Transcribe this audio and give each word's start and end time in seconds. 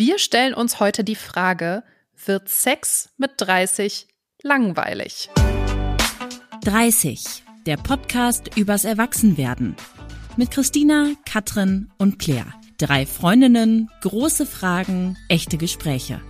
Wir 0.00 0.18
stellen 0.18 0.54
uns 0.54 0.80
heute 0.80 1.04
die 1.04 1.14
Frage, 1.14 1.82
wird 2.24 2.48
Sex 2.48 3.10
mit 3.18 3.32
30 3.36 4.08
langweilig? 4.42 5.28
30, 6.64 7.44
der 7.66 7.76
Podcast 7.76 8.56
übers 8.56 8.86
Erwachsenwerden. 8.86 9.76
Mit 10.38 10.52
Christina, 10.52 11.08
Katrin 11.30 11.90
und 11.98 12.18
Claire. 12.18 12.54
Drei 12.78 13.04
Freundinnen, 13.04 13.90
große 14.00 14.46
Fragen, 14.46 15.18
echte 15.28 15.58
Gespräche. 15.58 16.22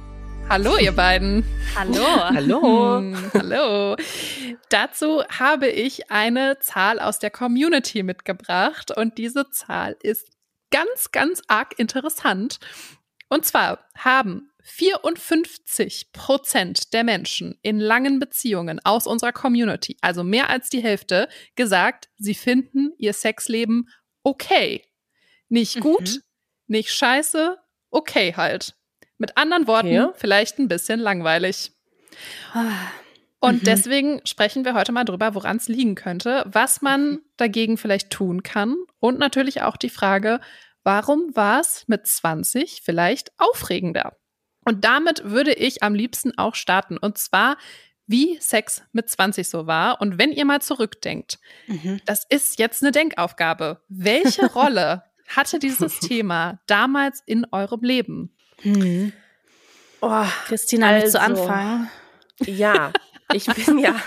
Hallo, 0.48 0.76
ihr 0.76 0.90
beiden. 0.90 1.44
Hallo. 1.76 2.04
Hallo. 2.04 3.14
Hallo. 3.34 3.96
Dazu 4.68 5.22
habe 5.38 5.68
ich 5.68 6.10
eine 6.10 6.58
Zahl 6.58 6.98
aus 6.98 7.20
der 7.20 7.30
Community 7.30 8.02
mitgebracht 8.02 8.90
und 8.90 9.16
diese 9.16 9.48
Zahl 9.50 9.96
ist 10.02 10.26
ganz, 10.72 11.12
ganz 11.12 11.42
arg 11.46 11.78
interessant. 11.78 12.58
Und 13.30 13.46
zwar 13.46 13.86
haben 13.96 14.50
54 14.62 16.12
Prozent 16.12 16.92
der 16.92 17.04
Menschen 17.04 17.58
in 17.62 17.80
langen 17.80 18.18
Beziehungen 18.18 18.80
aus 18.84 19.06
unserer 19.06 19.32
Community, 19.32 19.96
also 20.02 20.24
mehr 20.24 20.50
als 20.50 20.68
die 20.68 20.82
Hälfte, 20.82 21.28
gesagt, 21.54 22.10
sie 22.18 22.34
finden 22.34 22.92
ihr 22.98 23.12
Sexleben 23.12 23.88
okay. 24.22 24.84
Nicht 25.48 25.80
gut, 25.80 26.16
mhm. 26.16 26.22
nicht 26.66 26.92
scheiße, 26.92 27.56
okay 27.90 28.34
halt. 28.36 28.74
Mit 29.16 29.36
anderen 29.36 29.66
Worten, 29.66 29.98
okay. 29.98 30.14
vielleicht 30.16 30.58
ein 30.58 30.68
bisschen 30.68 31.00
langweilig. 31.00 31.72
Und 33.40 33.62
mhm. 33.62 33.64
deswegen 33.64 34.20
sprechen 34.24 34.64
wir 34.64 34.74
heute 34.74 34.92
mal 34.92 35.04
drüber, 35.04 35.34
woran 35.34 35.56
es 35.56 35.68
liegen 35.68 35.94
könnte, 35.94 36.44
was 36.46 36.82
man 36.82 37.10
mhm. 37.10 37.20
dagegen 37.36 37.76
vielleicht 37.76 38.10
tun 38.10 38.42
kann 38.42 38.76
und 38.98 39.18
natürlich 39.18 39.62
auch 39.62 39.76
die 39.76 39.88
Frage, 39.88 40.40
warum 40.84 41.34
war 41.34 41.60
es 41.60 41.84
mit 41.88 42.06
20 42.06 42.82
vielleicht 42.84 43.32
aufregender? 43.38 44.16
Und 44.64 44.84
damit 44.84 45.24
würde 45.24 45.52
ich 45.52 45.82
am 45.82 45.94
liebsten 45.94 46.36
auch 46.36 46.54
starten. 46.54 46.98
Und 46.98 47.18
zwar, 47.18 47.56
wie 48.06 48.38
Sex 48.40 48.82
mit 48.92 49.08
20 49.08 49.48
so 49.48 49.66
war. 49.66 50.00
Und 50.00 50.18
wenn 50.18 50.32
ihr 50.32 50.44
mal 50.44 50.60
zurückdenkt, 50.60 51.38
mhm. 51.66 52.00
das 52.06 52.26
ist 52.28 52.58
jetzt 52.58 52.82
eine 52.82 52.92
Denkaufgabe. 52.92 53.82
Welche 53.88 54.46
Rolle 54.52 55.04
hatte 55.28 55.58
dieses 55.58 56.00
Thema 56.00 56.60
damals 56.66 57.22
in 57.24 57.46
eurem 57.52 57.82
Leben? 57.82 58.36
Hm. 58.62 59.12
Oh, 60.00 60.24
Christina, 60.46 60.88
also, 60.88 61.02
willst 61.02 61.14
du 61.14 61.20
also, 61.20 61.42
anfangen? 61.42 61.90
Ja, 62.46 62.92
ich 63.32 63.46
bin 63.46 63.78
ja 63.78 64.00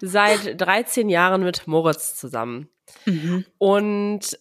seit 0.00 0.60
13 0.60 1.08
Jahren 1.08 1.42
mit 1.42 1.66
Moritz 1.66 2.16
zusammen. 2.16 2.68
Mhm. 3.06 3.46
Und 3.58 4.38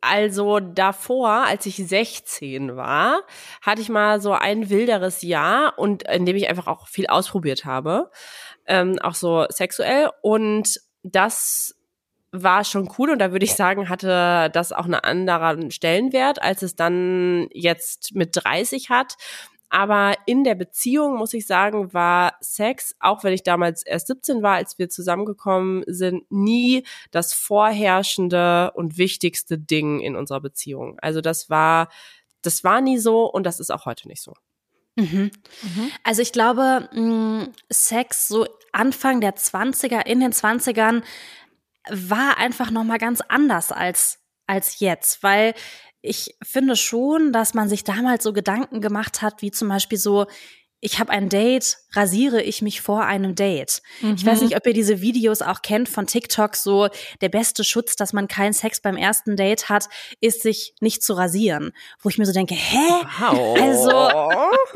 also 0.00 0.60
davor, 0.60 1.44
als 1.46 1.66
ich 1.66 1.76
16 1.76 2.76
war, 2.76 3.22
hatte 3.60 3.82
ich 3.82 3.88
mal 3.88 4.20
so 4.20 4.32
ein 4.32 4.70
wilderes 4.70 5.22
Jahr 5.22 5.78
und 5.78 6.04
in 6.08 6.24
dem 6.24 6.36
ich 6.36 6.48
einfach 6.48 6.66
auch 6.66 6.88
viel 6.88 7.06
ausprobiert 7.06 7.64
habe, 7.64 8.10
ähm, 8.66 8.98
auch 9.00 9.14
so 9.14 9.46
sexuell. 9.50 10.10
Und 10.22 10.80
das 11.02 11.74
war 12.32 12.64
schon 12.64 12.90
cool 12.98 13.10
und 13.10 13.18
da 13.18 13.32
würde 13.32 13.44
ich 13.44 13.54
sagen, 13.54 13.88
hatte 13.88 14.50
das 14.52 14.72
auch 14.72 14.84
einen 14.84 14.94
anderen 14.94 15.70
Stellenwert, 15.70 16.40
als 16.40 16.62
es 16.62 16.76
dann 16.76 17.48
jetzt 17.52 18.14
mit 18.14 18.30
30 18.32 18.88
hat. 18.88 19.16
Aber 19.70 20.16
in 20.26 20.42
der 20.42 20.56
Beziehung, 20.56 21.16
muss 21.16 21.32
ich 21.32 21.46
sagen, 21.46 21.94
war 21.94 22.34
Sex, 22.40 22.94
auch 22.98 23.22
wenn 23.22 23.32
ich 23.32 23.44
damals 23.44 23.84
erst 23.84 24.08
17 24.08 24.42
war, 24.42 24.56
als 24.56 24.78
wir 24.78 24.88
zusammengekommen 24.88 25.84
sind, 25.86 26.30
nie 26.30 26.84
das 27.12 27.32
vorherrschende 27.32 28.72
und 28.74 28.98
wichtigste 28.98 29.58
Ding 29.58 30.00
in 30.00 30.16
unserer 30.16 30.40
Beziehung. 30.40 30.98
Also 31.00 31.20
das 31.20 31.48
war, 31.48 31.88
das 32.42 32.64
war 32.64 32.80
nie 32.80 32.98
so 32.98 33.30
und 33.30 33.44
das 33.44 33.60
ist 33.60 33.70
auch 33.70 33.86
heute 33.86 34.08
nicht 34.08 34.22
so. 34.22 34.34
Mhm. 34.96 35.30
Mhm. 35.62 35.92
Also 36.02 36.20
ich 36.20 36.32
glaube, 36.32 36.88
mh, 36.92 37.48
Sex 37.70 38.26
so 38.26 38.46
Anfang 38.72 39.20
der 39.20 39.36
20er, 39.36 40.04
in 40.04 40.18
den 40.18 40.32
20ern 40.32 41.02
war 41.88 42.38
einfach 42.38 42.72
noch 42.72 42.84
mal 42.84 42.98
ganz 42.98 43.20
anders 43.20 43.72
als 43.72 44.20
als 44.50 44.80
jetzt, 44.80 45.22
weil 45.22 45.54
ich 46.02 46.34
finde 46.42 46.76
schon, 46.76 47.32
dass 47.32 47.54
man 47.54 47.68
sich 47.68 47.84
damals 47.84 48.24
so 48.24 48.32
Gedanken 48.32 48.80
gemacht 48.80 49.22
hat, 49.22 49.42
wie 49.42 49.50
zum 49.50 49.68
Beispiel 49.68 49.98
so, 49.98 50.26
ich 50.80 50.98
habe 50.98 51.10
ein 51.10 51.28
Date, 51.28 51.76
rasiere 51.92 52.40
ich 52.40 52.62
mich 52.62 52.80
vor 52.80 53.04
einem 53.04 53.34
Date. 53.34 53.82
Mhm. 54.00 54.14
Ich 54.14 54.24
weiß 54.24 54.40
mhm. 54.40 54.46
nicht, 54.46 54.56
ob 54.56 54.66
ihr 54.66 54.72
diese 54.72 55.02
Videos 55.02 55.42
auch 55.42 55.60
kennt 55.60 55.88
von 55.88 56.06
TikTok, 56.06 56.56
so 56.56 56.88
der 57.20 57.28
beste 57.28 57.64
Schutz, 57.64 57.96
dass 57.96 58.12
man 58.12 58.28
keinen 58.28 58.54
Sex 58.54 58.80
beim 58.80 58.96
ersten 58.96 59.36
Date 59.36 59.68
hat, 59.68 59.88
ist 60.20 60.42
sich 60.42 60.74
nicht 60.80 61.02
zu 61.02 61.12
rasieren. 61.12 61.72
Wo 62.00 62.08
ich 62.08 62.16
mir 62.16 62.24
so 62.24 62.32
denke, 62.32 62.54
hä? 62.54 62.78
Wow. 63.18 63.60
Also, 63.60 63.90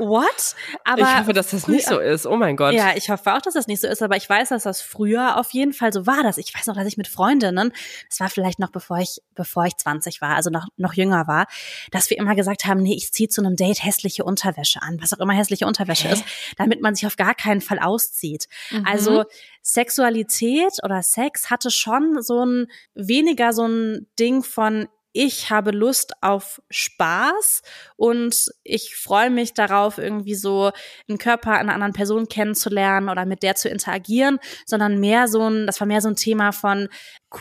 what? 0.05 0.55
Aber 0.85 1.03
ich 1.03 1.19
hoffe, 1.19 1.33
dass 1.33 1.51
das 1.51 1.69
nicht 1.69 1.87
so 1.87 1.99
ist. 1.99 2.27
Oh 2.27 2.37
mein 2.37 2.57
Gott. 2.57 2.75
Ja, 2.75 2.93
ich 2.97 3.09
hoffe 3.09 3.33
auch, 3.33 3.41
dass 3.41 3.55
das 3.55 3.67
nicht 3.67 3.81
so 3.81 3.89
ist, 3.89 4.03
aber 4.03 4.17
ich 4.17 4.29
weiß, 4.29 4.51
dass 4.51 4.65
das 4.65 4.83
früher 4.83 5.39
auf 5.39 5.53
jeden 5.53 5.73
Fall 5.73 5.93
so 5.93 6.07
war. 6.07 6.23
Das. 6.23 6.37
Ich 6.37 6.55
weiß 6.55 6.67
noch, 6.67 6.75
dass 6.75 6.87
ich 6.87 6.99
mit 6.99 7.09
Freundinnen, 7.09 7.73
das 8.11 8.21
war 8.21 8.29
vielleicht 8.29 8.59
noch 8.59 8.71
bevor 8.71 8.99
ich, 8.99 9.23
bevor 9.35 9.65
ich 9.65 9.77
20 9.77 10.21
war, 10.21 10.37
also 10.37 10.51
noch, 10.51 10.67
noch 10.77 10.93
jünger 10.93 11.27
war, 11.27 11.47
dass 11.93 12.11
wir 12.11 12.19
immer 12.19 12.35
gesagt 12.35 12.67
haben, 12.67 12.83
nee, 12.83 12.95
ich 12.95 13.13
ziehe 13.13 13.29
zu 13.29 13.41
einem 13.41 13.57
Date 13.57 13.83
hässliche 13.83 14.25
Unterwäsche 14.25 14.83
an, 14.83 14.99
was 15.01 15.15
auch 15.15 15.21
immer 15.21 15.33
hässliche 15.33 15.67
Unterwäsche 15.67 15.94
Hä? 16.03 16.13
ist, 16.15 16.25
damit 16.57 16.83
man 16.83 16.95
sich 16.95 17.05
sich 17.05 17.07
auf 17.07 17.17
gar 17.17 17.35
keinen 17.35 17.61
Fall 17.61 17.79
auszieht. 17.79 18.49
Mhm. 18.71 18.87
Also 18.87 19.25
Sexualität 19.63 20.73
oder 20.83 21.03
Sex 21.03 21.51
hatte 21.51 21.71
schon 21.71 22.23
so 22.23 22.45
ein 22.45 22.67
weniger 22.95 23.53
so 23.53 23.67
ein 23.67 24.07
Ding 24.19 24.43
von 24.43 24.89
ich 25.15 25.49
habe 25.49 25.71
Lust 25.71 26.13
auf 26.23 26.61
Spaß 26.71 27.63
und 27.97 28.51
ich 28.65 28.97
freue 28.97 29.31
mich 29.31 29.55
darauf, 29.55 29.97
irgendwie 29.97 30.35
so 30.35 30.73
einen 31.09 31.19
Körper 31.19 31.53
einer 31.53 31.73
anderen 31.73 31.93
Person 31.93 32.29
kennenzulernen 32.29 33.09
oder 33.09 33.25
mit 33.25 33.45
der 33.45 33.55
zu 33.55 33.69
interagieren, 33.69 34.39
sondern 34.67 34.99
mehr 34.99 35.29
so 35.29 35.49
ein, 35.49 35.67
das 35.67 35.81
war 35.81 35.87
mehr 35.87 36.01
so 36.01 36.09
ein 36.09 36.17
Thema 36.17 36.51
von 36.51 36.89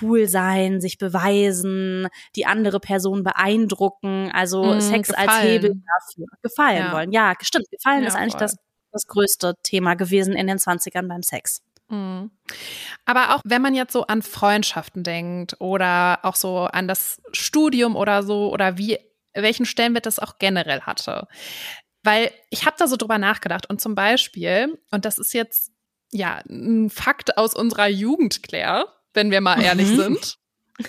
cool 0.01 0.28
sein, 0.28 0.81
sich 0.81 1.00
beweisen, 1.00 2.07
die 2.35 2.45
andere 2.45 2.79
Person 2.79 3.23
beeindrucken, 3.23 4.31
also 4.31 4.63
mm, 4.63 4.79
Sex 4.79 5.09
gefallen. 5.09 5.29
als 5.29 5.41
Hebel 5.41 5.72
dafür 5.72 6.25
gefallen 6.44 6.78
ja. 6.78 6.94
wollen. 6.94 7.11
Ja, 7.11 7.34
stimmt. 7.41 7.69
Gefallen 7.72 8.03
ja, 8.03 8.07
ist 8.07 8.16
eigentlich 8.16 8.34
voll. 8.34 8.41
das 8.41 8.55
das 8.94 9.07
größte 9.07 9.55
Thema 9.63 9.95
gewesen 9.95 10.34
in 10.34 10.47
den 10.47 10.59
20ern 10.59 11.07
beim 11.07 11.23
Sex. 11.23 11.61
Mhm. 11.93 12.31
Aber 13.05 13.35
auch 13.35 13.41
wenn 13.45 13.61
man 13.61 13.75
jetzt 13.75 13.93
so 13.93 14.07
an 14.07 14.21
Freundschaften 14.21 15.03
denkt 15.03 15.55
oder 15.59 16.19
auch 16.23 16.35
so 16.35 16.61
an 16.61 16.87
das 16.87 17.21
Studium 17.31 17.95
oder 17.95 18.23
so 18.23 18.51
oder 18.51 18.77
wie 18.77 18.97
welchen 19.33 19.65
Stellenwert 19.65 20.05
das 20.05 20.19
auch 20.19 20.37
generell 20.39 20.81
hatte. 20.81 21.27
Weil 22.03 22.31
ich 22.49 22.65
habe 22.65 22.75
da 22.77 22.87
so 22.87 22.97
drüber 22.97 23.17
nachgedacht 23.17 23.69
und 23.69 23.79
zum 23.79 23.95
Beispiel, 23.95 24.79
und 24.91 25.05
das 25.05 25.17
ist 25.17 25.33
jetzt 25.33 25.71
ja 26.11 26.41
ein 26.49 26.89
Fakt 26.89 27.37
aus 27.37 27.55
unserer 27.55 27.87
Jugend, 27.87 28.43
Claire, 28.43 28.87
wenn 29.13 29.31
wir 29.31 29.41
mal 29.41 29.61
ehrlich 29.61 29.89
mhm. 29.89 29.97
sind. 29.97 30.37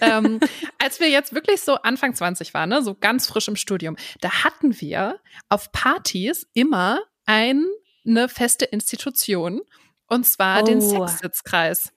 ähm, 0.00 0.40
als 0.78 1.00
wir 1.00 1.08
jetzt 1.08 1.34
wirklich 1.34 1.60
so 1.60 1.76
Anfang 1.76 2.14
20 2.14 2.52
waren, 2.54 2.70
ne, 2.70 2.82
so 2.82 2.94
ganz 2.94 3.26
frisch 3.26 3.48
im 3.48 3.56
Studium, 3.56 3.96
da 4.20 4.44
hatten 4.44 4.80
wir 4.80 5.20
auf 5.48 5.72
Partys 5.72 6.46
immer 6.54 7.00
ein 7.26 7.64
eine 8.06 8.28
feste 8.28 8.66
Institution 8.66 9.62
und 10.08 10.24
zwar 10.26 10.62
oh. 10.62 10.66
den 10.66 10.80
Sexsitzkreis. 10.80 11.92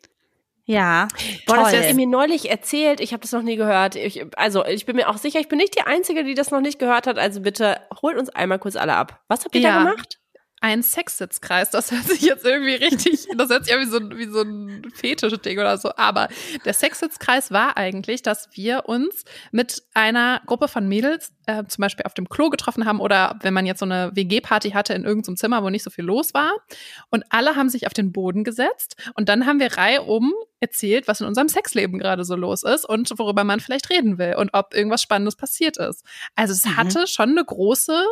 Ja, 0.69 1.07
Boah, 1.45 1.55
toll. 1.55 1.63
das 1.63 1.75
hast 1.77 1.91
du 1.91 1.95
mir 1.95 2.07
neulich 2.07 2.49
erzählt. 2.49 2.99
Ich 2.99 3.13
habe 3.13 3.21
das 3.21 3.31
noch 3.31 3.41
nie 3.41 3.55
gehört. 3.55 3.95
Ich, 3.95 4.25
also 4.37 4.65
ich 4.65 4.85
bin 4.85 4.97
mir 4.97 5.07
auch 5.07 5.17
sicher, 5.17 5.39
ich 5.39 5.47
bin 5.47 5.57
nicht 5.59 5.75
die 5.75 5.83
Einzige, 5.83 6.25
die 6.25 6.33
das 6.33 6.51
noch 6.51 6.59
nicht 6.59 6.77
gehört 6.77 7.07
hat. 7.07 7.17
Also 7.17 7.39
bitte 7.39 7.79
holt 8.01 8.17
uns 8.17 8.29
einmal 8.29 8.59
kurz 8.59 8.75
alle 8.75 8.93
ab. 8.93 9.21
Was 9.29 9.45
habt 9.45 9.55
ihr 9.55 9.61
ja. 9.61 9.83
da 9.83 9.91
gemacht? 9.91 10.19
Ein 10.59 10.81
Sexsitzkreis. 10.81 11.69
Das 11.69 11.91
hört 11.91 12.05
sich 12.05 12.21
jetzt 12.21 12.45
irgendwie 12.45 12.75
richtig, 12.75 13.27
das 13.37 13.49
hört 13.49 13.65
sich 13.65 13.73
ja 13.73 13.79
wie 13.79 13.85
so, 13.85 13.99
wie 13.99 14.25
so 14.25 14.41
ein 14.41 14.89
Fetisch-Ding 14.93 15.59
oder 15.59 15.77
so. 15.77 15.91
Aber 15.95 16.29
der 16.65 16.73
Sexsitzkreis 16.73 17.51
war 17.51 17.77
eigentlich, 17.77 18.23
dass 18.23 18.49
wir 18.53 18.85
uns 18.87 19.23
mit 19.51 19.83
einer 19.93 20.41
Gruppe 20.45 20.67
von 20.67 20.87
Mädels 20.87 21.33
äh, 21.45 21.63
zum 21.65 21.83
Beispiel 21.83 22.05
auf 22.05 22.13
dem 22.13 22.27
Klo 22.27 22.49
getroffen 22.49 22.85
haben 22.85 22.99
oder 22.99 23.37
wenn 23.41 23.53
man 23.53 23.65
jetzt 23.65 23.79
so 23.79 23.85
eine 23.85 24.11
WG-Party 24.15 24.71
hatte 24.71 24.93
in 24.93 25.03
irgendeinem 25.03 25.37
Zimmer, 25.37 25.63
wo 25.63 25.69
nicht 25.69 25.83
so 25.83 25.89
viel 25.89 26.05
los 26.05 26.33
war. 26.33 26.53
Und 27.09 27.23
alle 27.29 27.55
haben 27.55 27.69
sich 27.69 27.85
auf 27.85 27.93
den 27.93 28.11
Boden 28.11 28.43
gesetzt 28.43 28.95
und 29.13 29.29
dann 29.29 29.45
haben 29.45 29.59
wir 29.59 29.77
reihum 29.77 30.33
erzählt, 30.59 31.07
was 31.07 31.21
in 31.21 31.27
unserem 31.27 31.49
Sexleben 31.49 31.99
gerade 31.99 32.23
so 32.23 32.35
los 32.35 32.63
ist 32.63 32.83
und 32.83 33.11
worüber 33.17 33.43
man 33.43 33.59
vielleicht 33.59 33.91
reden 33.91 34.17
will 34.17 34.35
und 34.35 34.49
ob 34.53 34.73
irgendwas 34.73 35.03
Spannendes 35.03 35.35
passiert 35.35 35.77
ist. 35.77 36.03
Also 36.35 36.53
es 36.53 36.65
mhm. 36.65 36.77
hatte 36.77 37.05
schon 37.05 37.29
eine 37.29 37.45
große 37.45 38.03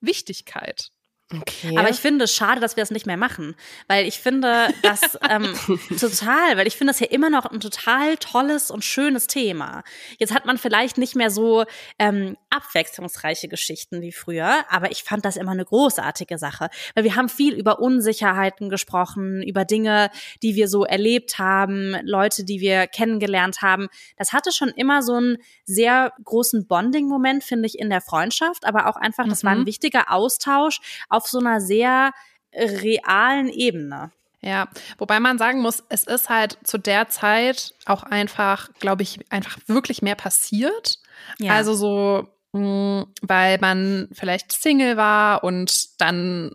Wichtigkeit. 0.00 0.90
Okay. 1.30 1.76
Aber 1.76 1.90
ich 1.90 1.96
finde 1.96 2.24
es 2.24 2.34
schade, 2.34 2.58
dass 2.58 2.76
wir 2.76 2.82
das 2.82 2.90
nicht 2.90 3.04
mehr 3.04 3.18
machen, 3.18 3.54
weil 3.86 4.06
ich 4.06 4.18
finde 4.18 4.68
das 4.82 5.18
ähm, 5.28 5.54
total, 6.00 6.56
weil 6.56 6.66
ich 6.66 6.76
finde 6.76 6.92
das 6.92 7.00
ja 7.00 7.08
immer 7.08 7.28
noch 7.28 7.44
ein 7.44 7.60
total 7.60 8.16
tolles 8.16 8.70
und 8.70 8.82
schönes 8.82 9.26
Thema. 9.26 9.82
Jetzt 10.18 10.32
hat 10.32 10.46
man 10.46 10.56
vielleicht 10.56 10.96
nicht 10.96 11.16
mehr 11.16 11.30
so 11.30 11.66
ähm, 11.98 12.38
abwechslungsreiche 12.48 13.48
Geschichten 13.48 14.00
wie 14.00 14.12
früher, 14.12 14.64
aber 14.70 14.90
ich 14.90 15.04
fand 15.04 15.26
das 15.26 15.36
immer 15.36 15.50
eine 15.50 15.66
großartige 15.66 16.38
Sache, 16.38 16.70
weil 16.94 17.04
wir 17.04 17.14
haben 17.14 17.28
viel 17.28 17.52
über 17.52 17.78
Unsicherheiten 17.78 18.70
gesprochen, 18.70 19.42
über 19.42 19.66
Dinge, 19.66 20.10
die 20.42 20.54
wir 20.54 20.66
so 20.66 20.86
erlebt 20.86 21.38
haben, 21.38 21.94
Leute, 22.04 22.44
die 22.44 22.60
wir 22.60 22.86
kennengelernt 22.86 23.60
haben. 23.60 23.88
Das 24.16 24.32
hatte 24.32 24.50
schon 24.50 24.70
immer 24.70 25.02
so 25.02 25.16
einen 25.16 25.36
sehr 25.66 26.14
großen 26.24 26.66
Bonding-Moment, 26.66 27.44
finde 27.44 27.66
ich, 27.66 27.78
in 27.78 27.90
der 27.90 28.00
Freundschaft, 28.00 28.64
aber 28.64 28.86
auch 28.86 28.96
einfach, 28.96 29.28
das 29.28 29.44
war 29.44 29.52
ein 29.52 29.60
mhm. 29.60 29.66
wichtiger 29.66 30.10
Austausch 30.10 30.80
auf 31.18 31.26
so 31.26 31.38
einer 31.38 31.60
sehr 31.60 32.12
realen 32.54 33.48
Ebene. 33.48 34.10
Ja, 34.40 34.68
wobei 34.98 35.18
man 35.18 35.36
sagen 35.36 35.60
muss, 35.60 35.82
es 35.88 36.04
ist 36.04 36.28
halt 36.28 36.58
zu 36.62 36.78
der 36.78 37.08
Zeit 37.08 37.74
auch 37.86 38.04
einfach, 38.04 38.70
glaube 38.78 39.02
ich, 39.02 39.20
einfach 39.30 39.58
wirklich 39.66 40.00
mehr 40.00 40.14
passiert. 40.14 41.00
Ja. 41.38 41.54
Also 41.54 41.74
so, 41.74 42.28
mh, 42.52 42.60
mm, 42.60 43.06
weil 43.22 43.58
man 43.58 44.08
vielleicht 44.12 44.52
Single 44.52 44.96
war 44.96 45.42
und 45.42 46.00
dann 46.00 46.54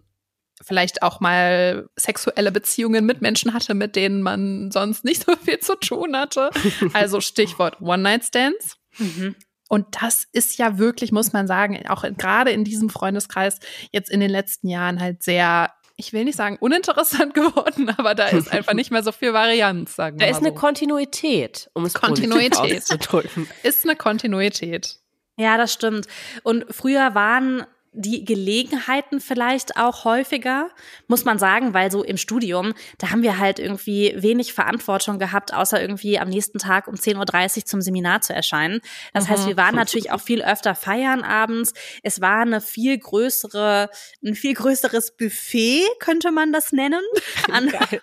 vielleicht 0.62 1.04
auch 1.04 1.20
mal 1.20 1.90
sexuelle 1.98 2.54
Beziehungen 2.54 3.06
mit 3.06 3.22
Menschen 3.22 3.54
hatte, 3.54 3.74
mit 3.74 3.98
denen 3.98 4.22
man 4.22 4.72
sonst 4.72 5.04
nicht 5.04 5.26
so 5.26 5.36
viel 5.36 5.60
zu 5.60 5.76
tun 5.76 6.16
hatte. 6.16 6.50
Also 6.94 7.20
Stichwort 7.20 7.82
One-Night-Stands. 7.82 8.78
Mhm. 8.98 9.36
Und 9.70 10.02
das 10.02 10.28
ist 10.32 10.58
ja 10.58 10.78
wirklich, 10.78 11.12
muss 11.12 11.34
man 11.34 11.48
sagen, 11.48 11.88
auch 11.88 12.04
gerade 12.18 12.52
in 12.52 12.64
diesem 12.64 12.90
Freundeskreis 12.90 13.60
jetzt 13.92 14.10
in 14.10 14.20
den 14.20 14.30
letzten 14.30 14.68
Jahren 14.68 15.00
halt 15.00 15.24
sehr 15.24 15.72
ich 15.96 16.12
will 16.12 16.24
nicht 16.24 16.36
sagen 16.36 16.58
uninteressant 16.60 17.34
geworden, 17.36 17.90
aber 17.98 18.16
da 18.16 18.28
ist 18.28 18.52
einfach 18.52 18.74
nicht 18.74 18.92
mehr 18.92 19.04
so 19.04 19.12
viel 19.12 19.34
Varianz, 19.34 19.96
sagen 19.96 20.20
wir 20.20 20.26
Da 20.26 20.32
ist 20.32 20.40
so. 20.40 20.46
eine 20.46 20.56
Kontinuität, 20.56 21.70
um 21.74 21.86
es 21.86 21.94
Kontinuität 21.94 22.58
auszudrücken. 22.58 23.48
Ist 23.62 23.86
eine 23.86 23.96
Kontinuität. 23.96 24.98
Ja, 25.38 25.58
das 25.58 25.74
stimmt. 25.74 26.08
Und 26.44 26.66
früher 26.70 27.16
waren 27.16 27.66
die 27.94 28.26
Gelegenheiten 28.26 29.20
vielleicht 29.20 29.78
auch 29.78 30.04
häufiger, 30.04 30.70
muss 31.08 31.26
man 31.26 31.38
sagen, 31.38 31.74
weil 31.74 31.92
so 31.92 32.04
im 32.04 32.18
Studium, 32.18 32.74
da 32.98 33.12
haben 33.12 33.22
wir 33.22 33.38
halt 33.38 33.60
irgendwie 33.60 34.14
wenig 34.18 34.54
Verantwortung 34.54 35.20
gehabt, 35.20 35.54
außer 35.54 35.80
irgendwie 35.80 36.18
am 36.20 36.30
nächsten 36.30 36.58
Tag 36.58 36.88
um 36.88 36.96
10.30 36.96 37.58
Uhr 37.58 37.66
zum 37.66 37.82
Seminar 37.82 38.22
zu 38.22 38.34
erscheinen. 38.34 38.82
Das 39.14 39.26
mhm. 39.26 39.30
heißt, 39.30 39.48
wir 39.48 39.58
waren 39.58 39.76
natürlich 39.76 40.12
auch 40.12 40.22
viel 40.22 40.44
öfter 40.44 40.76
feiern 40.76 41.24
abends. 41.24 41.74
Es 42.02 42.20
war 42.20 42.42
eine 42.42 42.62
viel 42.62 42.98
größere, 42.98 43.90
ein 44.26 44.36
viel 44.36 44.56
größeres 44.56 45.16
Buffet, 45.16 45.84
könnte 46.00 46.32
man 46.32 46.52
das 46.52 46.72
nennen, 46.72 47.02
an, 47.52 47.70
an, 47.70 48.00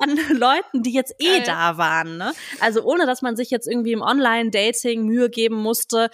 an 0.00 0.36
Leuten, 0.36 0.82
die 0.82 0.92
jetzt 0.92 1.14
eh 1.18 1.38
Geil. 1.38 1.42
da 1.46 1.78
waren. 1.78 2.18
Ne? 2.18 2.32
Also 2.60 2.82
ohne, 2.82 3.06
dass 3.06 3.22
man 3.22 3.36
sich 3.36 3.50
jetzt 3.50 3.66
irgendwie 3.66 3.92
im 3.92 4.02
Online-Dating 4.02 5.04
Mühe 5.04 5.30
geben 5.30 5.56
musste, 5.56 6.10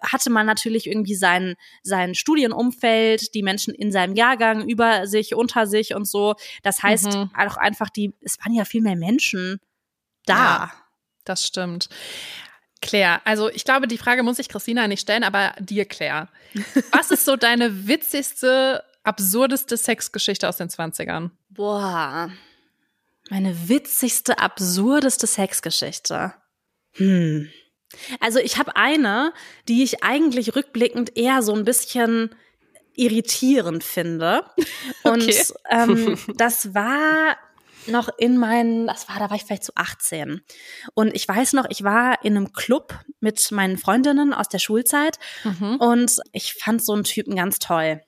hatte 0.00 0.30
man 0.30 0.46
natürlich 0.46 0.86
irgendwie 0.86 1.14
sein, 1.14 1.56
sein 1.82 2.14
Studienumfeld, 2.14 3.34
die 3.34 3.42
Menschen 3.42 3.74
in 3.74 3.92
seinem 3.92 4.14
Jahrgang 4.14 4.68
über 4.68 5.06
sich, 5.06 5.34
unter 5.34 5.66
sich 5.66 5.94
und 5.94 6.06
so. 6.06 6.34
Das 6.62 6.82
heißt 6.82 7.14
mhm. 7.14 7.30
auch 7.36 7.56
einfach 7.56 7.90
die, 7.90 8.14
es 8.20 8.38
waren 8.40 8.54
ja 8.54 8.64
viel 8.64 8.82
mehr 8.82 8.96
Menschen 8.96 9.60
da. 10.26 10.34
Ja, 10.34 10.72
das 11.24 11.46
stimmt. 11.46 11.88
Claire, 12.80 13.20
also 13.24 13.50
ich 13.50 13.64
glaube, 13.64 13.88
die 13.88 13.98
Frage 13.98 14.22
muss 14.22 14.38
ich 14.38 14.48
Christina 14.48 14.86
nicht 14.86 15.00
stellen, 15.00 15.24
aber 15.24 15.54
dir, 15.58 15.84
Claire. 15.84 16.28
Was 16.92 17.10
ist 17.10 17.24
so 17.24 17.36
deine 17.36 17.88
witzigste, 17.88 18.84
absurdeste 19.02 19.76
Sexgeschichte 19.76 20.48
aus 20.48 20.58
den 20.58 20.68
20ern? 20.68 21.30
Boah. 21.50 22.30
Meine 23.30 23.68
witzigste, 23.68 24.38
absurdeste 24.38 25.26
Sexgeschichte. 25.26 26.34
Hm. 26.92 27.50
Also 28.20 28.38
ich 28.38 28.58
habe 28.58 28.76
eine, 28.76 29.32
die 29.68 29.82
ich 29.82 30.02
eigentlich 30.02 30.54
rückblickend 30.54 31.16
eher 31.16 31.42
so 31.42 31.54
ein 31.54 31.64
bisschen 31.64 32.34
irritierend 32.94 33.84
finde. 33.84 34.44
Und 35.04 35.22
okay. 35.22 35.44
ähm, 35.70 36.18
das 36.36 36.74
war 36.74 37.36
noch 37.86 38.10
in 38.18 38.36
meinen, 38.36 38.86
das 38.86 39.08
war, 39.08 39.18
da 39.18 39.30
war 39.30 39.36
ich 39.36 39.44
vielleicht 39.44 39.64
so 39.64 39.72
18. 39.74 40.42
Und 40.94 41.14
ich 41.14 41.26
weiß 41.26 41.54
noch, 41.54 41.66
ich 41.70 41.84
war 41.84 42.22
in 42.22 42.36
einem 42.36 42.52
Club 42.52 42.94
mit 43.20 43.50
meinen 43.50 43.78
Freundinnen 43.78 44.34
aus 44.34 44.48
der 44.48 44.58
Schulzeit 44.58 45.18
mhm. 45.44 45.76
und 45.76 46.18
ich 46.32 46.54
fand 46.54 46.84
so 46.84 46.92
einen 46.92 47.04
Typen 47.04 47.34
ganz 47.34 47.58
toll. 47.58 48.02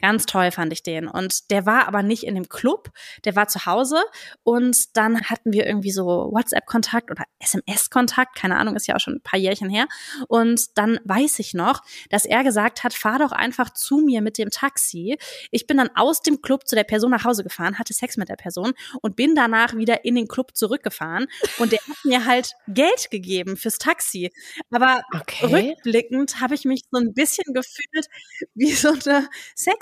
Ganz 0.00 0.26
toll 0.26 0.50
fand 0.50 0.72
ich 0.72 0.82
den. 0.82 1.08
Und 1.08 1.50
der 1.50 1.64
war 1.64 1.88
aber 1.88 2.02
nicht 2.02 2.24
in 2.24 2.34
dem 2.34 2.48
Club, 2.48 2.90
der 3.24 3.34
war 3.34 3.48
zu 3.48 3.64
Hause. 3.64 4.02
Und 4.42 4.96
dann 4.96 5.22
hatten 5.22 5.52
wir 5.52 5.66
irgendwie 5.66 5.90
so 5.90 6.30
WhatsApp-Kontakt 6.32 7.10
oder 7.10 7.24
SMS-Kontakt, 7.38 8.36
keine 8.36 8.56
Ahnung, 8.56 8.76
ist 8.76 8.86
ja 8.86 8.96
auch 8.96 9.00
schon 9.00 9.14
ein 9.14 9.22
paar 9.22 9.38
Jährchen 9.38 9.70
her. 9.70 9.86
Und 10.28 10.76
dann 10.76 11.00
weiß 11.04 11.38
ich 11.38 11.54
noch, 11.54 11.82
dass 12.10 12.26
er 12.26 12.44
gesagt 12.44 12.84
hat, 12.84 12.92
fahr 12.92 13.18
doch 13.18 13.32
einfach 13.32 13.70
zu 13.70 13.98
mir 13.98 14.20
mit 14.20 14.36
dem 14.38 14.50
Taxi. 14.50 15.16
Ich 15.50 15.66
bin 15.66 15.78
dann 15.78 15.90
aus 15.94 16.20
dem 16.20 16.42
Club 16.42 16.68
zu 16.68 16.76
der 16.76 16.84
Person 16.84 17.10
nach 17.10 17.24
Hause 17.24 17.42
gefahren, 17.42 17.78
hatte 17.78 17.94
Sex 17.94 18.16
mit 18.16 18.28
der 18.28 18.36
Person 18.36 18.74
und 19.00 19.16
bin 19.16 19.34
danach 19.34 19.74
wieder 19.74 20.04
in 20.04 20.14
den 20.14 20.28
Club 20.28 20.56
zurückgefahren. 20.56 21.26
Und 21.58 21.72
der 21.72 21.80
hat 21.80 22.04
mir 22.04 22.26
halt 22.26 22.52
Geld 22.68 23.10
gegeben 23.10 23.56
fürs 23.56 23.78
Taxi. 23.78 24.30
Aber 24.70 25.02
okay. 25.14 25.46
rückblickend 25.46 26.40
habe 26.40 26.54
ich 26.54 26.64
mich 26.64 26.82
so 26.90 26.98
ein 26.98 27.14
bisschen 27.14 27.54
gefühlt 27.54 28.08
wie 28.54 28.72
so 28.72 28.90
eine 28.90 29.28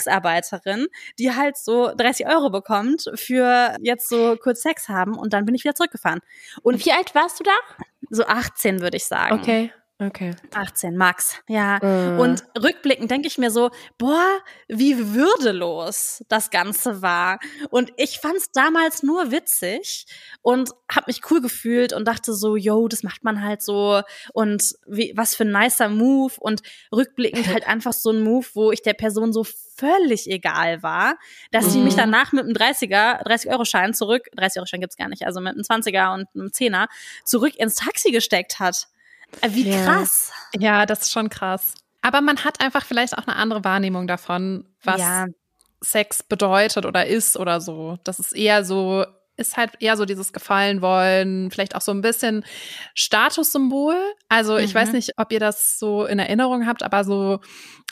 Sexarbeiterin, 0.05 0.87
die 1.19 1.35
halt 1.35 1.56
so 1.56 1.93
30 1.97 2.27
Euro 2.27 2.51
bekommt 2.51 3.11
für 3.15 3.77
jetzt 3.81 4.09
so 4.09 4.37
kurz 4.37 4.62
Sex 4.62 4.89
haben 4.89 5.17
und 5.19 5.33
dann 5.33 5.45
bin 5.45 5.55
ich 5.55 5.65
wieder 5.65 5.75
zurückgefahren. 5.75 6.21
Und 6.62 6.85
wie 6.85 6.93
alt 6.93 7.15
warst 7.15 7.41
du 7.41 7.45
da? 7.45 7.53
So 8.11 8.25
18 8.25 8.81
würde 8.81 8.97
ich 8.97 9.06
sagen. 9.06 9.41
Okay. 9.41 9.73
Okay. 10.00 10.35
18, 10.52 10.96
Max. 10.96 11.37
Ja. 11.49 11.79
Äh. 11.79 12.19
Und 12.19 12.43
rückblickend 12.61 13.12
denke 13.12 13.29
ich 13.29 13.38
mir 13.38 13.52
so, 13.52 13.70
boah, 13.96 14.41
wie 14.67 15.14
würdelos 15.14 16.25
das 16.29 16.50
Ganze 16.50 17.00
war. 17.00 17.38
Und 17.70 17.93
ich 17.96 18.19
fand 18.19 18.35
es 18.35 18.50
damals 18.50 19.05
nur 19.05 19.31
witzig 19.31 20.06
und 20.43 20.70
habe 20.91 21.05
mich 21.06 21.20
cool 21.31 21.41
gefühlt 21.41 21.93
und 21.93 22.08
dachte 22.08 22.35
so, 22.35 22.56
yo, 22.56 22.88
das 22.88 23.05
macht 23.05 23.23
man 23.23 23.44
halt 23.44 23.62
so 23.62 24.02
und 24.32 24.75
wie, 24.88 25.12
was 25.14 25.37
für 25.37 25.44
ein 25.44 25.52
nicer 25.52 25.88
Move 25.88 26.35
und 26.40 26.62
rückblickend 26.93 27.47
halt 27.47 27.69
einfach 27.69 27.93
so 27.93 28.11
ein 28.11 28.23
Move, 28.23 28.47
wo 28.55 28.73
ich 28.73 28.82
der 28.82 28.94
Person 28.94 29.32
so 29.32 29.44
völlig 29.44 30.29
egal 30.29 30.82
war, 30.82 31.19
dass 31.52 31.67
mhm. 31.67 31.70
sie 31.70 31.81
mich 31.81 31.94
danach 31.94 32.32
mit 32.32 32.44
einem 32.44 32.55
30er, 32.55 33.25
30-Euro-Schein 33.25 33.94
zurück, 33.94 34.26
30-Euro-Schein 34.37 34.81
gibt's 34.81 34.97
gar 34.97 35.08
nicht, 35.08 35.25
also 35.25 35.40
mit 35.40 35.52
einem 35.52 35.62
20er 35.62 36.14
und 36.14 36.26
einem 36.35 36.49
10er 36.49 36.88
zurück 37.25 37.55
ins 37.56 37.76
Taxi 37.76 38.11
gesteckt 38.11 38.58
hat. 38.58 38.88
Äh, 39.41 39.51
wie 39.53 39.71
krass. 39.71 40.33
Ja, 40.59 40.87
das 40.87 41.03
ist 41.03 41.13
schon 41.13 41.29
krass. 41.29 41.75
Aber 42.03 42.21
man 42.21 42.45
hat 42.45 42.61
einfach 42.61 42.85
vielleicht 42.85 43.17
auch 43.17 43.27
eine 43.27 43.37
andere 43.37 43.65
Wahrnehmung 43.65 44.07
davon, 44.07 44.69
was 44.83 45.01
ja. 45.01 45.27
Sex 45.81 46.23
bedeutet 46.23 46.85
oder 46.87 47.07
ist 47.07 47.37
oder 47.37 47.61
so. 47.61 47.99
Das 48.05 48.19
ist 48.19 48.33
eher 48.33 48.65
so, 48.65 49.07
ist 49.37 49.57
halt 49.57 49.73
eher 49.81 49.97
so 49.97 50.05
dieses 50.05 50.33
Gefallen 50.33 50.83
wollen, 50.83 51.51
vielleicht 51.51 51.75
auch 51.75 51.81
so 51.81 51.93
ein 51.93 52.03
bisschen 52.03 52.45
Statussymbol. 52.95 53.97
Also 54.29 54.57
ich 54.57 54.75
mhm. 54.75 54.79
weiß 54.79 54.93
nicht, 54.93 55.13
ob 55.17 55.33
ihr 55.33 55.41
das 55.41 55.79
so 55.79 56.05
in 56.05 56.19
Erinnerung 56.19 56.67
habt, 56.67 56.83
aber 56.83 57.05
so, 57.05 57.41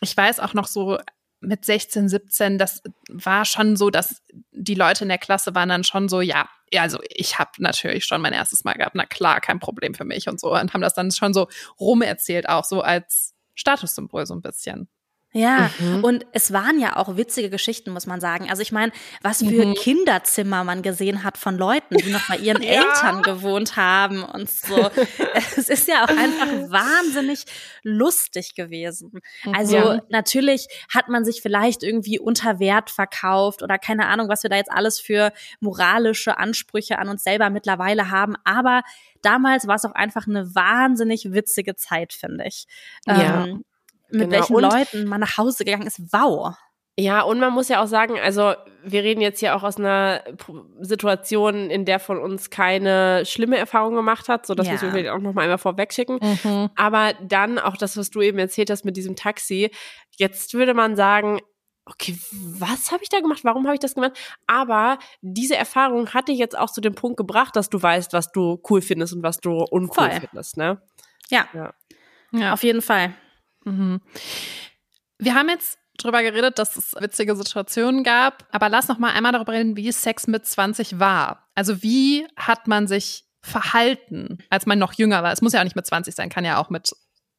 ich 0.00 0.16
weiß 0.16 0.40
auch 0.40 0.54
noch 0.54 0.66
so 0.66 0.98
mit 1.42 1.64
16, 1.64 2.08
17, 2.08 2.58
das 2.58 2.82
war 3.08 3.44
schon 3.44 3.76
so, 3.76 3.90
dass 3.90 4.22
die 4.52 4.74
Leute 4.74 5.04
in 5.04 5.08
der 5.08 5.18
Klasse 5.18 5.54
waren 5.54 5.68
dann 5.68 5.84
schon 5.84 6.08
so, 6.08 6.20
ja, 6.20 6.48
also 6.76 6.98
ich 7.08 7.38
habe 7.38 7.50
natürlich 7.58 8.04
schon 8.04 8.22
mein 8.22 8.32
erstes 8.32 8.64
Mal 8.64 8.74
gehabt, 8.74 8.94
na 8.94 9.04
klar, 9.04 9.40
kein 9.40 9.58
Problem 9.58 9.94
für 9.94 10.04
mich 10.04 10.28
und 10.28 10.40
so 10.40 10.54
und 10.54 10.72
haben 10.72 10.80
das 10.80 10.94
dann 10.94 11.10
schon 11.10 11.34
so 11.34 11.48
rumerzählt, 11.78 12.48
auch 12.48 12.64
so 12.64 12.80
als 12.80 13.34
Statussymbol 13.54 14.24
so 14.26 14.34
ein 14.34 14.42
bisschen. 14.42 14.88
Ja, 15.34 15.70
mhm. 15.78 16.04
und 16.04 16.26
es 16.32 16.52
waren 16.52 16.78
ja 16.78 16.96
auch 16.96 17.16
witzige 17.16 17.48
Geschichten, 17.48 17.90
muss 17.92 18.06
man 18.06 18.20
sagen. 18.20 18.50
Also 18.50 18.60
ich 18.60 18.70
meine, 18.70 18.92
was 19.22 19.38
für 19.38 19.64
mhm. 19.66 19.74
Kinderzimmer 19.74 20.62
man 20.62 20.82
gesehen 20.82 21.24
hat 21.24 21.38
von 21.38 21.56
Leuten, 21.56 21.96
die 21.96 22.10
noch 22.10 22.28
bei 22.28 22.36
ihren 22.36 22.62
ja. 22.62 22.82
Eltern 22.82 23.22
gewohnt 23.22 23.76
haben 23.76 24.24
und 24.24 24.50
so. 24.50 24.90
es 25.56 25.70
ist 25.70 25.88
ja 25.88 26.04
auch 26.04 26.08
einfach 26.08 26.46
wahnsinnig 26.70 27.44
lustig 27.82 28.54
gewesen. 28.54 29.20
Also 29.54 29.76
ja. 29.76 30.02
natürlich 30.10 30.68
hat 30.92 31.08
man 31.08 31.24
sich 31.24 31.40
vielleicht 31.40 31.82
irgendwie 31.82 32.18
unter 32.18 32.60
Wert 32.60 32.90
verkauft 32.90 33.62
oder 33.62 33.78
keine 33.78 34.08
Ahnung, 34.08 34.28
was 34.28 34.42
wir 34.42 34.50
da 34.50 34.56
jetzt 34.56 34.70
alles 34.70 35.00
für 35.00 35.32
moralische 35.60 36.36
Ansprüche 36.36 36.98
an 36.98 37.08
uns 37.08 37.24
selber 37.24 37.48
mittlerweile 37.48 38.10
haben. 38.10 38.34
Aber 38.44 38.82
damals 39.22 39.66
war 39.66 39.76
es 39.76 39.86
auch 39.86 39.94
einfach 39.94 40.26
eine 40.26 40.54
wahnsinnig 40.54 41.32
witzige 41.32 41.74
Zeit, 41.74 42.12
finde 42.12 42.44
ich. 42.46 42.66
Ja. 43.06 43.46
Ähm, 43.46 43.64
mit 44.12 44.22
genau. 44.22 44.32
welchen 44.32 44.56
und, 44.56 44.62
Leuten 44.62 45.04
man 45.06 45.20
nach 45.20 45.38
Hause 45.38 45.64
gegangen 45.64 45.86
ist. 45.86 46.00
Wow. 46.12 46.54
Ja, 46.98 47.22
und 47.22 47.40
man 47.40 47.54
muss 47.54 47.68
ja 47.68 47.82
auch 47.82 47.86
sagen, 47.86 48.18
also 48.22 48.54
wir 48.84 49.02
reden 49.02 49.22
jetzt 49.22 49.40
hier 49.40 49.56
auch 49.56 49.62
aus 49.62 49.78
einer 49.78 50.22
Situation, 50.80 51.70
in 51.70 51.86
der 51.86 51.98
von 51.98 52.18
uns 52.18 52.50
keine 52.50 53.24
schlimme 53.24 53.56
Erfahrung 53.56 53.94
gemacht 53.94 54.28
hat, 54.28 54.46
so 54.46 54.54
das 54.54 54.66
ja. 54.66 54.74
müssen 54.74 54.92
wir 54.92 55.14
auch 55.14 55.18
noch 55.18 55.32
mal 55.32 55.42
einmal 55.42 55.58
vorwegschicken. 55.58 56.18
Mhm. 56.20 56.68
Aber 56.76 57.14
dann 57.22 57.58
auch 57.58 57.78
das, 57.78 57.96
was 57.96 58.10
du 58.10 58.20
eben 58.20 58.38
erzählt 58.38 58.68
hast 58.68 58.84
mit 58.84 58.96
diesem 58.98 59.16
Taxi, 59.16 59.70
jetzt 60.18 60.52
würde 60.52 60.74
man 60.74 60.94
sagen, 60.94 61.40
okay, 61.86 62.18
was 62.58 62.92
habe 62.92 63.02
ich 63.02 63.08
da 63.08 63.20
gemacht? 63.20 63.40
Warum 63.42 63.64
habe 63.64 63.74
ich 63.74 63.80
das 63.80 63.94
gemacht? 63.94 64.12
Aber 64.46 64.98
diese 65.22 65.56
Erfahrung 65.56 66.12
hatte 66.12 66.30
ich 66.32 66.38
jetzt 66.38 66.58
auch 66.58 66.70
zu 66.70 66.82
dem 66.82 66.94
Punkt 66.94 67.16
gebracht, 67.16 67.56
dass 67.56 67.70
du 67.70 67.82
weißt, 67.82 68.12
was 68.12 68.32
du 68.32 68.60
cool 68.68 68.82
findest 68.82 69.14
und 69.14 69.22
was 69.22 69.38
du 69.38 69.64
uncool 69.70 70.10
Voll. 70.10 70.20
findest, 70.20 70.58
ne? 70.58 70.82
Ja, 71.30 71.48
Ja. 71.54 71.72
Ja. 72.32 72.52
auf 72.52 72.62
jeden 72.62 72.82
Fall. 72.82 73.14
Mhm. 73.64 74.00
Wir 75.18 75.34
haben 75.34 75.48
jetzt 75.48 75.78
drüber 75.98 76.22
geredet, 76.22 76.58
dass 76.58 76.76
es 76.76 76.94
witzige 76.98 77.36
Situationen 77.36 78.02
gab, 78.02 78.46
aber 78.50 78.68
lass 78.68 78.88
noch 78.88 78.98
mal 78.98 79.12
einmal 79.12 79.32
darüber 79.32 79.52
reden, 79.52 79.76
wie 79.76 79.92
Sex 79.92 80.26
mit 80.26 80.46
20 80.46 80.98
war. 80.98 81.48
Also 81.54 81.82
wie 81.82 82.26
hat 82.36 82.66
man 82.66 82.86
sich 82.86 83.24
verhalten, 83.40 84.38
als 84.50 84.66
man 84.66 84.78
noch 84.78 84.92
jünger 84.94 85.22
war? 85.22 85.32
Es 85.32 85.42
muss 85.42 85.52
ja 85.52 85.60
auch 85.60 85.64
nicht 85.64 85.76
mit 85.76 85.86
20 85.86 86.14
sein, 86.14 86.28
kann 86.30 86.44
ja 86.44 86.58
auch 86.58 86.70
mit 86.70 86.92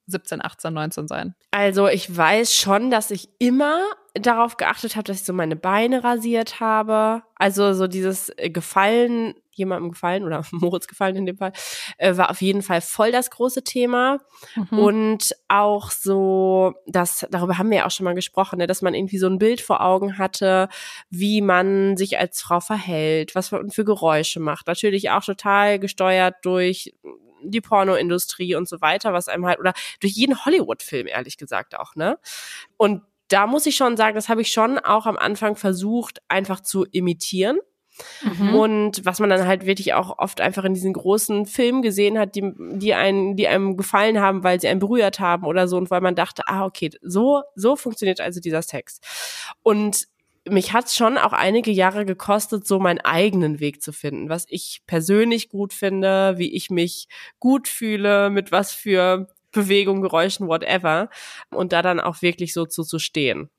17, 0.07 0.43
18, 0.43 0.73
19 0.73 1.07
sein. 1.07 1.35
Also 1.51 1.87
ich 1.87 2.15
weiß 2.15 2.53
schon, 2.55 2.91
dass 2.91 3.11
ich 3.11 3.29
immer 3.39 3.81
darauf 4.13 4.57
geachtet 4.57 4.95
habe, 4.95 5.05
dass 5.05 5.21
ich 5.21 5.25
so 5.25 5.33
meine 5.33 5.55
Beine 5.55 6.03
rasiert 6.03 6.59
habe. 6.59 7.23
Also 7.35 7.73
so 7.73 7.87
dieses 7.87 8.29
äh, 8.37 8.51
Gefallen, 8.51 9.33
jemandem 9.51 9.91
gefallen 9.91 10.23
oder 10.23 10.43
Moritz 10.51 10.87
gefallen 10.87 11.15
in 11.15 11.25
dem 11.25 11.37
Fall, 11.37 11.51
äh, 11.97 12.15
war 12.15 12.29
auf 12.29 12.41
jeden 12.41 12.61
Fall 12.61 12.81
voll 12.81 13.11
das 13.11 13.31
große 13.31 13.63
Thema. 13.63 14.19
Mhm. 14.55 14.79
Und 14.79 15.35
auch 15.47 15.89
so, 15.89 16.75
das, 16.85 17.25
darüber 17.31 17.57
haben 17.57 17.71
wir 17.71 17.79
ja 17.79 17.85
auch 17.87 17.91
schon 17.91 18.03
mal 18.03 18.13
gesprochen, 18.13 18.59
ne, 18.59 18.67
dass 18.67 18.83
man 18.83 18.93
irgendwie 18.93 19.17
so 19.17 19.27
ein 19.27 19.39
Bild 19.39 19.61
vor 19.61 19.81
Augen 19.81 20.19
hatte, 20.19 20.69
wie 21.09 21.41
man 21.41 21.97
sich 21.97 22.19
als 22.19 22.41
Frau 22.41 22.59
verhält, 22.59 23.33
was 23.33 23.51
man 23.51 23.71
für 23.71 23.83
Geräusche 23.83 24.39
macht. 24.39 24.67
Natürlich 24.67 25.09
auch 25.09 25.23
total 25.23 25.79
gesteuert 25.79 26.35
durch 26.43 26.93
die 27.45 27.61
Pornoindustrie 27.61 28.55
und 28.55 28.69
so 28.69 28.79
weiter, 28.79 29.11
was 29.11 29.27
einem 29.27 29.45
halt, 29.45 29.59
oder 29.59 29.73
durch 29.99 30.13
jeden 30.13 30.45
Hollywood-Film, 30.45 31.07
ehrlich 31.07 31.37
gesagt 31.37 31.77
auch, 31.77 31.95
ne? 31.95 32.17
Und 32.77 33.01
da 33.33 33.47
muss 33.47 33.65
ich 33.65 33.75
schon 33.75 33.97
sagen, 33.97 34.13
das 34.13 34.29
habe 34.29 34.41
ich 34.41 34.51
schon 34.51 34.77
auch 34.77 35.07
am 35.07 35.17
Anfang 35.17 35.55
versucht, 35.55 36.21
einfach 36.27 36.59
zu 36.59 36.85
imitieren. 36.85 37.57
Mhm. 38.21 38.55
Und 38.55 39.05
was 39.05 39.19
man 39.19 39.29
dann 39.29 39.47
halt 39.47 39.65
wirklich 39.65 39.95
auch 39.95 40.19
oft 40.19 40.39
einfach 40.39 40.63
in 40.65 40.75
diesen 40.75 40.93
großen 40.93 41.47
Filmen 41.47 41.81
gesehen 41.81 42.19
hat, 42.19 42.35
die, 42.35 42.53
die 42.73 42.93
einen, 42.93 43.35
die 43.35 43.47
einem 43.47 43.75
gefallen 43.75 44.19
haben, 44.19 44.43
weil 44.43 44.61
sie 44.61 44.67
einen 44.67 44.79
berührt 44.79 45.19
haben 45.19 45.47
oder 45.47 45.67
so 45.67 45.77
und 45.77 45.89
weil 45.89 46.01
man 46.01 46.15
dachte, 46.15 46.43
ah, 46.45 46.63
okay, 46.65 46.91
so, 47.01 47.41
so 47.55 47.75
funktioniert 47.75 48.21
also 48.21 48.39
dieser 48.39 48.61
Sex. 48.61 48.99
Und 49.63 50.07
mich 50.47 50.73
hat's 50.73 50.95
schon 50.95 51.17
auch 51.17 51.33
einige 51.33 51.71
Jahre 51.71 52.05
gekostet, 52.05 52.67
so 52.67 52.79
meinen 52.79 52.99
eigenen 52.99 53.59
Weg 53.59 53.81
zu 53.81 53.93
finden, 53.93 54.29
was 54.29 54.45
ich 54.47 54.81
persönlich 54.85 55.49
gut 55.49 55.73
finde, 55.73 56.37
wie 56.37 56.53
ich 56.53 56.69
mich 56.69 57.07
gut 57.39 57.67
fühle, 57.67 58.29
mit 58.29 58.51
was 58.51 58.73
für 58.73 59.27
Bewegung, 59.53 60.01
Geräuschen, 60.01 60.47
whatever. 60.47 61.09
Und 61.49 61.71
da 61.71 61.81
dann 61.81 61.99
auch 61.99 62.21
wirklich 62.21 62.53
so 62.53 62.65
zu, 62.65 62.83
zu 62.83 62.99
stehen. 62.99 63.49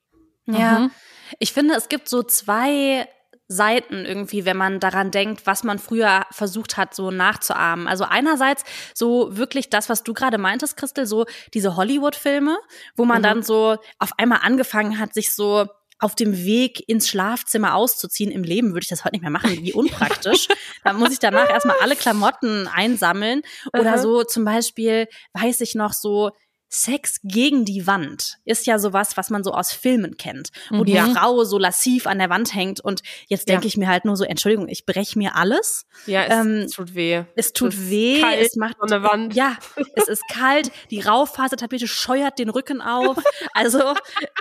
Ja. 0.47 0.81
Mhm. 0.81 0.91
Ich 1.39 1.53
finde, 1.53 1.75
es 1.75 1.89
gibt 1.89 2.09
so 2.09 2.23
zwei 2.23 3.09
Seiten 3.47 4.07
irgendwie, 4.07 4.47
wenn 4.47 4.57
man 4.57 4.81
daran 4.81 5.11
denkt, 5.11 5.47
was 5.47 5.65
man 5.65 5.79
früher 5.79 6.25
versucht 6.31 6.77
hat, 6.79 6.95
so 6.95 7.11
nachzuahmen. 7.11 7.89
Also 7.89 8.05
einerseits 8.05 8.65
so 8.95 9.37
wirklich 9.37 9.69
das, 9.69 9.89
was 9.91 10.03
du 10.03 10.15
gerade 10.15 10.39
meintest, 10.39 10.77
Christel, 10.77 11.07
so 11.07 11.27
diese 11.53 11.77
Hollywood-Filme, 11.77 12.57
wo 12.97 13.05
man 13.05 13.19
Mhm. 13.19 13.23
dann 13.23 13.43
so 13.43 13.77
auf 13.99 14.13
einmal 14.17 14.41
angefangen 14.43 14.99
hat, 14.99 15.13
sich 15.13 15.35
so 15.35 15.67
auf 16.05 16.15
dem 16.15 16.45
Weg 16.45 16.87
ins 16.89 17.09
Schlafzimmer 17.09 17.75
auszuziehen. 17.75 18.31
Im 18.31 18.45
Leben 18.45 18.69
würde 18.75 18.85
ich 18.85 18.89
das 18.89 19.05
heute 19.05 19.15
nicht 19.15 19.23
mehr 19.23 19.31
machen, 19.31 19.51
wie 19.63 19.73
unpraktisch. 19.75 20.49
Dann 20.85 20.97
muss 20.97 21.13
ich 21.13 21.19
danach 21.19 21.49
erstmal 21.49 21.77
alle 21.81 21.97
Klamotten 21.97 22.69
einsammeln. 22.69 23.43
Oder 23.73 23.99
so 23.99 24.23
zum 24.23 24.45
Beispiel, 24.45 25.07
weiß 25.33 25.61
ich 25.63 25.75
noch, 25.75 25.93
so 25.95 26.31
Sex 26.69 27.21
gegen 27.23 27.65
die 27.65 27.87
Wand 27.87 28.39
ist 28.45 28.67
ja 28.67 28.81
sowas, 28.81 29.17
was 29.17 29.31
man 29.31 29.45
so 29.45 29.53
aus 29.53 29.71
Filmen 29.71 30.17
kennt, 30.17 30.49
wo 30.71 30.83
die 30.83 30.99
Mhm. 30.99 31.15
Frau 31.15 31.45
so 31.45 31.57
lassiv 31.57 32.09
an 32.09 32.19
der 32.19 32.31
Wand 32.31 32.53
hängt 32.53 32.81
und 32.81 33.03
jetzt 33.29 33.49
denke 33.49 33.65
Ja. 33.65 33.69
ich 33.69 33.77
mir 33.77 33.87
halt 33.87 34.05
nur 34.05 34.17
so, 34.17 34.25
Entschuldigung, 34.25 34.67
ich 34.69 34.85
breche 34.85 35.17
mir 35.17 35.37
alles. 35.37 35.87
Ja, 36.07 36.25
es 36.25 36.35
Ähm, 36.47 36.67
tut 36.75 36.95
weh. 36.97 37.23
Es 37.37 37.53
tut 37.53 37.75
Es 37.75 37.91
weh, 37.91 38.21
kalt 38.21 38.41
es 38.41 38.57
macht 38.57 38.75
an 38.81 38.89
der 38.89 39.03
Wand. 39.05 39.35
Ja, 39.37 39.57
es 39.95 40.09
ist 40.09 40.23
kalt, 40.33 40.73
die 40.91 41.01
Raufasertapete 41.01 41.87
scheuert 41.87 42.41
den 42.41 42.49
Rücken 42.51 42.81
auf. 42.83 43.19
Also, 43.53 43.95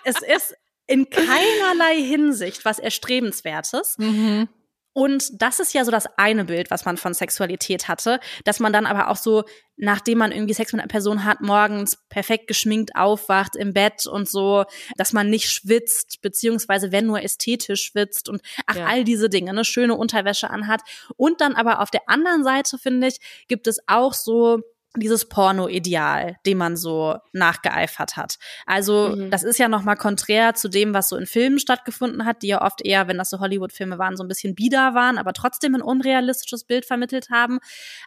es 0.04 0.16
ist 0.24 0.56
in 0.88 1.10
keinerlei 1.10 2.02
Hinsicht 2.02 2.66
was 2.66 2.80
erstrebenswertes. 2.80 3.98
Mhm. 3.98 4.50
Und 4.96 5.42
das 5.42 5.60
ist 5.60 5.74
ja 5.74 5.84
so 5.86 5.90
das 5.90 6.06
eine 6.18 6.46
Bild, 6.46 6.70
was 6.70 6.86
man 6.86 6.98
von 6.98 7.16
Sexualität 7.16 7.88
hatte, 7.88 8.20
dass 8.44 8.60
man 8.60 8.72
dann 8.72 8.86
aber 8.86 9.10
auch 9.10 9.16
so, 9.16 9.44
nachdem 9.76 10.20
man 10.20 10.32
irgendwie 10.32 10.54
Sex 10.54 10.72
mit 10.72 10.82
einer 10.82 10.88
Person 10.88 11.26
hat, 11.26 11.42
morgens 11.42 11.98
perfekt 12.10 12.46
geschminkt 12.46 12.92
aufwacht 12.96 13.56
im 13.56 13.74
Bett 13.74 14.06
und 14.06 14.30
so, 14.30 14.66
dass 14.96 15.12
man 15.12 15.32
nicht 15.32 15.50
schwitzt, 15.50 16.22
beziehungsweise 16.22 16.92
wenn 16.92 17.08
nur 17.08 17.24
ästhetisch 17.24 17.82
schwitzt 17.82 18.30
und 18.30 18.42
ach, 18.68 18.76
Ja. 18.76 18.86
all 18.86 19.04
diese 19.04 19.30
Dinge, 19.30 19.50
eine 19.50 19.66
schöne 19.66 19.96
Unterwäsche 19.96 20.52
anhat. 20.52 20.82
Und 21.18 21.42
dann 21.42 21.56
aber 21.56 21.82
auf 21.82 21.90
der 21.90 22.08
anderen 22.08 22.44
Seite, 22.44 22.78
finde 22.78 23.08
ich, 23.08 23.18
gibt 23.48 23.66
es 23.66 23.80
auch 23.88 24.14
so 24.14 24.60
dieses 24.96 25.26
Porno-Ideal, 25.26 26.38
dem 26.46 26.58
man 26.60 26.78
so 26.78 27.18
nachgeeifert 27.32 28.16
hat. 28.18 28.38
Also 28.66 29.16
Mhm. 29.16 29.32
das 29.32 29.44
ist 29.44 29.58
ja 29.58 29.68
nochmal 29.68 29.96
konträr 29.98 30.54
zu 30.54 30.70
dem, 30.70 30.94
was 30.94 31.10
so 31.10 31.16
in 31.18 31.26
Filmen 31.26 31.58
stattgefunden 31.60 32.26
hat, 32.26 32.44
die 32.44 32.48
ja 32.48 32.62
oft 32.62 32.86
eher, 32.86 33.08
wenn 33.08 33.18
das 33.18 33.30
so 33.30 33.40
Hollywood-Filme 33.40 33.98
waren, 33.98 34.16
so 34.18 34.24
ein 34.24 34.28
bisschen 34.28 34.56
bieder 34.56 34.94
waren, 34.94 35.18
aber 35.18 35.34
trotzdem 35.34 35.74
ein 35.76 35.82
unrealistisches 35.82 36.64
Bild 36.66 36.86
vermittelt 36.86 37.30
haben. 37.32 37.60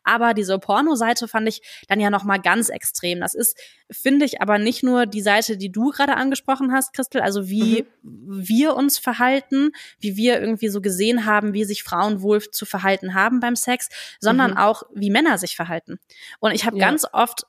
Aber 0.04 0.32
diese 0.34 0.58
Porno-Seite 0.58 1.26
fand 1.28 1.48
ich 1.48 1.60
dann 1.88 1.98
ja 2.00 2.10
nochmal 2.10 2.40
ganz 2.40 2.68
extrem. 2.68 3.20
Das 3.20 3.34
ist, 3.34 3.58
finde 3.90 4.24
ich, 4.24 4.40
aber 4.40 4.58
nicht 4.58 4.82
nur 4.82 5.06
die 5.06 5.22
Seite, 5.22 5.56
die 5.56 5.72
du 5.72 5.90
gerade 5.90 6.16
angesprochen 6.16 6.72
hast, 6.72 6.92
Christel, 6.92 7.20
also 7.20 7.48
wie 7.48 7.86
wir 8.02 8.74
uns 8.76 8.98
verhalten, 8.98 9.72
wie 9.98 10.16
wir 10.16 10.40
irgendwie 10.40 10.68
so 10.68 10.80
gesehen 10.80 11.24
haben, 11.26 11.52
wie 11.52 11.64
sich 11.64 11.82
Frauen 11.82 12.22
wohl 12.22 12.40
zu 12.42 12.64
verhalten 12.64 13.14
haben 13.14 13.40
beim 13.40 13.56
Sex, 13.56 13.88
sondern 14.20 14.52
Mhm. 14.52 14.56
auch, 14.58 14.82
wie 14.94 15.10
Männer 15.10 15.38
sich 15.38 15.56
verhalten. 15.56 15.98
Und 16.40 16.52
ich 16.52 16.64
habe 16.64 16.75
Ja. 16.76 16.86
ganz 16.86 17.04
oft 17.12 17.42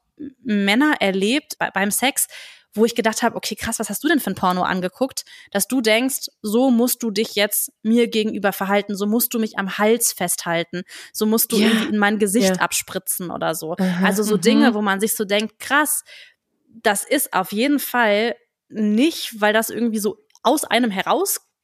Männer 0.43 0.95
erlebt 0.99 1.57
bei, 1.59 1.69
beim 1.71 1.91
Sex, 1.91 2.27
wo 2.73 2.85
ich 2.85 2.95
gedacht 2.95 3.23
habe, 3.23 3.35
okay, 3.35 3.55
krass, 3.55 3.79
was 3.79 3.89
hast 3.89 4.03
du 4.03 4.07
denn 4.07 4.19
für 4.19 4.29
ein 4.31 4.35
Porno 4.35 4.61
angeguckt, 4.63 5.25
dass 5.51 5.67
du 5.67 5.81
denkst, 5.81 6.27
so 6.41 6.69
musst 6.69 7.01
du 7.01 7.09
dich 7.11 7.33
jetzt 7.35 7.71
mir 7.81 8.07
gegenüber 8.07 8.53
verhalten, 8.53 8.95
so 8.95 9.07
musst 9.07 9.33
du 9.33 9.39
mich 9.39 9.57
am 9.57 9.77
Hals 9.79 10.13
festhalten, 10.13 10.83
so 11.13 11.25
musst 11.25 11.51
du 11.51 11.57
Ja. 11.57 11.67
irgendwie 11.67 11.89
in 11.89 11.97
mein 11.97 12.19
Gesicht 12.19 12.55
Ja. 12.57 12.61
abspritzen 12.61 13.31
oder 13.31 13.55
so. 13.55 13.75
Aha. 13.77 14.05
Also 14.05 14.21
so 14.23 14.35
Mhm. 14.35 14.41
Dinge, 14.41 14.73
wo 14.75 14.81
man 14.81 14.99
sich 14.99 15.15
so 15.15 15.25
denkt, 15.25 15.57
krass, 15.59 16.03
das 16.83 17.03
ist 17.03 17.33
auf 17.33 17.51
jeden 17.51 17.79
Fall 17.79 18.35
nicht, 18.69 19.41
weil 19.41 19.53
das 19.53 19.69
irgendwie 19.69 19.99
so 19.99 20.17
aus 20.43 20.63
einem 20.63 20.91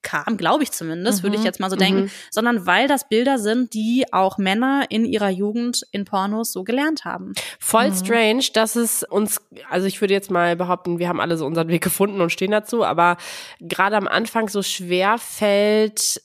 herauskam, 0.03 0.37
glaube 0.37 0.63
ich 0.63 0.71
zumindest, 0.71 1.23
würde 1.23 1.35
ich 1.35 1.41
Mhm. 1.41 1.45
jetzt 1.45 1.59
mal 1.59 1.69
so 1.69 1.75
denken, 1.75 2.03
Mhm. 2.03 2.11
sondern 2.31 2.65
weil 2.65 2.87
das 2.87 3.07
Bilder 3.07 3.39
sind, 3.39 3.73
die 3.73 4.05
auch 4.11 4.37
Männer 4.37 4.85
in 4.89 5.05
ihrer 5.05 5.29
Jugend 5.29 5.83
in 5.91 6.05
Pornos 6.05 6.51
so 6.51 6.63
gelernt 6.63 7.05
haben. 7.05 7.33
Voll 7.59 7.89
Mhm. 7.89 7.95
strange, 7.95 8.43
dass 8.53 8.75
es 8.75 9.03
uns, 9.03 9.41
also 9.69 9.87
ich 9.87 10.01
würde 10.01 10.13
jetzt 10.13 10.31
mal 10.31 10.55
behaupten, 10.55 10.99
wir 10.99 11.09
haben 11.09 11.19
alle 11.19 11.37
so 11.37 11.45
unseren 11.45 11.67
Weg 11.69 11.83
gefunden 11.83 12.21
und 12.21 12.31
stehen 12.31 12.51
dazu, 12.51 12.83
aber 12.83 13.17
gerade 13.59 13.97
am 13.97 14.07
Anfang 14.07 14.49
so 14.49 14.61
schwer 14.61 15.17
fällt, 15.17 16.21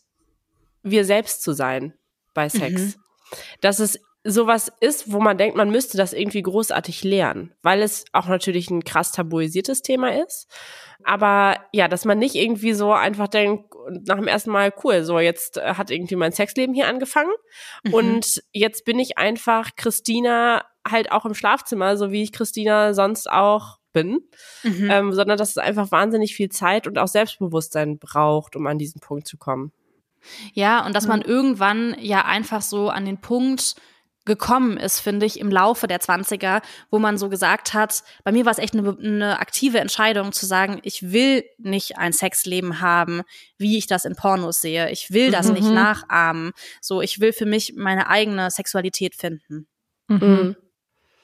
wir 0.82 1.04
selbst 1.04 1.42
zu 1.42 1.52
sein 1.52 1.94
bei 2.34 2.48
Sex. 2.48 2.80
Mhm. 2.80 2.94
Dass 3.60 3.78
es 3.78 4.00
sowas 4.30 4.70
ist, 4.80 5.10
wo 5.12 5.20
man 5.20 5.38
denkt, 5.38 5.56
man 5.56 5.70
müsste 5.70 5.96
das 5.96 6.12
irgendwie 6.12 6.42
großartig 6.42 7.02
lernen, 7.04 7.52
weil 7.62 7.82
es 7.82 8.04
auch 8.12 8.28
natürlich 8.28 8.70
ein 8.70 8.84
krass 8.84 9.12
tabuisiertes 9.12 9.82
Thema 9.82 10.10
ist. 10.22 10.48
Aber 11.04 11.56
ja, 11.72 11.88
dass 11.88 12.04
man 12.04 12.18
nicht 12.18 12.34
irgendwie 12.34 12.72
so 12.74 12.92
einfach 12.92 13.28
denkt, 13.28 13.72
nach 14.06 14.16
dem 14.16 14.26
ersten 14.26 14.50
Mal, 14.50 14.72
cool, 14.84 15.02
so 15.04 15.18
jetzt 15.18 15.56
äh, 15.56 15.74
hat 15.74 15.90
irgendwie 15.90 16.16
mein 16.16 16.32
Sexleben 16.32 16.74
hier 16.74 16.88
angefangen 16.88 17.30
Mhm. 17.84 17.94
und 17.94 18.42
jetzt 18.52 18.84
bin 18.84 18.98
ich 18.98 19.16
einfach 19.16 19.70
Christina 19.76 20.64
halt 20.86 21.12
auch 21.12 21.24
im 21.24 21.34
Schlafzimmer, 21.34 21.96
so 21.96 22.10
wie 22.10 22.22
ich 22.22 22.32
Christina 22.32 22.92
sonst 22.94 23.30
auch 23.30 23.78
bin, 23.92 24.20
Mhm. 24.64 24.90
ähm, 24.90 25.12
sondern 25.12 25.38
dass 25.38 25.50
es 25.50 25.58
einfach 25.58 25.90
wahnsinnig 25.90 26.34
viel 26.34 26.50
Zeit 26.50 26.86
und 26.86 26.98
auch 26.98 27.08
Selbstbewusstsein 27.08 27.98
braucht, 27.98 28.56
um 28.56 28.66
an 28.66 28.76
diesen 28.78 29.00
Punkt 29.00 29.26
zu 29.26 29.38
kommen. 29.38 29.72
Ja, 30.52 30.84
und 30.84 30.94
dass 30.94 31.06
man 31.06 31.22
irgendwann 31.22 31.96
ja 32.00 32.24
einfach 32.24 32.60
so 32.60 32.90
an 32.90 33.04
den 33.06 33.20
Punkt 33.20 33.76
gekommen 34.28 34.76
ist, 34.76 35.00
finde 35.00 35.26
ich, 35.26 35.40
im 35.40 35.50
Laufe 35.50 35.88
der 35.88 35.98
20er, 36.00 36.62
wo 36.92 37.00
man 37.00 37.18
so 37.18 37.28
gesagt 37.28 37.74
hat, 37.74 38.04
bei 38.22 38.30
mir 38.30 38.44
war 38.44 38.52
es 38.52 38.58
echt 38.58 38.74
eine, 38.74 38.96
eine 38.96 39.40
aktive 39.40 39.80
Entscheidung 39.80 40.30
zu 40.30 40.46
sagen, 40.46 40.78
ich 40.84 41.10
will 41.10 41.44
nicht 41.58 41.98
ein 41.98 42.12
Sexleben 42.12 42.80
haben, 42.80 43.22
wie 43.56 43.76
ich 43.76 43.88
das 43.88 44.04
in 44.04 44.14
Pornos 44.14 44.60
sehe. 44.60 44.90
Ich 44.90 45.10
will 45.10 45.32
das 45.32 45.48
Mhm. 45.48 45.54
nicht 45.54 45.70
nachahmen. 45.70 46.52
So, 46.80 47.02
ich 47.02 47.18
will 47.20 47.32
für 47.32 47.46
mich 47.46 47.74
meine 47.74 48.08
eigene 48.08 48.52
Sexualität 48.52 49.16
finden. 49.16 49.66
Mhm. 50.06 50.54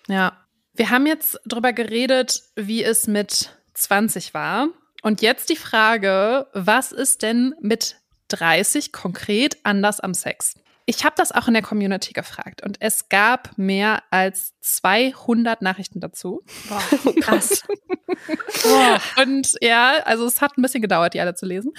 Ja. 0.08 0.37
Wir 0.75 0.90
haben 0.90 1.06
jetzt 1.06 1.38
drüber 1.46 1.73
geredet, 1.73 2.42
wie 2.56 2.82
es 2.82 3.06
mit 3.06 3.50
20 3.75 4.34
war. 4.34 4.66
Und 5.02 5.23
jetzt 5.23 5.49
die 5.50 5.56
Frage, 5.56 6.49
was 6.52 6.90
ist 6.90 7.23
denn 7.23 7.54
mit 7.61 7.96
30 8.28 8.90
konkret 8.90 9.58
anders 9.62 10.00
am 10.00 10.14
Sex? 10.14 10.54
Ich 10.87 11.05
habe 11.05 11.14
das 11.17 11.33
auch 11.33 11.49
in 11.49 11.55
der 11.55 11.62
Community 11.62 12.12
gefragt 12.12 12.62
und 12.62 12.76
es 12.81 13.09
gab 13.09 13.57
mehr 13.57 14.03
als 14.11 14.53
200 14.61 15.62
Nachrichten 15.62 16.00
dazu. 16.00 16.43
Boah, 16.69 17.12
krass. 17.21 17.62
Und 19.23 19.55
ja, 19.61 20.03
also 20.05 20.25
es 20.25 20.41
hat 20.41 20.57
ein 20.57 20.62
bisschen 20.62 20.81
gedauert, 20.81 21.14
die 21.14 21.21
alle 21.21 21.35
zu 21.35 21.47
lesen. 21.47 21.73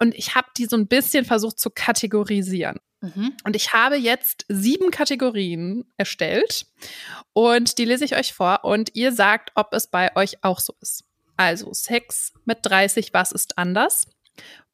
Und 0.00 0.14
ich 0.14 0.34
habe 0.34 0.48
die 0.56 0.66
so 0.66 0.76
ein 0.76 0.88
bisschen 0.88 1.24
versucht 1.24 1.58
zu 1.58 1.70
kategorisieren. 1.70 2.80
Mhm. 3.00 3.36
Und 3.44 3.54
ich 3.54 3.72
habe 3.72 3.96
jetzt 3.96 4.46
sieben 4.48 4.90
Kategorien 4.90 5.84
erstellt 5.96 6.66
und 7.32 7.78
die 7.78 7.84
lese 7.84 8.04
ich 8.04 8.16
euch 8.16 8.32
vor 8.32 8.64
und 8.64 8.94
ihr 8.94 9.12
sagt, 9.12 9.52
ob 9.54 9.74
es 9.74 9.86
bei 9.86 10.14
euch 10.16 10.42
auch 10.42 10.58
so 10.58 10.74
ist. 10.80 11.04
Also 11.36 11.72
Sex 11.72 12.32
mit 12.44 12.58
30, 12.62 13.12
was 13.12 13.32
ist 13.32 13.58
anders? 13.58 14.06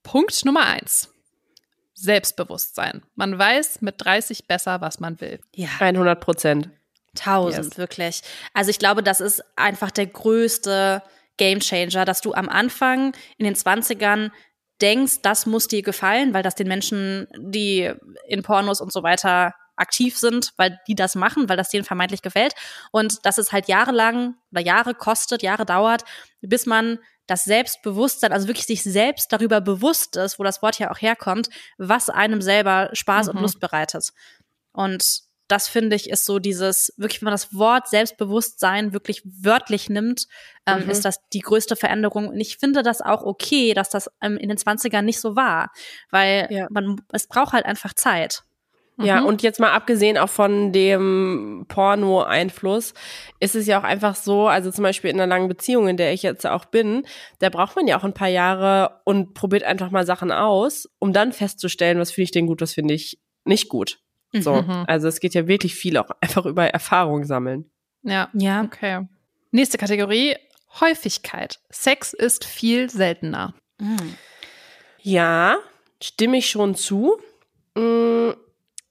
Punkt 0.03 0.45
Nummer 0.45 0.65
eins. 0.65 1.13
Selbstbewusstsein. 2.01 3.03
Man 3.15 3.39
weiß 3.39 3.83
mit 3.83 3.97
30 3.99 4.47
besser, 4.47 4.81
was 4.81 5.01
man 5.01 5.21
will. 5.21 5.41
Ja, 5.55 5.69
100 5.79 6.19
Prozent. 6.21 6.71
tausend, 7.15 7.67
Yes. 7.67 7.79
wirklich. 7.79 8.23
Also 8.55 8.71
ich 8.71 8.79
glaube, 8.79 9.03
das 9.03 9.21
ist 9.21 9.43
einfach 9.57 9.91
der 9.91 10.07
größte 10.07 11.03
Gamechanger, 11.37 12.05
dass 12.05 12.21
du 12.21 12.35
am 12.35 12.49
Anfang 12.49 13.13
in 13.37 13.45
den 13.45 13.55
20ern 13.57 14.31
denkst, 14.81 15.21
das 15.23 15.45
muss 15.47 15.69
dir 15.69 15.83
gefallen, 15.83 16.33
weil 16.35 16.43
das 16.43 16.55
den 16.55 16.69
Menschen, 16.69 17.27
die 17.37 17.91
in 18.27 18.43
Pornos 18.43 18.81
und 18.81 18.93
so 18.93 19.03
weiter 19.03 19.55
aktiv 19.77 20.17
sind, 20.19 20.53
weil 20.57 20.79
die 20.87 20.95
das 20.95 21.15
machen, 21.15 21.49
weil 21.49 21.57
das 21.57 21.71
denen 21.71 21.85
vermeintlich 21.85 22.23
gefällt. 22.23 22.55
Und 22.93 23.25
dass 23.27 23.39
es 23.39 23.51
halt 23.53 23.67
jahrelang 23.69 24.35
oder 24.53 24.61
Jahre 24.61 24.95
kostet, 24.95 25.43
Jahre 25.43 25.65
dauert, 25.67 26.05
bis 26.43 26.67
man 26.67 26.99
das 27.31 27.45
Selbstbewusstsein, 27.45 28.33
also 28.33 28.49
wirklich 28.49 28.67
sich 28.67 28.83
selbst 28.83 29.33
darüber 29.33 29.61
bewusst 29.61 30.17
ist, 30.17 30.39
wo 30.39 30.43
das 30.45 30.63
Wort 30.63 30.79
ja 30.79 30.91
auch 30.91 31.01
herkommt, 31.01 31.49
was 31.79 32.11
einem 32.11 32.43
selber 32.43 32.91
Spaß 32.93 33.29
und 33.29 33.37
Mhm. 33.37 33.43
Lust 33.43 33.61
bereitet. 33.61 34.11
Und 34.73 35.21
das 35.49 35.67
finde 35.67 35.97
ich 35.97 36.09
ist 36.11 36.27
so 36.27 36.39
dieses, 36.39 36.93
wirklich, 36.97 37.21
wenn 37.23 37.27
man 37.27 37.35
das 37.35 37.53
Wort 37.55 37.89
Selbstbewusstsein 37.89 38.93
wirklich 38.93 39.23
wörtlich 39.25 39.89
nimmt, 39.89 40.27
ähm, 40.67 40.85
Mhm. 40.85 40.91
ist 40.91 41.05
das 41.05 41.17
die 41.33 41.41
größte 41.41 41.75
Veränderung. 41.77 42.29
Und 42.29 42.39
ich 42.41 42.59
finde 42.59 42.83
das 42.83 43.01
auch 43.01 43.23
okay, 43.23 43.75
dass 43.75 43.91
das 43.91 44.09
ähm, 44.21 44.37
in 44.37 44.49
den 44.49 44.59
20ern 44.59 45.03
nicht 45.03 45.21
so 45.21 45.35
war, 45.37 45.73
weil 46.11 46.47
Ja. 46.51 46.67
man, 46.71 47.01
es 47.13 47.27
braucht 47.27 47.53
halt 47.53 47.65
einfach 47.67 47.95
Zeit. 47.95 48.43
Ja, 49.03 49.21
Mhm. 49.21 49.27
und 49.27 49.43
jetzt 49.43 49.61
mal 49.61 49.73
abgesehen 49.73 50.19
auch 50.19 50.29
von 50.29 50.73
dem 50.73 51.65
Porno-Einfluss, 51.69 52.95
ist 53.41 53.55
es 53.55 53.67
ja 53.67 53.79
auch 53.81 53.85
einfach 53.85 54.15
so, 54.15 54.47
also 54.49 54.71
zum 54.71 54.83
Beispiel 54.83 55.11
in 55.11 55.21
einer 55.21 55.27
langen 55.29 55.49
Beziehung, 55.49 55.89
in 55.89 55.97
der 55.97 56.13
ich 56.13 56.23
jetzt 56.23 56.47
auch 56.47 56.65
bin, 56.67 57.05
da 57.39 57.49
braucht 57.51 57.77
man 57.77 57.87
ja 57.87 57.99
auch 57.99 58.05
ein 58.05 58.15
paar 58.15 58.29
Jahre 58.29 59.01
und 59.05 59.35
probiert 59.35 59.63
einfach 59.65 59.91
mal 59.91 60.05
Sachen 60.07 60.31
aus, 60.33 60.89
um 60.99 61.13
dann 61.13 61.33
festzustellen, 61.33 61.99
was 61.99 62.11
finde 62.13 62.25
ich 62.25 62.31
denn 62.33 62.47
gut, 62.47 62.61
was 62.61 62.75
finde 62.75 62.95
ich 62.95 63.19
nicht 63.45 63.69
gut. 63.69 63.99
So, 64.33 64.63
Mhm. 64.63 64.85
also 64.87 65.09
es 65.09 65.19
geht 65.21 65.35
ja 65.35 65.49
wirklich 65.49 65.75
viel 65.75 65.97
auch 65.97 66.11
einfach 66.21 66.47
über 66.47 66.67
Erfahrung 66.67 67.25
sammeln. 67.25 67.71
Ja, 68.03 68.29
Ja. 68.33 68.63
okay. 68.63 69.07
Nächste 69.51 69.77
Kategorie. 69.79 70.37
Häufigkeit. 70.81 71.59
Sex 71.71 72.13
ist 72.13 72.45
viel 72.45 72.89
seltener. 72.91 73.55
Mhm. 73.81 74.15
Ja, 75.03 75.57
stimme 76.01 76.37
ich 76.37 76.49
schon 76.49 76.77
zu. 76.77 77.19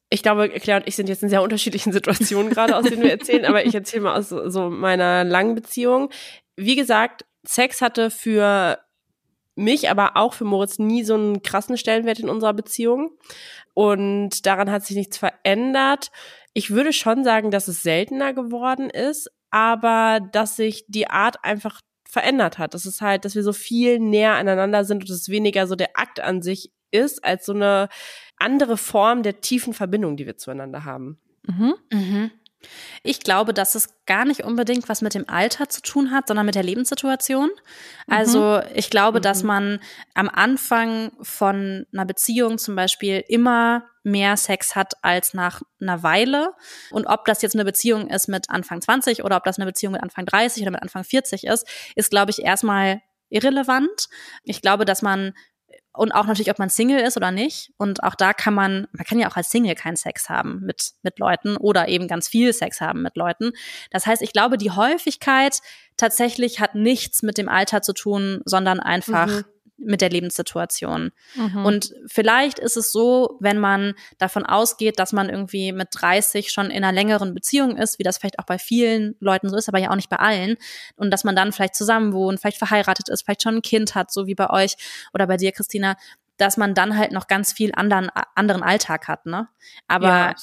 Ich 0.09 0.23
glaube, 0.23 0.49
Claire 0.49 0.81
und 0.81 0.87
ich 0.87 0.95
sind 0.95 1.09
jetzt 1.09 1.23
in 1.23 1.29
sehr 1.29 1.43
unterschiedlichen 1.43 1.91
Situationen 1.93 2.51
gerade, 2.51 2.75
aus 2.75 2.85
denen 2.85 3.03
wir 3.03 3.11
erzählen, 3.11 3.45
aber 3.45 3.65
ich 3.65 3.75
erzähle 3.75 4.03
mal 4.03 4.17
aus 4.17 4.29
so 4.29 4.69
meiner 4.69 5.23
langen 5.23 5.55
Beziehung. 5.55 6.09
Wie 6.55 6.75
gesagt, 6.75 7.25
Sex 7.43 7.81
hatte 7.81 8.09
für 8.09 8.79
mich, 9.55 9.89
aber 9.89 10.15
auch 10.15 10.33
für 10.33 10.45
Moritz 10.45 10.79
nie 10.79 11.03
so 11.03 11.13
einen 11.13 11.43
krassen 11.43 11.77
Stellenwert 11.77 12.19
in 12.19 12.29
unserer 12.29 12.53
Beziehung. 12.53 13.11
Und 13.73 14.45
daran 14.45 14.71
hat 14.71 14.85
sich 14.85 14.95
nichts 14.95 15.17
verändert. 15.17 16.11
Ich 16.53 16.71
würde 16.71 16.93
schon 16.93 17.23
sagen, 17.23 17.51
dass 17.51 17.67
es 17.67 17.83
seltener 17.83 18.33
geworden 18.33 18.89
ist, 18.89 19.29
aber 19.51 20.19
dass 20.31 20.55
sich 20.55 20.85
die 20.87 21.09
Art 21.09 21.43
einfach 21.43 21.81
verändert 22.09 22.57
hat. 22.57 22.73
Das 22.73 22.85
ist 22.85 23.01
halt, 23.01 23.25
dass 23.25 23.35
wir 23.35 23.43
so 23.43 23.53
viel 23.53 23.99
näher 23.99 24.33
aneinander 24.33 24.83
sind 24.83 25.03
und 25.03 25.09
es 25.09 25.29
weniger 25.29 25.67
so 25.67 25.75
der 25.75 25.91
Akt 25.93 26.19
an 26.19 26.41
sich 26.41 26.71
ist, 26.91 27.23
als 27.23 27.45
so 27.45 27.53
eine 27.53 27.87
andere 28.39 28.77
Form 28.77 29.23
der 29.23 29.41
tiefen 29.41 29.73
Verbindung, 29.73 30.17
die 30.17 30.25
wir 30.25 30.37
zueinander 30.37 30.85
haben. 30.85 31.19
Mhm. 31.43 31.75
Mhm. 31.91 32.31
Ich 33.03 33.21
glaube, 33.21 33.53
dass 33.53 33.73
es 33.75 34.03
gar 34.05 34.25
nicht 34.25 34.43
unbedingt 34.43 34.89
was 34.89 35.01
mit 35.01 35.13
dem 35.13 35.29
Alter 35.29 35.69
zu 35.69 35.81
tun 35.81 36.11
hat, 36.11 36.27
sondern 36.27 36.45
mit 36.45 36.55
der 36.55 36.63
Lebenssituation. 36.63 37.49
Also 38.07 38.61
ich 38.73 38.89
glaube, 38.89 39.21
dass 39.21 39.43
Mhm. 39.43 39.47
man 39.47 39.79
am 40.13 40.27
Anfang 40.27 41.11
von 41.21 41.85
einer 41.93 42.03
Beziehung 42.05 42.57
zum 42.57 42.75
Beispiel 42.75 43.23
immer 43.29 43.85
mehr 44.03 44.35
Sex 44.35 44.75
hat 44.75 44.93
als 45.03 45.33
nach 45.33 45.61
einer 45.79 46.03
Weile. 46.03 46.53
Und 46.91 47.05
ob 47.05 47.23
das 47.23 47.41
jetzt 47.41 47.55
eine 47.55 47.63
Beziehung 47.63 48.09
ist 48.09 48.27
mit 48.27 48.49
Anfang 48.49 48.81
20 48.81 49.23
oder 49.23 49.37
ob 49.37 49.45
das 49.45 49.57
eine 49.57 49.65
Beziehung 49.65 49.93
mit 49.93 50.03
Anfang 50.03 50.25
30 50.25 50.61
oder 50.63 50.71
mit 50.71 50.81
Anfang 50.81 51.05
40 51.05 51.45
ist, 51.45 51.65
ist, 51.95 52.09
glaube 52.09 52.31
ich, 52.31 52.39
erstmal 52.43 53.01
irrelevant. 53.29 54.09
Ich 54.43 54.61
glaube, 54.61 54.83
dass 54.83 55.01
man 55.01 55.33
und 55.99 56.13
auch 56.13 56.27
natürlich, 56.27 56.49
ob 56.49 56.59
man 56.59 56.69
Single 56.69 57.01
ist 57.01 57.17
oder 57.17 57.29
nicht. 57.29 57.73
Und 57.77 58.03
auch 58.03 58.15
da 58.15 58.31
kann 58.31 58.53
man, 58.53 58.87
man 58.93 59.05
kann 59.05 59.19
ja 59.19 59.29
auch 59.29 59.35
als 59.35 59.49
Single 59.49 59.75
keinen 59.75 59.97
Sex 59.97 60.29
haben 60.29 60.61
mit, 60.61 60.91
mit 61.03 61.19
Leuten 61.19 61.57
oder 61.57 61.89
eben 61.89 62.07
ganz 62.07 62.29
viel 62.29 62.53
Sex 62.53 62.79
haben 62.79 63.01
mit 63.01 63.17
Leuten. 63.17 63.51
Das 63.91 64.05
heißt, 64.05 64.21
ich 64.21 64.31
glaube, 64.31 64.57
die 64.57 64.71
Häufigkeit 64.71 65.59
tatsächlich 65.97 66.61
hat 66.61 66.73
nichts 66.73 67.21
mit 67.21 67.37
dem 67.37 67.49
Alter 67.49 67.81
zu 67.81 67.91
tun, 67.91 68.41
sondern 68.45 68.79
einfach 68.79 69.27
Mhm. 69.27 69.43
Mit 69.79 70.01
der 70.01 70.09
Lebenssituation. 70.09 71.11
Mhm. 71.35 71.65
Und 71.65 71.93
vielleicht 72.07 72.59
ist 72.59 72.77
es 72.77 72.91
so, 72.91 73.37
wenn 73.39 73.59
man 73.59 73.93
davon 74.17 74.45
ausgeht, 74.45 74.99
dass 74.99 75.13
man 75.13 75.29
irgendwie 75.29 75.71
mit 75.71 75.89
30 75.91 76.51
schon 76.51 76.69
in 76.69 76.83
einer 76.83 76.91
längeren 76.91 77.33
Beziehung 77.33 77.77
ist, 77.77 77.99
wie 77.99 78.03
das 78.03 78.17
vielleicht 78.17 78.39
auch 78.39 78.45
bei 78.45 78.59
vielen 78.59 79.15
Leuten 79.19 79.49
so 79.49 79.57
ist, 79.57 79.69
aber 79.69 79.79
ja 79.79 79.91
auch 79.91 79.95
nicht 79.95 80.09
bei 80.09 80.17
allen, 80.17 80.57
und 80.95 81.11
dass 81.11 81.23
man 81.23 81.35
dann 81.35 81.51
vielleicht 81.51 81.75
zusammen 81.75 82.13
wohnt, 82.13 82.39
vielleicht 82.39 82.57
verheiratet 82.57 83.09
ist, 83.09 83.23
vielleicht 83.23 83.43
schon 83.43 83.55
ein 83.55 83.61
Kind 83.61 83.95
hat, 83.95 84.11
so 84.11 84.27
wie 84.27 84.35
bei 84.35 84.49
euch 84.49 84.75
oder 85.13 85.27
bei 85.27 85.37
dir, 85.37 85.51
Christina, 85.51 85.95
dass 86.37 86.57
man 86.57 86.73
dann 86.73 86.97
halt 86.97 87.11
noch 87.11 87.27
ganz 87.27 87.51
viel 87.51 87.71
anderen, 87.73 88.09
anderen 88.35 88.63
Alltag 88.63 89.07
hat, 89.07 89.25
ne? 89.25 89.49
Aber 89.87 90.07
ja, 90.07 90.35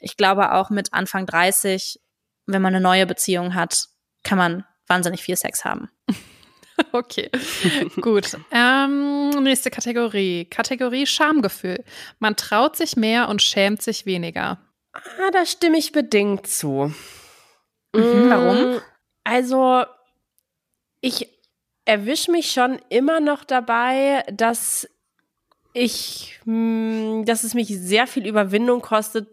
ich 0.00 0.16
glaube 0.16 0.52
auch 0.52 0.70
mit 0.70 0.92
Anfang 0.92 1.26
30, 1.26 2.00
wenn 2.46 2.62
man 2.62 2.74
eine 2.74 2.82
neue 2.82 3.06
Beziehung 3.06 3.54
hat, 3.54 3.88
kann 4.24 4.38
man 4.38 4.64
wahnsinnig 4.86 5.22
viel 5.22 5.36
Sex 5.36 5.64
haben. 5.64 5.90
Okay, 6.92 7.30
gut. 8.00 8.36
Ähm, 8.50 9.30
nächste 9.42 9.70
Kategorie. 9.70 10.44
Kategorie 10.46 11.06
Schamgefühl. 11.06 11.84
Man 12.18 12.36
traut 12.36 12.76
sich 12.76 12.96
mehr 12.96 13.28
und 13.28 13.42
schämt 13.42 13.82
sich 13.82 14.06
weniger. 14.06 14.58
Ah, 14.92 15.30
da 15.32 15.44
stimme 15.44 15.78
ich 15.78 15.92
bedingt 15.92 16.46
zu. 16.46 16.92
Mhm, 17.94 18.02
Mm, 18.26 18.30
warum? 18.30 18.80
Also, 19.24 19.84
ich 21.00 21.28
erwische 21.84 22.30
mich 22.30 22.52
schon 22.52 22.78
immer 22.90 23.20
noch 23.20 23.44
dabei, 23.44 24.24
dass 24.32 24.88
ich, 25.72 26.40
mm, 26.44 27.24
dass 27.24 27.44
es 27.44 27.54
mich 27.54 27.68
sehr 27.68 28.06
viel 28.06 28.26
Überwindung 28.26 28.80
kostet, 28.82 29.28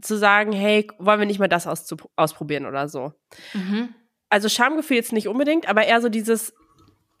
zu 0.00 0.16
sagen, 0.16 0.52
hey, 0.52 0.86
wollen 0.98 1.20
wir 1.20 1.26
nicht 1.26 1.38
mal 1.38 1.48
das 1.48 1.66
auszupro- 1.66 2.10
ausprobieren 2.16 2.66
oder 2.66 2.88
so. 2.88 3.12
Also 4.28 4.48
Schamgefühl 4.48 4.96
jetzt 4.96 5.12
nicht 5.12 5.28
unbedingt, 5.28 5.68
aber 5.68 5.84
eher 5.86 6.00
so 6.00 6.08
dieses, 6.08 6.52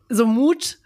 so 0.08 0.26
Mut 0.26 0.78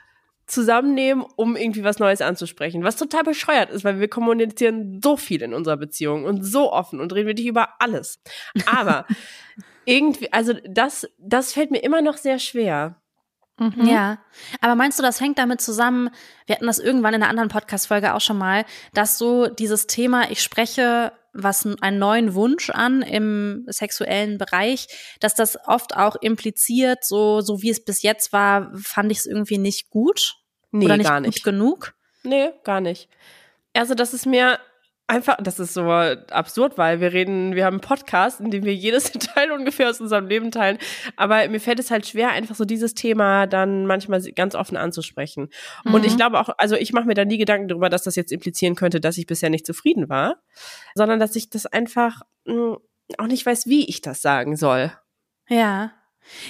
zusammennehmen, 0.51 1.25
um 1.37 1.57
irgendwie 1.57 1.85
was 1.85 1.99
Neues 1.99 2.21
anzusprechen. 2.21 2.83
Was 2.83 2.97
total 2.97 3.23
bescheuert 3.23 3.71
ist, 3.71 3.85
weil 3.85 4.01
wir 4.01 4.09
kommunizieren 4.09 5.01
so 5.03 5.17
viel 5.17 5.43
in 5.43 5.55
unserer 5.55 5.77
Beziehung 5.77 6.25
und 6.25 6.43
so 6.43 6.73
offen 6.73 7.01
und 7.01 7.13
reden 7.13 7.29
wirklich 7.29 7.47
über 7.47 7.81
alles. 7.81 8.21
Aber 8.67 9.07
irgendwie, 9.85 10.33
also 10.33 10.55
das, 10.69 11.09
das 11.19 11.53
fällt 11.53 11.71
mir 11.71 11.83
immer 11.83 12.03
noch 12.03 12.17
sehr 12.17 12.39
schwer. 12.39 13.01
Mhm. 13.61 13.87
Ja, 13.87 14.19
aber 14.63 14.75
meinst 14.75 14.99
du, 14.99 15.03
das 15.03 15.21
hängt 15.21 15.39
damit 15.39 15.61
zusammen, 15.61 16.11
wir 16.47 16.57
hatten 16.57 16.67
das 16.67 16.79
irgendwann 16.79 17.13
in 17.15 17.23
einer 17.23 17.31
anderen 17.31 17.51
Podcast-Folge 17.51 18.15
auch 18.15 18.21
schon 18.21 18.39
mal, 18.39 18.65
dass 18.95 19.19
so 19.19 19.47
dieses 19.49 19.87
Thema, 19.87 20.31
ich 20.31 20.43
spreche 20.43 21.13
was 21.33 21.65
einen 21.81 21.99
neuen 21.99 22.35
Wunsch 22.35 22.71
an 22.71 23.03
im 23.03 23.65
sexuellen 23.69 24.39
Bereich, 24.39 24.89
dass 25.21 25.35
das 25.35 25.59
oft 25.67 25.97
auch 25.97 26.17
impliziert, 26.17 27.05
so, 27.05 27.41
so 27.41 27.63
wie 27.63 27.71
es 27.71 27.85
bis 27.85 28.03
jetzt 28.03 28.33
war, 28.33 28.73
fand 28.77 29.13
ich 29.13 29.19
es 29.19 29.27
irgendwie 29.27 29.59
nicht 29.59 29.91
gut 29.91 30.37
Nee, 30.73 30.87
oder 30.87 30.97
nicht 30.97 31.07
gar 31.07 31.21
gut 31.21 31.27
nicht. 31.27 31.45
genug. 31.45 31.95
Nee, 32.23 32.51
gar 32.65 32.81
nicht. 32.81 33.09
Also, 33.75 33.95
das 33.95 34.15
ist 34.15 34.27
mir 34.27 34.59
einfach, 35.11 35.37
das 35.43 35.59
ist 35.61 35.75
so 35.75 35.83
absurd, 35.91 36.79
weil 36.79 37.01
wir 37.01 37.13
reden, 37.13 37.55
wir 37.55 37.65
haben 37.67 37.75
einen 37.75 37.81
Podcast, 37.83 38.41
in 38.41 38.51
dem 38.51 38.65
wir 38.65 38.75
jedes 38.75 39.13
Detail 39.13 39.53
ungefähr 39.53 39.91
aus 39.91 40.01
unserem 40.01 40.27
Leben 40.27 40.51
teilen. 40.51 40.79
Aber 41.17 41.47
mir 41.49 41.61
fällt 41.61 41.79
es 41.79 41.91
halt 41.91 42.07
schwer, 42.07 42.31
einfach 42.31 42.55
so 42.55 42.65
dieses 42.65 42.95
Thema 42.95 43.47
dann 43.47 43.87
manchmal 43.87 44.23
ganz 44.33 44.55
offen 44.55 44.77
anzusprechen. 44.77 45.49
Und 45.85 46.01
Mhm. 46.01 46.05
ich 46.05 46.17
glaube 46.17 46.41
auch, 46.41 46.49
also 46.59 46.77
ich 46.77 46.93
mache 46.93 47.07
mir 47.07 47.15
da 47.15 47.25
nie 47.25 47.39
Gedanken 47.39 47.69
darüber, 47.69 47.89
dass 47.91 48.03
das 48.05 48.17
jetzt 48.17 48.33
implizieren 48.33 48.75
könnte, 48.75 49.01
dass 49.01 49.19
ich 49.19 49.27
bisher 49.27 49.51
nicht 49.51 49.67
zufrieden 49.67 50.09
war, 50.09 50.37
sondern 50.95 51.21
dass 51.21 51.37
ich 51.37 51.51
das 51.51 51.67
einfach 51.67 52.23
mh, 52.47 52.79
auch 53.19 53.27
nicht 53.27 53.45
weiß, 53.45 53.67
wie 53.67 53.89
ich 53.89 54.01
das 54.01 54.23
sagen 54.23 54.57
soll. 54.57 54.93
Ja. 55.49 55.93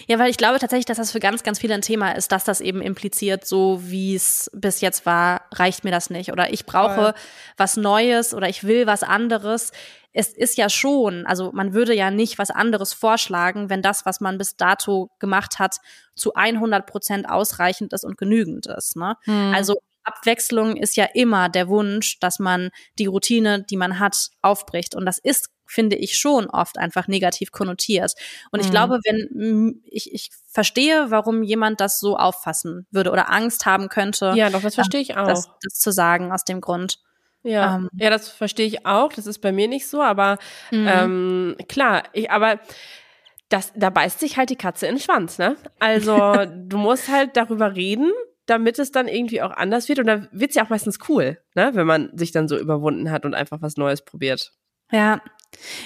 Ja, 0.06 0.18
weil 0.18 0.30
ich 0.30 0.36
glaube 0.36 0.58
tatsächlich, 0.58 0.86
dass 0.86 0.98
das 0.98 1.12
für 1.12 1.20
ganz, 1.20 1.42
ganz 1.42 1.58
viele 1.58 1.74
ein 1.74 1.82
Thema 1.82 2.12
ist, 2.12 2.32
dass 2.32 2.44
das 2.44 2.60
eben 2.60 2.82
impliziert, 2.82 3.46
so 3.46 3.80
wie 3.84 4.14
es 4.14 4.50
bis 4.52 4.80
jetzt 4.80 5.06
war, 5.06 5.42
reicht 5.52 5.84
mir 5.84 5.90
das 5.90 6.10
nicht. 6.10 6.32
Oder 6.32 6.52
ich 6.52 6.66
brauche 6.66 6.94
Voll. 6.94 7.14
was 7.56 7.76
Neues 7.76 8.34
oder 8.34 8.48
ich 8.48 8.64
will 8.64 8.86
was 8.86 9.02
anderes. 9.02 9.72
Es 10.12 10.28
ist 10.30 10.58
ja 10.58 10.68
schon, 10.68 11.24
also 11.26 11.52
man 11.52 11.72
würde 11.72 11.94
ja 11.94 12.10
nicht 12.10 12.38
was 12.38 12.50
anderes 12.50 12.92
vorschlagen, 12.92 13.70
wenn 13.70 13.80
das, 13.80 14.04
was 14.04 14.20
man 14.20 14.38
bis 14.38 14.56
dato 14.56 15.10
gemacht 15.18 15.58
hat, 15.58 15.76
zu 16.14 16.34
100 16.34 16.86
Prozent 16.86 17.28
ausreichend 17.28 17.92
ist 17.92 18.04
und 18.04 18.18
genügend 18.18 18.66
ist. 18.66 18.96
Ne? 18.96 19.16
Hm. 19.24 19.54
Also 19.54 19.76
Abwechslung 20.02 20.76
ist 20.76 20.96
ja 20.96 21.06
immer 21.14 21.48
der 21.48 21.68
Wunsch, 21.68 22.18
dass 22.20 22.38
man 22.38 22.70
die 22.98 23.06
Routine, 23.06 23.62
die 23.62 23.76
man 23.76 23.98
hat, 23.98 24.30
aufbricht. 24.42 24.94
Und 24.94 25.06
das 25.06 25.18
ist 25.18 25.50
finde 25.70 25.96
ich 25.96 26.18
schon 26.18 26.48
oft 26.48 26.78
einfach 26.78 27.08
negativ 27.08 27.52
konnotiert. 27.52 28.14
Und 28.50 28.60
ich 28.60 28.66
mhm. 28.66 28.70
glaube, 28.70 29.00
wenn 29.04 29.80
ich, 29.84 30.12
ich 30.12 30.30
verstehe, 30.48 31.10
warum 31.10 31.42
jemand 31.42 31.80
das 31.80 32.00
so 32.00 32.16
auffassen 32.16 32.86
würde 32.90 33.10
oder 33.10 33.30
Angst 33.30 33.66
haben 33.66 33.88
könnte. 33.88 34.32
Ja, 34.34 34.50
doch, 34.50 34.62
das 34.62 34.74
verstehe 34.74 35.00
ich 35.00 35.16
auch. 35.16 35.26
Das, 35.26 35.48
das 35.62 35.74
zu 35.74 35.92
sagen 35.92 36.32
aus 36.32 36.44
dem 36.44 36.60
Grund. 36.60 36.98
Ja, 37.42 37.76
ähm. 37.76 37.88
ja, 37.94 38.10
das 38.10 38.28
verstehe 38.28 38.66
ich 38.66 38.84
auch. 38.84 39.12
Das 39.12 39.26
ist 39.26 39.38
bei 39.38 39.52
mir 39.52 39.68
nicht 39.68 39.86
so, 39.88 40.02
aber 40.02 40.38
mhm. 40.70 40.88
ähm, 40.88 41.56
klar, 41.68 42.02
ich, 42.12 42.30
aber 42.30 42.60
das, 43.48 43.72
da 43.74 43.90
beißt 43.90 44.20
sich 44.20 44.36
halt 44.36 44.50
die 44.50 44.56
Katze 44.56 44.86
in 44.86 44.96
den 44.96 45.00
Schwanz, 45.00 45.38
ne? 45.38 45.56
Also 45.78 46.16
du 46.66 46.76
musst 46.78 47.08
halt 47.08 47.36
darüber 47.36 47.74
reden, 47.74 48.10
damit 48.46 48.78
es 48.78 48.92
dann 48.92 49.08
irgendwie 49.08 49.40
auch 49.42 49.52
anders 49.52 49.88
wird. 49.88 50.00
Und 50.00 50.06
da 50.06 50.26
wird 50.32 50.50
es 50.50 50.56
ja 50.56 50.64
auch 50.64 50.68
meistens 50.68 50.98
cool, 51.08 51.38
ne? 51.54 51.70
Wenn 51.74 51.86
man 51.86 52.16
sich 52.16 52.32
dann 52.32 52.48
so 52.48 52.58
überwunden 52.58 53.10
hat 53.10 53.24
und 53.24 53.34
einfach 53.34 53.62
was 53.62 53.76
Neues 53.76 54.04
probiert. 54.04 54.52
Ja, 54.92 55.22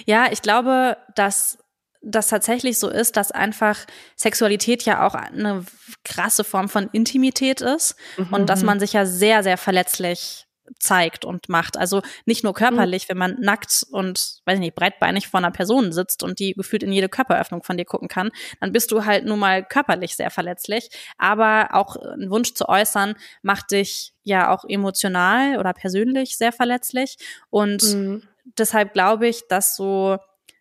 ja, 0.06 0.30
ich 0.30 0.42
glaube, 0.42 0.96
dass 1.14 1.58
das 2.04 2.28
tatsächlich 2.28 2.78
so 2.78 2.88
ist, 2.88 3.16
dass 3.16 3.32
einfach 3.32 3.78
Sexualität 4.16 4.82
ja 4.84 5.06
auch 5.06 5.14
eine 5.14 5.64
krasse 6.04 6.44
Form 6.44 6.68
von 6.68 6.88
Intimität 6.92 7.60
ist 7.60 7.96
mhm. 8.16 8.28
und 8.30 8.50
dass 8.50 8.62
man 8.62 8.78
sich 8.78 8.92
ja 8.92 9.06
sehr, 9.06 9.42
sehr 9.42 9.56
verletzlich 9.56 10.46
zeigt 10.78 11.24
und 11.24 11.48
macht. 11.48 11.76
Also 11.76 12.02
nicht 12.24 12.42
nur 12.42 12.54
körperlich, 12.54 13.04
mhm. 13.04 13.08
wenn 13.10 13.18
man 13.18 13.40
nackt 13.40 13.84
und, 13.90 14.40
weiß 14.44 14.54
ich 14.54 14.60
nicht, 14.60 14.74
breitbeinig 14.74 15.28
vor 15.28 15.38
einer 15.38 15.50
Person 15.50 15.92
sitzt 15.92 16.22
und 16.22 16.38
die 16.38 16.54
gefühlt 16.54 16.82
in 16.82 16.92
jede 16.92 17.08
Körperöffnung 17.08 17.62
von 17.62 17.76
dir 17.76 17.84
gucken 17.84 18.08
kann, 18.08 18.30
dann 18.60 18.72
bist 18.72 18.90
du 18.90 19.04
halt 19.04 19.24
nun 19.24 19.38
mal 19.38 19.64
körperlich 19.64 20.16
sehr 20.16 20.30
verletzlich. 20.30 20.88
Aber 21.18 21.70
auch 21.72 21.96
ein 21.96 22.30
Wunsch 22.30 22.54
zu 22.54 22.68
äußern 22.68 23.14
macht 23.42 23.72
dich 23.72 24.14
ja 24.22 24.50
auch 24.50 24.64
emotional 24.66 25.58
oder 25.58 25.74
persönlich 25.74 26.36
sehr 26.38 26.52
verletzlich. 26.52 27.16
Und 27.50 27.82
mhm 27.82 28.22
deshalb 28.44 28.92
glaube 28.92 29.28
ich, 29.28 29.46
dass 29.48 29.76
so 29.76 30.18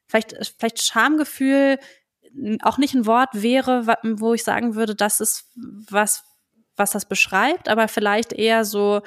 vielleicht, 0.08 0.36
vielleicht 0.58 0.84
Schamgefühl 0.84 1.80
auch 2.62 2.78
nicht 2.78 2.96
ein 2.96 3.06
Wort 3.06 3.30
wäre, 3.34 3.86
wo 4.04 4.34
ich 4.34 4.44
sagen 4.44 4.76
würde, 4.76 4.96
das 4.96 5.20
ist 5.20 5.46
was, 5.56 6.24
was 6.76 6.92
das 6.92 7.06
beschreibt, 7.06 7.70
aber 7.70 7.88
vielleicht 7.88 8.34
eher 8.34 8.66
so 8.66 9.02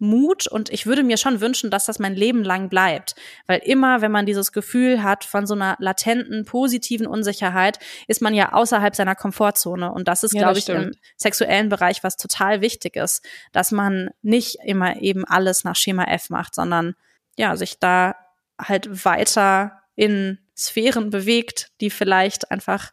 Mut 0.00 0.46
und 0.46 0.70
ich 0.70 0.86
würde 0.86 1.02
mir 1.02 1.18
schon 1.18 1.42
wünschen, 1.42 1.70
dass 1.70 1.84
das 1.84 1.98
mein 1.98 2.14
Leben 2.14 2.42
lang 2.42 2.70
bleibt, 2.70 3.14
weil 3.46 3.58
immer, 3.58 4.00
wenn 4.00 4.10
man 4.10 4.24
dieses 4.24 4.50
Gefühl 4.50 5.02
hat 5.02 5.24
von 5.24 5.46
so 5.46 5.54
einer 5.54 5.76
latenten, 5.78 6.46
positiven 6.46 7.06
Unsicherheit, 7.06 7.78
ist 8.08 8.22
man 8.22 8.32
ja 8.32 8.52
außerhalb 8.52 8.96
seiner 8.96 9.14
Komfortzone. 9.14 9.92
Und 9.92 10.08
das 10.08 10.22
ist, 10.22 10.32
ja, 10.32 10.40
glaube 10.40 10.58
ich, 10.58 10.68
im 10.70 10.92
sexuellen 11.18 11.68
Bereich 11.68 12.02
was 12.02 12.16
total 12.16 12.62
wichtig 12.62 12.96
ist, 12.96 13.22
dass 13.52 13.72
man 13.72 14.08
nicht 14.22 14.56
immer 14.64 15.02
eben 15.02 15.26
alles 15.26 15.64
nach 15.64 15.76
Schema 15.76 16.04
F 16.04 16.30
macht, 16.30 16.54
sondern 16.54 16.94
ja, 17.40 17.56
sich 17.56 17.78
da 17.78 18.16
halt 18.60 19.04
weiter 19.04 19.80
in 19.96 20.38
Sphären 20.56 21.10
bewegt, 21.10 21.70
die 21.80 21.90
vielleicht 21.90 22.50
einfach, 22.50 22.92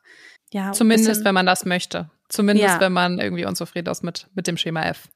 ja. 0.54 0.72
Zumindest, 0.72 1.26
wenn 1.26 1.34
man 1.34 1.46
das 1.46 1.66
möchte. 1.66 2.10
Zumindest, 2.30 2.76
ja. 2.76 2.80
wenn 2.80 2.94
man 2.94 3.20
irgendwie 3.20 3.46
unzufrieden 3.46 3.92
ist 3.92 4.04
mit, 4.04 4.28
mit 4.34 4.48
dem 4.48 4.58
Schema 4.58 4.84
F. 4.84 5.10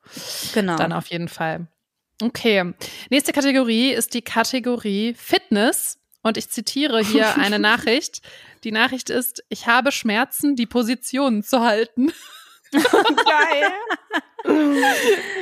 Genau. 0.54 0.76
Dann 0.76 0.92
auf 0.92 1.08
jeden 1.08 1.30
Fall. 1.30 1.68
Okay. 2.22 2.74
Nächste 3.10 3.32
Kategorie 3.32 3.92
ist 3.92 4.14
die 4.14 4.22
Kategorie 4.22 5.14
Fitness. 5.14 5.98
Und 6.24 6.38
ich 6.38 6.50
zitiere 6.50 7.00
hier 7.00 7.36
eine 7.38 7.60
Nachricht. 7.60 8.22
Die 8.64 8.72
Nachricht 8.72 9.10
ist, 9.10 9.44
ich 9.50 9.68
habe 9.68 9.92
Schmerzen, 9.92 10.56
die 10.56 10.66
Positionen 10.66 11.44
zu 11.44 11.62
halten. 11.62 12.12
Geil. 12.72 13.72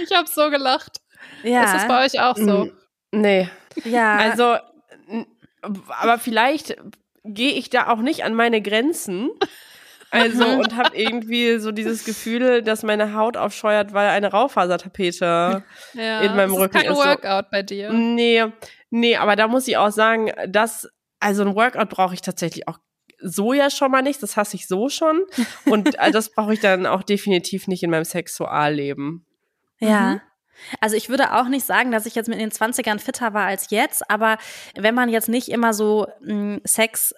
ich 0.04 0.16
habe 0.16 0.30
so 0.34 0.50
gelacht. 0.50 1.02
Ja. 1.44 1.64
Ist 1.64 1.74
das 1.74 1.88
bei 1.88 2.06
euch 2.06 2.20
auch 2.22 2.38
so? 2.38 2.72
Nee. 3.12 3.50
Ja. 3.84 4.18
Also, 4.18 4.58
aber 5.88 6.20
vielleicht 6.20 6.78
gehe 7.24 7.52
ich 7.54 7.70
da 7.70 7.88
auch 7.88 8.00
nicht 8.00 8.24
an 8.24 8.34
meine 8.34 8.62
Grenzen. 8.62 9.30
Also 10.12 10.46
und 10.60 10.76
habe 10.76 10.98
irgendwie 10.98 11.60
so 11.60 11.72
dieses 11.72 12.04
Gefühl, 12.04 12.62
dass 12.62 12.84
meine 12.84 13.14
Haut 13.14 13.38
aufscheuert, 13.38 13.94
weil 13.94 14.10
eine 14.10 14.32
Raufasertapete 14.32 15.64
ja, 15.94 16.22
in 16.22 16.36
meinem 16.36 16.54
Rücken 16.54 16.78
ist. 16.78 16.84
Kein 16.84 16.96
Workout 16.96 17.46
so. 17.46 17.52
bei 17.52 17.64
dir. 17.64 17.92
Nee, 17.94 18.46
nee, 18.90 19.16
aber 19.18 19.36
da 19.36 19.48
muss 19.48 19.68
ich 19.68 19.78
auch 19.78 19.92
sagen, 19.92 20.32
dass 20.48 20.90
also 21.20 21.44
ein 21.44 21.56
Workout 21.56 21.90
brauche 21.90 22.14
ich 22.14 22.22
tatsächlich 22.22 22.68
auch 22.68 22.80
so 23.22 23.54
ja 23.54 23.70
schon 23.70 23.92
mal 23.92 24.02
nicht, 24.02 24.24
das 24.24 24.38
hasse 24.38 24.56
ich 24.56 24.68
so 24.68 24.90
schon 24.90 25.26
und 25.66 26.00
also 26.00 26.14
das 26.14 26.32
brauche 26.32 26.54
ich 26.54 26.62
dann 26.62 26.86
auch 26.86 27.04
definitiv 27.04 27.68
nicht 27.68 27.84
in 27.84 27.90
meinem 27.90 28.06
Sexualleben. 28.06 29.26
Ja. 29.80 30.02
Mhm. 30.02 30.22
Also 30.80 30.96
ich 30.96 31.10
würde 31.10 31.34
auch 31.34 31.48
nicht 31.48 31.66
sagen, 31.66 31.92
dass 31.92 32.06
ich 32.06 32.16
jetzt 32.16 32.30
mit 32.30 32.40
den 32.40 32.52
20ern 32.52 33.00
fitter 33.00 33.34
war 33.34 33.46
als 33.46 33.70
jetzt, 33.70 34.10
aber 34.10 34.38
wenn 34.76 34.96
man 34.96 35.10
jetzt 35.10 35.30
nicht 35.30 35.50
immer 35.50 35.74
so 35.74 36.08
mh, 36.22 36.34
hm, 36.34 36.62
Sex 36.64 37.14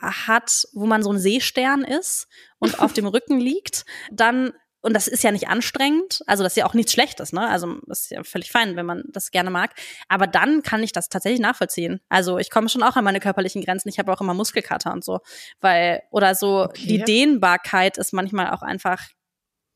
hat, 0.00 0.66
wo 0.72 0.86
man 0.86 1.02
so 1.02 1.12
ein 1.12 1.18
Seestern 1.18 1.84
ist 1.84 2.28
und 2.58 2.80
auf 2.80 2.92
dem 2.92 3.06
Rücken 3.06 3.38
liegt, 3.38 3.84
dann 4.10 4.52
und 4.84 4.94
das 4.94 5.06
ist 5.06 5.22
ja 5.22 5.30
nicht 5.30 5.48
anstrengend, 5.48 6.22
also 6.26 6.42
das 6.42 6.54
ist 6.54 6.56
ja 6.56 6.66
auch 6.66 6.74
nichts 6.74 6.92
Schlechtes, 6.92 7.32
ne? 7.32 7.48
Also 7.48 7.76
das 7.86 8.00
ist 8.00 8.10
ja 8.10 8.24
völlig 8.24 8.50
fein, 8.50 8.74
wenn 8.74 8.84
man 8.84 9.04
das 9.08 9.30
gerne 9.30 9.48
mag. 9.48 9.70
Aber 10.08 10.26
dann 10.26 10.62
kann 10.62 10.82
ich 10.82 10.90
das 10.90 11.08
tatsächlich 11.08 11.40
nachvollziehen. 11.40 12.00
Also 12.08 12.38
ich 12.38 12.50
komme 12.50 12.68
schon 12.68 12.82
auch 12.82 12.96
an 12.96 13.04
meine 13.04 13.20
körperlichen 13.20 13.64
Grenzen. 13.64 13.88
Ich 13.88 14.00
habe 14.00 14.12
auch 14.12 14.20
immer 14.20 14.34
Muskelkater 14.34 14.92
und 14.92 15.04
so, 15.04 15.20
weil 15.60 16.02
oder 16.10 16.34
so 16.34 16.64
okay. 16.64 16.86
die 16.86 16.98
Dehnbarkeit 16.98 17.96
ist 17.96 18.12
manchmal 18.12 18.50
auch 18.50 18.62
einfach 18.62 18.98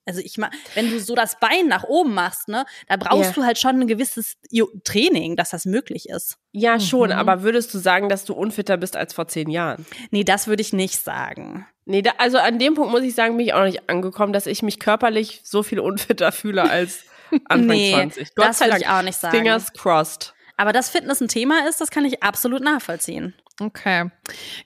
also 0.07 0.21
ich 0.21 0.39
mach, 0.39 0.51
wenn 0.75 0.91
du 0.91 1.01
so 1.01 1.15
das 1.15 1.39
Bein 1.41 1.67
nach 1.67 1.83
oben 1.83 2.15
machst, 2.15 2.49
ne, 2.49 2.65
da 2.89 2.97
brauchst 2.97 3.31
ja. 3.31 3.33
du 3.33 3.45
halt 3.45 3.59
schon 3.59 3.81
ein 3.81 3.87
gewisses 3.89 4.37
Training, 4.85 5.37
dass 5.37 5.51
das 5.51 5.67
möglich 5.67 6.09
ist. 6.09 6.39
Ja, 6.53 6.79
schon, 6.79 7.11
mhm. 7.11 7.17
aber 7.17 7.43
würdest 7.43 7.75
du 7.75 7.79
sagen, 7.79 8.09
dass 8.09 8.25
du 8.25 8.33
unfitter 8.33 8.77
bist 8.77 8.97
als 8.97 9.13
vor 9.13 9.27
zehn 9.27 9.51
Jahren? 9.51 9.85
Nee, 10.11 10.25
das 10.25 10.47
würde 10.47 10.63
ich 10.63 10.73
nicht 10.73 11.03
sagen. 11.03 11.67
Nee, 11.85 12.03
da, 12.03 12.13
also 12.19 12.39
an 12.39 12.59
dem 12.59 12.75
Punkt 12.75 12.93
muss 12.93 13.03
ich 13.03 13.15
sagen, 13.15 13.37
bin 13.37 13.47
ich 13.47 13.53
auch 13.53 13.59
noch 13.59 13.67
nicht 13.67 13.91
angekommen, 13.91 14.33
dass 14.33 14.47
ich 14.47 14.63
mich 14.63 14.79
körperlich 14.79 15.41
so 15.45 15.63
viel 15.63 15.81
unfitter 15.81 16.31
fühle 16.33 16.63
als 16.71 17.05
Anfang 17.45 17.77
nee, 17.77 17.93
20. 17.93 18.35
Gott 18.35 18.47
das 18.47 18.61
würde 18.61 18.79
ich 18.79 18.89
auch 18.89 19.03
nicht 19.03 19.19
sagen. 19.19 19.37
Fingers 19.37 19.73
crossed. 19.73 20.35
Aber 20.57 20.73
dass 20.73 20.89
Fitness 20.89 21.21
ein 21.21 21.29
Thema 21.29 21.69
ist, 21.69 21.81
das 21.81 21.91
kann 21.91 22.05
ich 22.05 22.23
absolut 22.23 22.63
nachvollziehen. 22.63 23.35
Okay, 23.61 24.11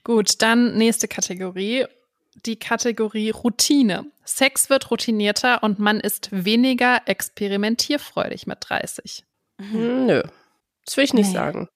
gut, 0.04 0.42
dann 0.42 0.76
nächste 0.76 1.08
Kategorie 1.08 1.86
die 2.46 2.58
Kategorie 2.58 3.30
Routine. 3.30 4.06
Sex 4.36 4.70
wird 4.70 4.90
routinierter 4.90 5.62
und 5.62 5.78
man 5.78 6.00
ist 6.00 6.28
weniger 6.30 7.02
experimentierfreudig 7.06 8.46
mit 8.46 8.58
30. 8.60 9.24
Mhm. 9.58 10.06
Nö, 10.06 10.22
das 10.84 10.96
will 10.96 11.04
ich 11.04 11.14
nicht 11.14 11.28
nee. 11.28 11.34
sagen. 11.34 11.68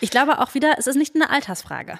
Ich 0.00 0.10
glaube 0.10 0.40
auch 0.40 0.54
wieder, 0.54 0.74
es 0.78 0.86
ist 0.86 0.96
nicht 0.96 1.14
eine 1.14 1.30
Altersfrage. 1.30 1.98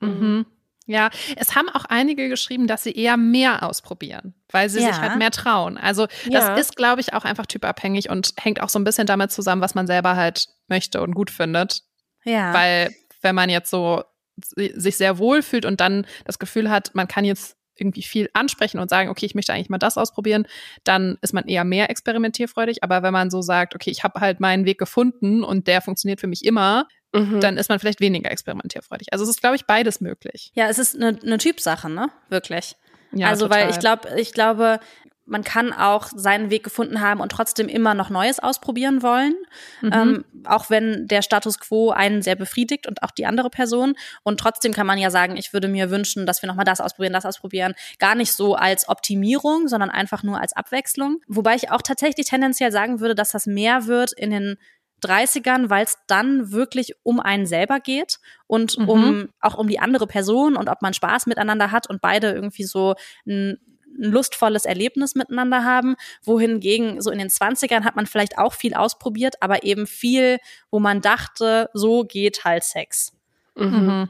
Mhm. 0.00 0.46
Ja, 0.86 1.08
es 1.36 1.54
haben 1.54 1.70
auch 1.70 1.86
einige 1.86 2.28
geschrieben, 2.28 2.66
dass 2.66 2.82
sie 2.82 2.92
eher 2.92 3.16
mehr 3.16 3.62
ausprobieren, 3.62 4.34
weil 4.50 4.68
sie 4.68 4.82
ja. 4.82 4.88
sich 4.88 5.00
halt 5.00 5.16
mehr 5.16 5.30
trauen. 5.30 5.78
Also 5.78 6.06
das 6.06 6.44
ja. 6.44 6.54
ist, 6.56 6.76
glaube 6.76 7.00
ich, 7.00 7.14
auch 7.14 7.24
einfach 7.24 7.46
typabhängig 7.46 8.10
und 8.10 8.34
hängt 8.38 8.60
auch 8.60 8.68
so 8.68 8.78
ein 8.78 8.84
bisschen 8.84 9.06
damit 9.06 9.32
zusammen, 9.32 9.62
was 9.62 9.74
man 9.74 9.86
selber 9.86 10.14
halt 10.14 10.48
möchte 10.68 11.00
und 11.00 11.14
gut 11.14 11.30
findet. 11.30 11.82
Ja. 12.24 12.52
Weil 12.52 12.94
wenn 13.22 13.34
man 13.34 13.48
jetzt 13.48 13.70
so 13.70 14.04
sich 14.36 14.96
sehr 14.96 15.18
wohl 15.18 15.42
fühlt 15.42 15.64
und 15.64 15.80
dann 15.80 16.06
das 16.26 16.38
Gefühl 16.38 16.68
hat, 16.70 16.94
man 16.94 17.08
kann 17.08 17.24
jetzt 17.24 17.56
irgendwie 17.76 18.02
viel 18.02 18.28
ansprechen 18.32 18.78
und 18.78 18.90
sagen, 18.90 19.10
okay, 19.10 19.26
ich 19.26 19.34
möchte 19.34 19.52
eigentlich 19.52 19.68
mal 19.68 19.78
das 19.78 19.98
ausprobieren, 19.98 20.46
dann 20.84 21.18
ist 21.22 21.34
man 21.34 21.44
eher 21.46 21.64
mehr 21.64 21.90
experimentierfreudig. 21.90 22.82
Aber 22.82 23.02
wenn 23.02 23.12
man 23.12 23.30
so 23.30 23.42
sagt, 23.42 23.74
okay, 23.74 23.90
ich 23.90 24.04
habe 24.04 24.20
halt 24.20 24.40
meinen 24.40 24.64
Weg 24.64 24.78
gefunden 24.78 25.42
und 25.44 25.66
der 25.66 25.82
funktioniert 25.82 26.20
für 26.20 26.26
mich 26.26 26.44
immer, 26.44 26.86
mhm. 27.12 27.40
dann 27.40 27.56
ist 27.56 27.68
man 27.68 27.78
vielleicht 27.78 28.00
weniger 28.00 28.30
experimentierfreudig. 28.30 29.12
Also 29.12 29.24
es 29.24 29.30
ist, 29.30 29.40
glaube 29.40 29.56
ich, 29.56 29.66
beides 29.66 30.00
möglich. 30.00 30.52
Ja, 30.54 30.68
es 30.68 30.78
ist 30.78 30.94
eine, 30.94 31.18
eine 31.22 31.38
Typsache, 31.38 31.88
ne? 31.88 32.08
Wirklich. 32.28 32.76
Ja, 33.12 33.28
also, 33.28 33.46
total. 33.46 33.62
weil 33.64 33.70
ich 33.70 33.78
glaube, 33.78 34.08
ich 34.20 34.32
glaube, 34.32 34.80
man 35.26 35.42
kann 35.42 35.72
auch 35.72 36.08
seinen 36.14 36.50
Weg 36.50 36.64
gefunden 36.64 37.00
haben 37.00 37.20
und 37.20 37.32
trotzdem 37.32 37.68
immer 37.68 37.94
noch 37.94 38.10
Neues 38.10 38.40
ausprobieren 38.40 39.02
wollen, 39.02 39.34
mhm. 39.80 39.92
ähm, 39.92 40.24
auch 40.44 40.70
wenn 40.70 41.06
der 41.06 41.22
Status 41.22 41.58
quo 41.58 41.90
einen 41.90 42.22
sehr 42.22 42.36
befriedigt 42.36 42.86
und 42.86 43.02
auch 43.02 43.10
die 43.10 43.26
andere 43.26 43.50
Person. 43.50 43.94
Und 44.22 44.38
trotzdem 44.38 44.72
kann 44.72 44.86
man 44.86 44.98
ja 44.98 45.10
sagen, 45.10 45.36
ich 45.36 45.52
würde 45.52 45.68
mir 45.68 45.90
wünschen, 45.90 46.26
dass 46.26 46.42
wir 46.42 46.46
nochmal 46.46 46.66
das 46.66 46.80
ausprobieren, 46.80 47.12
das 47.12 47.26
ausprobieren. 47.26 47.74
Gar 47.98 48.14
nicht 48.14 48.32
so 48.32 48.54
als 48.54 48.88
Optimierung, 48.88 49.68
sondern 49.68 49.90
einfach 49.90 50.22
nur 50.22 50.40
als 50.40 50.54
Abwechslung. 50.54 51.20
Wobei 51.26 51.54
ich 51.54 51.70
auch 51.70 51.82
tatsächlich 51.82 52.26
tendenziell 52.26 52.72
sagen 52.72 53.00
würde, 53.00 53.14
dass 53.14 53.32
das 53.32 53.46
mehr 53.46 53.86
wird 53.86 54.12
in 54.12 54.30
den 54.30 54.56
30ern, 55.02 55.70
weil 55.70 55.84
es 55.84 55.98
dann 56.06 56.50
wirklich 56.52 56.94
um 57.02 57.20
einen 57.20 57.46
selber 57.46 57.80
geht 57.80 58.18
und 58.46 58.78
Mhm. 58.78 58.88
um 58.88 59.28
auch 59.40 59.54
um 59.56 59.68
die 59.68 59.78
andere 59.78 60.06
Person 60.06 60.56
und 60.56 60.68
ob 60.68 60.82
man 60.82 60.94
Spaß 60.94 61.26
miteinander 61.26 61.70
hat 61.72 61.88
und 61.88 62.00
beide 62.00 62.32
irgendwie 62.32 62.64
so 62.64 62.94
ein 63.26 63.58
ein 63.98 64.10
lustvolles 64.10 64.64
Erlebnis 64.64 65.14
miteinander 65.14 65.64
haben, 65.64 65.96
wohingegen 66.22 67.00
so 67.00 67.10
in 67.10 67.18
den 67.18 67.28
20ern 67.28 67.84
hat 67.84 67.96
man 67.96 68.06
vielleicht 68.06 68.38
auch 68.38 68.52
viel 68.52 68.74
ausprobiert, 68.74 69.36
aber 69.40 69.64
eben 69.64 69.86
viel, 69.86 70.38
wo 70.70 70.80
man 70.80 71.00
dachte, 71.00 71.70
so 71.72 72.04
geht 72.04 72.44
halt 72.44 72.64
Sex. 72.64 73.12
Mhm. 73.56 74.08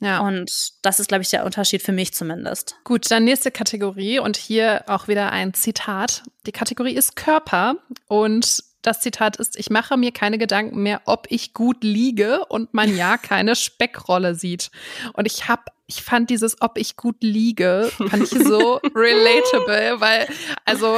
Ja. 0.00 0.20
Und 0.20 0.72
das 0.82 0.98
ist, 0.98 1.06
glaube 1.06 1.22
ich, 1.22 1.30
der 1.30 1.44
Unterschied 1.44 1.80
für 1.80 1.92
mich 1.92 2.12
zumindest. 2.12 2.74
Gut, 2.82 3.08
dann 3.10 3.24
nächste 3.24 3.52
Kategorie 3.52 4.18
und 4.18 4.36
hier 4.36 4.84
auch 4.88 5.06
wieder 5.06 5.30
ein 5.30 5.54
Zitat. 5.54 6.24
Die 6.44 6.52
Kategorie 6.52 6.94
ist 6.94 7.14
Körper 7.14 7.76
und 8.08 8.64
das 8.82 9.00
Zitat 9.00 9.36
ist, 9.36 9.56
ich 9.58 9.70
mache 9.70 9.96
mir 9.96 10.12
keine 10.12 10.38
Gedanken 10.38 10.82
mehr, 10.82 11.02
ob 11.06 11.26
ich 11.30 11.54
gut 11.54 11.82
liege 11.84 12.44
und 12.46 12.74
man 12.74 12.94
ja 12.96 13.16
keine 13.18 13.56
Speckrolle 13.56 14.34
sieht. 14.34 14.70
Und 15.14 15.26
ich 15.26 15.48
habe, 15.48 15.62
ich 15.86 16.02
fand 16.02 16.30
dieses, 16.30 16.60
ob 16.60 16.78
ich 16.78 16.96
gut 16.96 17.16
liege, 17.22 17.90
fand 17.96 18.22
ich 18.24 18.30
so 18.30 18.76
relatable, 18.94 20.00
weil, 20.00 20.26
also, 20.64 20.96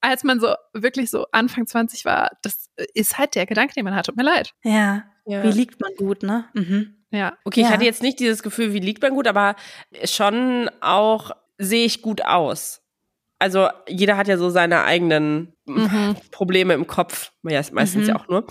als 0.00 0.22
man 0.24 0.38
so 0.40 0.54
wirklich 0.72 1.10
so 1.10 1.26
Anfang 1.32 1.66
20 1.66 2.04
war, 2.04 2.30
das 2.42 2.70
ist 2.94 3.18
halt 3.18 3.34
der 3.34 3.46
Gedanke, 3.46 3.74
den 3.74 3.84
man 3.84 3.94
hat. 3.96 4.06
Tut 4.06 4.16
mir 4.16 4.22
leid. 4.22 4.54
Ja. 4.62 5.04
Ja. 5.24 5.42
Wie 5.44 5.50
liegt 5.52 5.80
man 5.80 5.92
gut, 5.96 6.22
ne? 6.22 6.44
Mhm. 6.54 6.96
Ja. 7.10 7.36
Okay, 7.44 7.60
Ja. 7.60 7.66
ich 7.68 7.72
hatte 7.72 7.84
jetzt 7.84 8.02
nicht 8.02 8.18
dieses 8.20 8.42
Gefühl, 8.42 8.72
wie 8.72 8.80
liegt 8.80 9.02
man 9.02 9.12
gut, 9.14 9.26
aber 9.28 9.54
schon 10.04 10.70
auch 10.80 11.30
sehe 11.58 11.84
ich 11.84 12.02
gut 12.02 12.24
aus. 12.24 12.81
Also 13.42 13.68
jeder 13.88 14.16
hat 14.16 14.28
ja 14.28 14.38
so 14.38 14.50
seine 14.50 14.84
eigenen 14.84 15.52
Mhm. 15.66 16.16
Probleme 16.30 16.74
im 16.74 16.86
Kopf, 16.86 17.32
meistens 17.42 17.94
Mhm. 17.94 18.08
ja 18.08 18.16
auch 18.16 18.28
nur. 18.28 18.46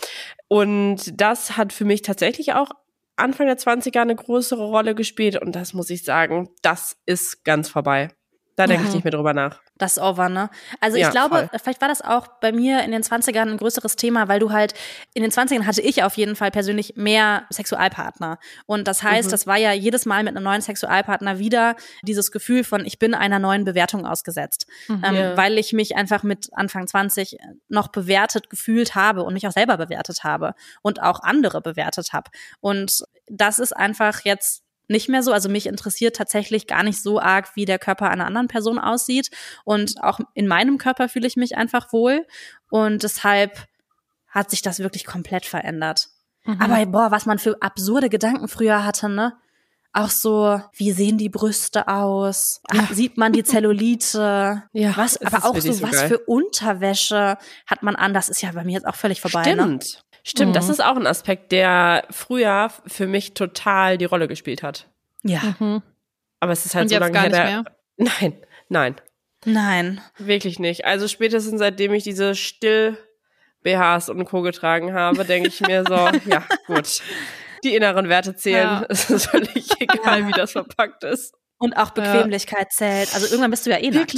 Und 0.49 1.19
das 1.19 1.55
hat 1.55 1.71
für 1.71 1.85
mich 1.85 2.01
tatsächlich 2.01 2.53
auch 2.53 2.71
Anfang 3.15 3.47
der 3.47 3.57
20er 3.57 4.01
eine 4.01 4.15
größere 4.15 4.65
Rolle 4.65 4.93
gespielt 4.93 5.41
und 5.41 5.55
das 5.55 5.73
muss 5.73 5.89
ich 5.89 6.03
sagen, 6.03 6.49
das 6.61 6.97
ist 7.05 7.45
ganz 7.45 7.69
vorbei. 7.69 8.09
Da 8.57 8.67
denke 8.67 8.83
ich 8.83 8.89
Mhm. 8.89 8.95
nicht 8.95 9.03
mehr 9.05 9.11
drüber 9.11 9.33
nach. 9.33 9.61
Das 9.77 9.97
ist 9.97 10.03
over, 10.03 10.29
ne? 10.29 10.49
Also 10.79 10.97
Ja, 10.97 11.07
ich 11.07 11.11
glaube, 11.11 11.47
voll. 11.49 11.59
vielleicht 11.63 11.81
war 11.81 11.87
das 11.87 12.01
auch 12.01 12.27
bei 12.41 12.51
mir 12.51 12.83
in 12.83 12.91
den 12.91 13.01
20ern 13.01 13.49
ein 13.49 13.57
größeres 13.57 13.95
Thema, 13.95 14.27
weil 14.27 14.39
du 14.39 14.51
halt, 14.51 14.73
in 15.13 15.21
den 15.23 15.31
20ern 15.31 15.65
hatte 15.65 15.81
ich 15.81 16.03
auf 16.03 16.15
jeden 16.17 16.35
Fall 16.35 16.51
persönlich 16.51 16.93
mehr 16.97 17.45
Sexualpartner. 17.49 18.37
Und 18.65 18.87
das 18.87 19.01
heißt, 19.03 19.27
Mhm. 19.29 19.31
das 19.31 19.47
war 19.47 19.57
ja 19.57 19.71
jedes 19.71 20.05
Mal 20.05 20.23
mit 20.23 20.35
einem 20.35 20.43
neuen 20.43 20.61
Sexualpartner 20.61 21.39
wieder 21.39 21.75
dieses 22.03 22.31
Gefühl 22.31 22.63
von, 22.63 22.85
ich 22.85 22.99
bin 22.99 23.13
einer 23.15 23.39
neuen 23.39 23.63
Bewertung 23.63 24.05
ausgesetzt. 24.05 24.67
Mhm. 24.87 25.03
Ähm. 25.05 25.37
Weil 25.37 25.57
ich 25.57 25.73
mich 25.73 25.95
einfach 25.95 26.23
mit 26.23 26.49
Anfang 26.53 26.87
20 26.87 27.37
noch 27.69 27.87
bewertet 27.87 28.49
gefühlt 28.49 28.95
habe 28.95 29.23
und 29.23 29.33
mich 29.33 29.47
auch 29.47 29.51
selber 29.51 29.77
bewertet 29.77 30.23
habe 30.23 30.53
und 30.81 31.01
auch 31.01 31.21
andere 31.23 31.61
bewertet 31.61 32.13
habe. 32.13 32.29
Und 32.59 33.03
das 33.27 33.59
ist 33.59 33.75
einfach 33.75 34.21
jetzt 34.25 34.63
nicht 34.91 35.09
mehr 35.09 35.23
so. 35.23 35.31
Also 35.33 35.49
mich 35.49 35.65
interessiert 35.65 36.15
tatsächlich 36.15 36.67
gar 36.67 36.83
nicht 36.83 37.01
so 37.01 37.19
arg, 37.19 37.55
wie 37.55 37.65
der 37.65 37.79
Körper 37.79 38.09
einer 38.09 38.25
anderen 38.25 38.47
Person 38.47 38.77
aussieht. 38.77 39.29
Und 39.63 40.03
auch 40.03 40.19
in 40.33 40.47
meinem 40.47 40.77
Körper 40.77 41.09
fühle 41.09 41.27
ich 41.27 41.35
mich 41.35 41.57
einfach 41.57 41.91
wohl. 41.91 42.25
Und 42.69 43.03
deshalb 43.03 43.65
hat 44.27 44.49
sich 44.49 44.61
das 44.61 44.79
wirklich 44.79 45.05
komplett 45.05 45.45
verändert. 45.45 46.09
Mhm. 46.45 46.61
Aber 46.61 46.85
boah, 46.85 47.11
was 47.11 47.25
man 47.25 47.39
für 47.39 47.61
absurde 47.61 48.09
Gedanken 48.09 48.47
früher 48.47 48.83
hatte, 48.83 49.09
ne? 49.09 49.33
Auch 49.93 50.09
so, 50.09 50.61
wie 50.73 50.93
sehen 50.93 51.17
die 51.17 51.27
Brüste 51.27 51.89
aus? 51.89 52.61
Ja. 52.73 52.87
Sieht 52.91 53.17
man 53.17 53.33
die 53.33 53.43
Zellulite? 53.43 54.63
Ja, 54.71 54.95
was, 54.95 55.21
aber 55.21 55.45
auch 55.45 55.57
so, 55.57 55.73
so 55.73 55.81
was 55.81 56.03
für 56.03 56.19
Unterwäsche 56.19 57.37
hat 57.67 57.83
man 57.83 57.97
an? 57.97 58.13
Das 58.13 58.29
ist 58.29 58.41
ja 58.41 58.53
bei 58.53 58.63
mir 58.63 58.73
jetzt 58.73 58.87
auch 58.87 58.95
völlig 58.95 59.19
vorbei. 59.19 59.53
Ne? 59.53 59.79
Stimmt. 60.23 60.29
Stimmt, 60.53 60.55
das 60.55 60.65
Mhm. 60.65 60.71
ist 60.71 60.83
auch 60.83 60.95
ein 60.95 61.07
Aspekt, 61.07 61.51
der 61.51 62.05
früher 62.11 62.69
für 62.87 63.07
mich 63.07 63.33
total 63.33 63.97
die 63.97 64.05
Rolle 64.05 64.27
gespielt 64.27 64.61
hat. 64.63 64.87
Ja. 65.23 65.41
Mhm. 65.59 65.81
Aber 66.39 66.51
es 66.51 66.65
ist 66.65 66.75
halt 66.75 66.83
Und 66.85 66.89
so 66.89 66.97
lange 66.99 67.11
gar 67.13 67.23
her. 67.23 67.29
nicht 67.29 67.37
mehr? 67.43 67.63
der- 67.63 68.11
Nein, 68.21 68.37
nein, 68.69 68.95
Nein. 69.45 70.01
wirklich 70.17 70.59
nicht. 70.59 70.85
Also 70.85 71.07
spätestens 71.07 71.59
seitdem 71.59 71.93
ich 71.93 72.03
diese 72.03 72.35
Still 72.35 72.97
BHs 73.63 74.09
und 74.09 74.25
Co. 74.25 74.41
getragen 74.41 74.93
habe, 74.93 75.23
denke 75.25 75.49
ich 75.49 75.61
mir 75.61 75.83
so, 75.87 75.93
ja, 76.29 76.43
gut. 76.67 77.01
Die 77.63 77.75
inneren 77.75 78.09
Werte 78.09 78.35
zählen. 78.35 78.63
Ja. 78.81 78.85
Es 78.89 79.09
ist 79.11 79.27
völlig 79.27 79.69
egal, 79.79 80.27
wie 80.27 80.31
das 80.31 80.51
verpackt 80.53 81.03
ist. 81.03 81.35
Und 81.59 81.77
auch 81.77 81.91
Bequemlichkeit 81.91 82.71
zählt. 82.71 83.13
Also 83.13 83.27
irgendwann 83.27 83.51
bist 83.51 83.67
du 83.67 83.69
ja 83.69 83.77
eh 83.77 83.91
nackt. 83.91 84.15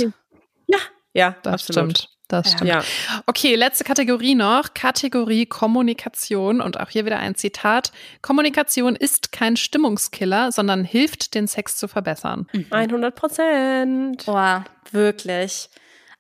Ja, 0.68 0.78
ja, 1.14 1.36
Das 1.44 1.54
absolut. 1.68 1.98
stimmt. 1.98 2.13
Das 2.34 2.52
stimmt. 2.54 2.70
Ja. 2.70 2.84
Okay, 3.26 3.56
letzte 3.56 3.84
Kategorie 3.84 4.36
noch. 4.36 4.74
Kategorie 4.74 5.46
Kommunikation. 5.46 6.62
Und 6.62 6.80
auch 6.80 6.90
hier 6.90 7.06
wieder 7.06 7.20
ein 7.20 7.36
Zitat. 7.36 7.92
Kommunikation 8.22 8.96
ist 8.96 9.32
kein 9.32 9.56
Stimmungskiller, 9.56 10.52
sondern 10.52 10.84
hilft, 10.84 11.36
den 11.36 11.48
Sex 11.48 11.78
zu 11.78 11.88
verbessern. 11.88 12.48
100 12.72 13.16
Prozent. 13.16 14.26
Boah, 14.26 14.66
wirklich. 14.92 15.70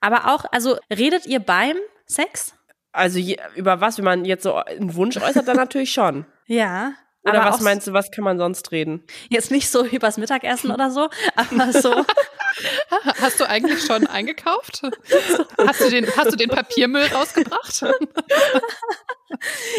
Aber 0.02 0.34
auch, 0.34 0.46
also 0.52 0.78
redet 0.96 1.26
ihr 1.26 1.40
beim 1.40 1.78
Sex? 2.06 2.54
Also 2.92 3.18
je, 3.18 3.38
über 3.56 3.82
was, 3.82 3.98
wenn 3.98 4.06
man 4.06 4.26
jetzt 4.26 4.44
so 4.44 4.56
einen 4.56 4.94
Wunsch 4.96 5.18
äußert, 5.18 5.48
dann 5.48 5.58
natürlich 5.58 5.92
schon. 5.92 6.26
Ja. 6.46 6.94
Oder 7.24 7.42
aber 7.42 7.52
was 7.52 7.62
meinst 7.62 7.88
du, 7.88 7.94
was 7.94 8.12
kann 8.12 8.24
man 8.24 8.38
sonst 8.38 8.72
reden? 8.72 9.06
Jetzt 9.30 9.50
nicht 9.50 9.70
so 9.70 9.86
übers 9.86 10.18
Mittagessen 10.18 10.72
oder 10.72 10.92
so, 10.92 11.10
aber 11.36 11.72
so. 11.72 12.06
Hast 13.20 13.40
du 13.40 13.50
eigentlich 13.50 13.84
schon 13.84 14.06
eingekauft? 14.06 14.84
Hast 15.58 15.82
du 15.82 15.90
den, 15.90 16.06
hast 16.16 16.32
du 16.32 16.36
den 16.36 16.50
Papiermüll 16.50 17.08
rausgebracht? 17.08 17.84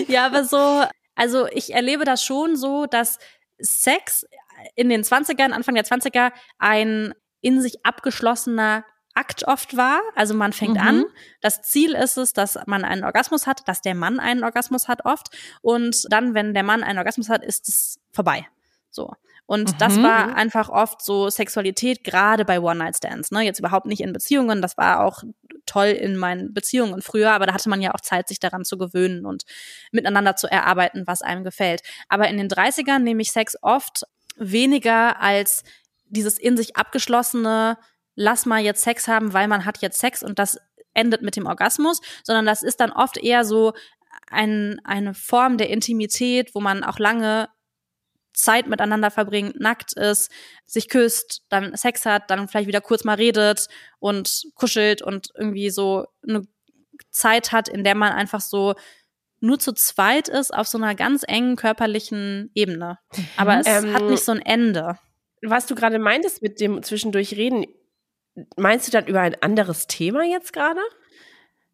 ja, 0.09 0.27
aber 0.27 0.45
so, 0.45 0.85
also 1.15 1.47
ich 1.47 1.73
erlebe 1.73 2.05
das 2.05 2.25
schon 2.25 2.57
so, 2.57 2.87
dass 2.87 3.19
Sex 3.59 4.27
in 4.75 4.89
den 4.89 5.05
20ern, 5.05 5.53
Anfang 5.53 5.77
der 5.77 5.85
20er, 5.85 6.33
ein 6.59 7.15
in 7.41 7.61
sich 7.61 7.85
abgeschlossener 7.85 8.85
Akt 9.15 9.47
oft 9.47 9.77
war. 9.77 10.01
Also 10.15 10.35
man 10.35 10.53
fängt 10.53 10.75
Mhm. 10.75 10.81
an. 10.89 11.05
Das 11.41 11.63
Ziel 11.63 11.95
ist 11.95 12.17
es, 12.17 12.33
dass 12.33 12.59
man 12.67 12.85
einen 12.85 13.05
Orgasmus 13.05 13.47
hat, 13.47 13.67
dass 13.69 13.81
der 13.81 13.95
Mann 13.95 14.19
einen 14.21 14.45
Orgasmus 14.45 14.89
hat 14.89 15.05
oft. 15.05 15.29
Und 15.63 16.07
dann, 16.11 16.35
wenn 16.35 16.55
der 16.55 16.63
Mann 16.65 16.83
einen 16.83 16.99
Orgasmus 16.99 17.29
hat, 17.29 17.45
ist 17.45 17.69
es 17.69 18.01
vorbei. 18.13 18.47
So. 18.91 19.13
Und 19.47 19.81
das 19.83 19.97
Mhm. 19.99 20.03
war 20.05 20.35
einfach 20.37 20.71
oft 20.71 21.03
so 21.03 21.29
Sexualität, 21.29 22.03
gerade 22.03 22.45
bei 22.47 22.61
One-Night-Stands. 22.61 23.31
Ne? 23.31 23.43
Jetzt 23.43 23.59
überhaupt 23.59 23.85
nicht 23.87 24.01
in 24.01 24.13
Beziehungen. 24.15 24.63
Das 24.63 24.79
war 24.79 25.05
auch 25.05 25.23
toll 25.67 25.89
in 25.89 26.17
meinen 26.17 26.55
Beziehungen 26.55 27.03
früher, 27.03 27.33
aber 27.33 27.47
da 27.47 27.53
hatte 27.55 27.69
man 27.69 27.83
ja 27.83 27.93
auch 27.95 28.01
Zeit, 28.01 28.29
sich 28.29 28.41
daran 28.41 28.65
zu 28.65 28.79
gewöhnen 28.79 29.27
und 29.27 29.45
miteinander 29.93 30.35
zu 30.37 30.47
erarbeiten, 30.51 31.05
was 31.07 31.21
einem 31.23 31.45
gefällt. 31.45 31.83
Aber 32.09 32.29
in 32.29 32.39
den 32.39 32.49
30ern 32.49 33.01
nehme 33.05 33.21
ich 33.23 33.33
Sex 33.33 33.57
oft 33.61 34.05
weniger 34.37 35.21
als 35.21 35.63
dieses 36.07 36.39
in 36.39 36.57
sich 36.57 36.77
abgeschlossene, 36.77 37.77
lass 38.15 38.47
mal 38.47 38.61
jetzt 38.61 38.83
Sex 38.83 39.09
haben, 39.09 39.33
weil 39.33 39.49
man 39.49 39.65
hat 39.65 39.79
jetzt 39.83 39.99
Sex 39.99 40.23
und 40.23 40.39
das 40.39 40.59
endet 40.95 41.23
mit 41.23 41.37
dem 41.37 41.47
Orgasmus, 41.47 42.01
sondern 42.23 42.47
das 42.47 42.63
ist 42.63 42.81
dann 42.81 42.93
oft 42.93 43.17
eher 43.17 43.45
so 43.45 43.73
ein, 44.31 44.81
eine 44.85 45.15
Form 45.15 45.59
der 45.59 45.71
Intimität, 45.71 46.55
wo 46.55 46.61
man 46.61 46.85
auch 46.85 46.99
lange 46.99 47.49
Zeit 48.33 48.67
miteinander 48.67 49.11
verbringt, 49.11 49.61
nackt 49.61 49.93
ist, 49.93 50.31
sich 50.67 50.89
küsst, 50.89 51.43
dann 51.49 51.77
Sex 51.77 52.05
hat, 52.05 52.31
dann 52.31 52.49
vielleicht 52.49 52.67
wieder 52.69 52.81
kurz 52.81 53.05
mal 53.05 53.15
redet 53.15 53.69
und 54.01 54.45
kuschelt 54.55 55.03
und 55.03 55.29
irgendwie 55.37 55.71
so 55.71 56.07
eine 56.27 56.43
Zeit 57.11 57.53
hat, 57.53 57.69
in 57.69 57.85
der 57.85 57.95
man 57.95 58.13
einfach 58.13 58.41
so 58.41 58.75
nur 59.41 59.59
zu 59.59 59.73
zweit 59.73 60.29
ist 60.29 60.55
auf 60.55 60.67
so 60.67 60.79
einer 60.79 60.95
ganz 60.95 61.23
engen 61.27 61.57
körperlichen 61.57 62.51
Ebene. 62.55 62.99
Aber 63.37 63.59
es 63.59 63.67
Ähm, 63.67 63.93
hat 63.93 64.05
nicht 64.05 64.25
so 64.25 64.33
ein 64.33 64.41
Ende. 64.41 64.99
Was 65.43 65.67
du 65.67 65.75
gerade 65.75 65.99
meintest 65.99 66.43
mit 66.43 66.61
dem 66.61 66.83
zwischendurch 66.83 67.33
reden, 67.37 67.67
meinst 68.57 68.87
du 68.89 68.93
dann 68.93 69.07
über 69.07 69.21
ein 69.21 69.37
anderes 69.43 69.87
Thema 69.87 70.25
jetzt 70.25 70.53
gerade? 70.53 70.81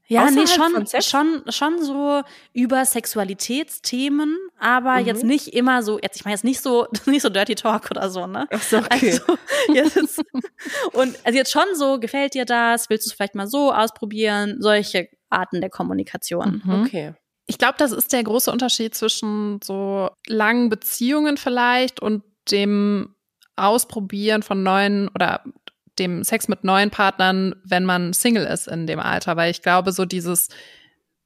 Ja, 0.07 0.29
nee, 0.29 0.41
Außerhalb 0.43 0.89
schon, 0.91 1.03
schon, 1.03 1.53
schon 1.53 1.85
so 1.85 2.23
über 2.53 2.85
Sexualitätsthemen, 2.85 4.37
aber 4.59 4.97
Mhm. 4.97 5.07
jetzt 5.07 5.23
nicht 5.25 5.49
immer 5.55 5.85
so, 5.85 6.01
jetzt, 6.03 6.17
ich 6.17 6.25
meine 6.25 6.35
jetzt 6.35 6.43
nicht 6.43 6.61
so, 6.61 6.89
nicht 7.07 7.23
so 7.23 7.29
Dirty 7.29 7.55
Talk 7.55 7.91
oder 7.93 8.11
so, 8.11 8.27
ne? 8.27 8.47
Ach 8.51 8.61
so, 8.63 8.79
okay. 8.79 9.21
Also, 9.21 9.39
jetzt, 9.73 10.21
und 10.95 11.17
also 11.25 11.39
jetzt 11.39 11.53
schon 11.53 11.63
so, 11.75 12.01
gefällt 12.01 12.35
dir 12.35 12.45
das? 12.45 12.91
Willst 12.91 13.07
du 13.07 13.11
es 13.11 13.15
vielleicht 13.15 13.37
mal 13.37 13.47
so 13.47 13.73
ausprobieren? 13.73 14.57
Solche 14.59 15.09
Arten 15.29 15.61
der 15.61 15.71
Kommunikation. 15.71 16.61
Mhm. 16.65 16.83
Okay. 16.83 17.15
Ich 17.47 17.59
glaube, 17.59 17.75
das 17.79 17.93
ist 17.93 18.13
der 18.13 18.25
große 18.25 18.51
Unterschied 18.51 18.95
zwischen 18.97 19.61
so 19.63 20.11
langen 20.27 20.69
Beziehungen 20.71 21.37
vielleicht 21.37 22.01
und 22.01 22.25
dem 22.51 23.15
Ausprobieren 23.57 24.43
von 24.43 24.63
neuen 24.63 25.09
oder 25.15 25.45
dem 25.99 26.25
Sex 26.25 26.49
mit 26.49 26.65
neuen 26.65 26.91
Partnern, 26.91 27.55
wenn 27.65 27.85
man 27.85 28.13
Single 28.13 28.45
ist 28.45 28.69
in 28.69 28.87
dem 28.87 29.01
Alter. 29.01 29.37
Weil 29.37 29.51
ich 29.51 29.63
glaube, 29.63 29.93
so 29.93 30.05
dieses, 30.05 30.49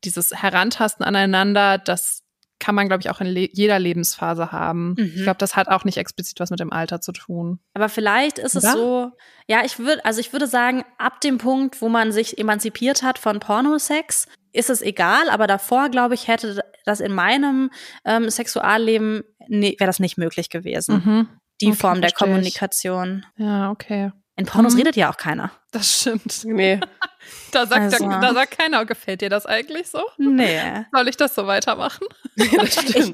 dieses 0.04 0.34
Herantasten 0.34 1.04
aneinander, 1.04 1.78
das 1.78 2.22
kann 2.60 2.74
man, 2.74 2.86
glaube 2.86 3.00
ich, 3.02 3.10
auch 3.10 3.20
in 3.20 3.26
le 3.26 3.48
jeder 3.52 3.78
Lebensphase 3.78 4.52
haben. 4.52 4.94
Mhm. 4.96 5.12
Ich 5.16 5.22
glaube, 5.24 5.38
das 5.38 5.56
hat 5.56 5.68
auch 5.68 5.84
nicht 5.84 5.98
explizit 5.98 6.40
was 6.40 6.50
mit 6.50 6.60
dem 6.60 6.72
Alter 6.72 7.00
zu 7.00 7.12
tun. 7.12 7.58
Aber 7.74 7.88
vielleicht 7.88 8.38
ist 8.38 8.56
es 8.56 8.64
Oder? 8.64 8.72
so, 8.72 9.10
ja, 9.48 9.64
ich 9.64 9.78
würde, 9.78 10.04
also 10.04 10.20
ich 10.20 10.32
würde 10.32 10.46
sagen, 10.46 10.84
ab 10.96 11.20
dem 11.20 11.38
Punkt, 11.38 11.82
wo 11.82 11.88
man 11.88 12.12
sich 12.12 12.38
emanzipiert 12.38 13.02
hat 13.02 13.18
von 13.18 13.40
Pornosex, 13.40 14.26
ist 14.52 14.70
es 14.70 14.82
egal, 14.82 15.28
aber 15.30 15.46
davor, 15.46 15.88
glaube 15.88 16.14
ich, 16.14 16.28
hätte 16.28 16.64
das 16.84 17.00
in 17.00 17.12
meinem 17.12 17.70
ähm, 18.04 18.30
Sexualleben 18.30 19.24
nee, 19.48 19.76
wäre 19.78 19.88
das 19.88 20.00
nicht 20.00 20.16
möglich 20.16 20.48
gewesen. 20.48 21.02
Mhm. 21.04 21.28
Die 21.60 21.66
Okay, 21.68 21.76
Form 21.76 22.00
der 22.00 22.10
versteh 22.10 22.24
ich. 22.24 22.30
Kommunikation. 22.30 23.26
Ja, 23.36 23.70
okay. 23.70 24.12
In 24.36 24.46
Pornos 24.46 24.72
Mhm. 24.74 24.80
redet 24.80 24.96
ja 24.96 25.10
auch 25.12 25.16
keiner. 25.16 25.50
Das 25.70 26.00
stimmt. 26.00 26.44
Nee. 26.44 26.80
Da 27.52 27.64
sagt, 27.66 27.80
Also. 27.94 28.06
da, 28.10 28.20
da 28.20 28.34
sagt 28.34 28.58
keiner, 28.58 28.84
gefällt 28.84 29.22
dir 29.22 29.30
das 29.30 29.46
eigentlich 29.46 29.88
so? 29.88 30.02
Nee. 30.18 30.60
Soll 30.92 31.08
ich 31.08 31.16
das 31.16 31.34
so 31.34 31.46
weitermachen? 31.46 32.06
das 32.36 32.76
ich, 32.84 33.12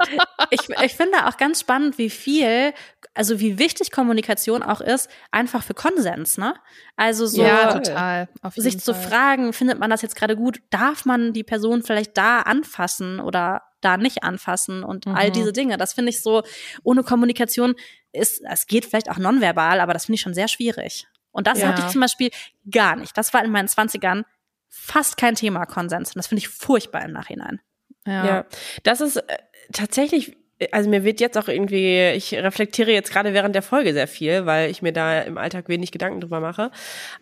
ich, 0.50 0.68
ich 0.83 0.94
finde 0.96 1.26
auch 1.28 1.37
ganz 1.37 1.61
spannend, 1.61 1.96
wie 1.96 2.11
viel, 2.11 2.72
also 3.14 3.38
wie 3.38 3.59
wichtig 3.61 3.92
Kommunikation 3.92 4.64
auch 4.64 4.80
ist, 4.80 5.09
einfach 5.30 5.62
für 5.62 5.74
Konsens, 5.74 6.38
ne? 6.38 6.54
Also 6.96 7.26
so 7.26 7.42
ja, 7.44 7.72
total. 7.74 8.28
Auf 8.42 8.54
sich 8.54 8.64
jeden 8.74 8.80
zu 8.80 8.94
Fall. 8.94 9.11
fragen, 9.11 9.52
findet 9.52 9.78
man 9.78 9.90
das 9.90 10.02
jetzt 10.02 10.16
gerade 10.16 10.35
gut? 10.35 10.61
Darf 10.70 11.04
man 11.04 11.33
die 11.33 11.44
Person 11.44 11.85
vielleicht 11.85 12.16
da 12.18 12.40
anfassen 12.40 13.20
oder 13.20 13.62
da 13.80 13.96
nicht 13.96 14.22
anfassen 14.24 14.82
und 14.84 15.06
all 15.06 15.28
Mhm. 15.28 15.32
diese 15.32 15.52
Dinge? 15.52 15.76
Das 15.76 15.92
finde 15.94 16.10
ich 16.10 16.20
so, 16.22 16.42
ohne 16.82 17.02
Kommunikation 17.02 17.74
ist, 18.12 18.42
es 18.50 18.66
geht 18.66 18.84
vielleicht 18.86 19.10
auch 19.10 19.18
nonverbal, 19.18 19.80
aber 19.80 19.92
das 19.92 20.06
finde 20.06 20.16
ich 20.16 20.20
schon 20.20 20.34
sehr 20.34 20.48
schwierig. 20.48 21.06
Und 21.32 21.46
das 21.46 21.60
Ja. 21.60 21.68
hatte 21.68 21.82
ich 21.82 21.88
zum 21.92 22.00
Beispiel 22.00 22.30
gar 22.70 22.96
nicht. 22.96 23.16
Das 23.16 23.32
war 23.32 23.44
in 23.44 23.50
meinen 23.52 23.68
Zwanzigern 23.68 24.24
fast 24.68 25.16
kein 25.16 25.34
Thema 25.34 25.64
Konsens. 25.66 26.10
Und 26.10 26.16
das 26.18 26.26
finde 26.26 26.40
ich 26.40 26.48
furchtbar 26.48 27.04
im 27.04 27.12
Nachhinein. 27.12 27.60
Ja. 28.06 28.24
Ja, 28.24 28.46
das 28.82 29.00
ist 29.00 29.16
äh, 29.16 29.36
tatsächlich, 29.72 30.36
also 30.72 30.90
mir 30.90 31.04
wird 31.04 31.20
jetzt 31.20 31.38
auch 31.38 31.48
irgendwie, 31.48 32.10
ich 32.10 32.34
reflektiere 32.34 32.90
jetzt 32.92 33.12
gerade 33.12 33.32
während 33.32 33.54
der 33.54 33.62
Folge 33.62 33.92
sehr 33.92 34.08
viel, 34.08 34.46
weil 34.46 34.70
ich 34.70 34.82
mir 34.82 34.92
da 34.92 35.20
im 35.22 35.38
Alltag 35.38 35.68
wenig 35.68 35.92
Gedanken 35.92 36.20
drüber 36.20 36.40
mache. 36.40 36.70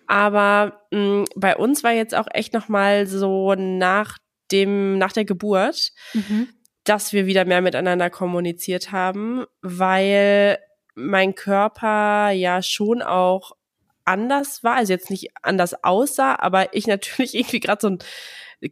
Aber 0.07 0.87
mh, 0.91 1.25
bei 1.37 1.57
uns 1.57 1.85
war 1.85 1.93
jetzt 1.93 2.15
auch 2.15 2.29
echt 2.33 2.53
noch 2.55 2.69
mal 2.69 3.07
so 3.07 3.55
nach 3.55 4.17
dem, 4.53 4.99
nach 4.99 5.13
der 5.13 5.25
Geburt, 5.25 5.93
dass 6.85 7.13
wir 7.13 7.27
wieder 7.27 7.45
mehr 7.45 7.61
miteinander 7.61 8.11
kommuniziert 8.11 8.93
haben, 8.93 9.45
weil 9.61 10.59
mein 10.95 11.35
Körper 11.35 12.31
ja 12.31 12.63
schon 12.63 13.03
auch 13.03 13.53
anders 14.05 14.65
war, 14.65 14.77
also 14.77 14.93
jetzt 14.93 15.11
nicht 15.11 15.31
anders 15.43 15.85
aussah, 15.85 16.37
aber 16.41 16.75
ich 16.75 16.87
natürlich 16.89 17.35
irgendwie 17.35 17.61
gerade 17.61 17.81
so 17.81 17.89
ein 17.89 17.99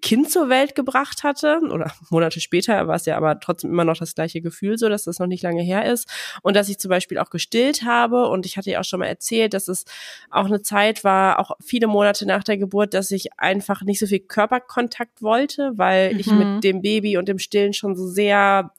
Kind 0.03 0.31
zur 0.31 0.49
Welt 0.49 0.75
gebracht 0.75 1.23
hatte 1.23 1.61
oder 1.71 1.93
Monate 2.11 2.41
später 2.41 2.89
war 2.89 2.97
es 2.97 3.07
ja 3.07 3.17
aber 3.17 3.39
trotzdem 3.39 3.71
immer 3.71 3.85
noch 3.85 3.97
das 3.97 4.15
gleiche 4.15 4.41
Gefühl, 4.41 4.79
so 4.79 4.89
dass 4.89 5.05
das 5.05 5.19
noch 5.19 5.27
nicht 5.29 5.43
lange 5.43 5.63
her 5.63 5.85
ist 5.91 6.09
und 6.43 6.57
dass 6.57 6.69
ich 6.69 6.79
zum 6.79 6.89
Beispiel 6.89 7.19
auch 7.19 7.31
gestillt 7.31 7.83
habe 7.85 8.27
und 8.29 8.47
ich 8.47 8.57
hatte 8.57 8.71
ja 8.71 8.81
auch 8.81 8.85
schon 8.85 9.01
mal 9.01 9.07
erzählt, 9.07 9.55
dass 9.55 9.69
es 9.69 9.85
auch 10.31 10.47
eine 10.47 10.63
Zeit 10.63 11.05
war, 11.05 11.39
auch 11.39 11.53
viele 11.65 11.87
Monate 11.87 12.27
nach 12.27 12.43
der 12.43 12.59
Geburt, 12.59 12.95
dass 12.95 13.11
ich 13.11 13.39
einfach 13.39 13.83
nicht 13.83 14.01
so 14.01 14.07
viel 14.07 14.21
Körperkontakt 14.21 15.23
wollte, 15.23 15.73
weil 15.77 16.19
ich 16.19 16.27
Mhm. 16.27 16.39
mit 16.39 16.65
dem 16.65 16.83
Baby 16.83 17.17
und 17.17 17.29
dem 17.29 17.39
Stillen 17.39 17.73
schon 17.73 17.95
so 17.95 18.07
sehr 18.07 18.73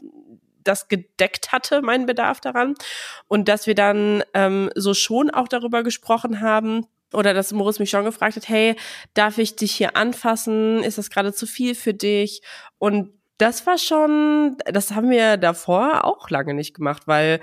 das 0.63 0.89
gedeckt 0.89 1.53
hatte, 1.53 1.81
meinen 1.81 2.05
Bedarf 2.05 2.41
daran. 2.41 2.75
Und 3.29 3.47
dass 3.47 3.67
wir 3.67 3.75
dann 3.75 4.23
ähm, 4.33 4.69
so 4.75 4.93
schon 4.93 5.29
auch 5.29 5.47
darüber 5.47 5.81
gesprochen 5.81 6.41
haben, 6.41 6.85
oder 7.13 7.33
dass 7.33 7.51
Moritz 7.53 7.79
mich 7.79 7.89
schon 7.89 8.05
gefragt 8.05 8.35
hat, 8.35 8.49
hey, 8.49 8.75
darf 9.13 9.37
ich 9.37 9.55
dich 9.55 9.73
hier 9.73 9.95
anfassen? 9.95 10.83
Ist 10.83 10.97
das 10.97 11.09
gerade 11.09 11.33
zu 11.33 11.45
viel 11.45 11.75
für 11.75 11.93
dich? 11.93 12.41
Und 12.77 13.13
das 13.37 13.65
war 13.67 13.77
schon, 13.77 14.57
das 14.65 14.91
haben 14.91 15.09
wir 15.09 15.37
davor 15.37 16.05
auch 16.05 16.29
lange 16.29 16.53
nicht 16.53 16.73
gemacht, 16.73 17.03
weil 17.05 17.39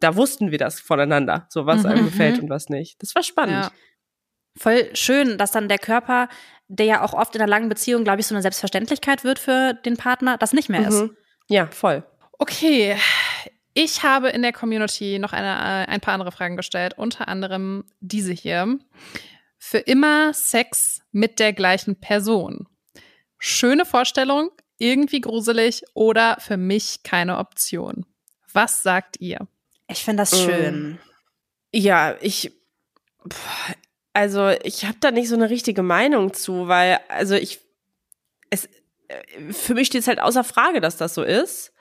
da 0.00 0.16
wussten 0.16 0.50
wir 0.50 0.58
das 0.58 0.80
voneinander, 0.80 1.46
so 1.48 1.66
was 1.66 1.84
einem 1.86 2.02
Mhm. 2.02 2.04
gefällt 2.06 2.38
und 2.40 2.50
was 2.50 2.68
nicht. 2.68 3.00
Das 3.02 3.14
war 3.14 3.22
spannend. 3.22 3.64
Ja. 3.66 3.70
Voll 4.56 4.88
schön, 4.94 5.36
dass 5.38 5.50
dann 5.50 5.68
der 5.68 5.78
Körper, 5.78 6.28
der 6.68 6.86
ja 6.86 7.02
auch 7.02 7.12
oft 7.12 7.34
in 7.34 7.40
einer 7.40 7.50
langen 7.50 7.68
Beziehung, 7.68 8.04
glaube 8.04 8.20
ich, 8.20 8.26
so 8.26 8.34
eine 8.34 8.42
Selbstverständlichkeit 8.42 9.24
wird 9.24 9.38
für 9.38 9.74
den 9.74 9.96
Partner, 9.96 10.36
das 10.38 10.52
nicht 10.52 10.68
mehr 10.68 10.86
ist. 10.86 11.02
Mhm. 11.02 11.16
Ja, 11.48 11.66
voll. 11.66 12.04
Okay, 12.38 12.96
ich 13.74 14.02
habe 14.02 14.28
in 14.30 14.42
der 14.42 14.52
Community 14.52 15.18
noch 15.18 15.32
eine, 15.32 15.48
äh, 15.48 15.90
ein 15.90 16.00
paar 16.00 16.14
andere 16.14 16.32
Fragen 16.32 16.56
gestellt, 16.56 16.94
unter 16.96 17.28
anderem 17.28 17.84
diese 18.00 18.32
hier. 18.32 18.78
Für 19.58 19.78
immer 19.78 20.32
Sex 20.32 21.02
mit 21.12 21.38
der 21.38 21.52
gleichen 21.52 21.96
Person. 21.96 22.68
Schöne 23.38 23.84
Vorstellung, 23.84 24.50
irgendwie 24.78 25.20
gruselig 25.20 25.82
oder 25.94 26.36
für 26.40 26.56
mich 26.56 27.02
keine 27.02 27.38
Option. 27.38 28.06
Was 28.52 28.82
sagt 28.82 29.20
ihr? 29.20 29.46
Ich 29.88 30.04
finde 30.04 30.22
das 30.22 30.32
Mhm. 30.32 30.36
schön. 30.44 30.98
Ja, 31.72 32.16
ich, 32.20 32.52
also 34.12 34.48
ich 34.62 34.84
habe 34.84 34.96
da 35.00 35.10
nicht 35.10 35.28
so 35.28 35.34
eine 35.34 35.50
richtige 35.50 35.82
Meinung 35.82 36.32
zu, 36.32 36.68
weil, 36.68 37.00
also 37.08 37.34
ich, 37.34 37.60
es, 38.50 38.68
äh, 39.08 39.52
für 39.52 39.74
mich 39.74 39.88
steht 39.88 40.02
es 40.02 40.08
halt 40.08 40.20
außer 40.20 40.44
Frage, 40.44 40.80
dass 40.80 40.96
das 40.96 41.14
so 41.14 41.22
ist. 41.22 41.72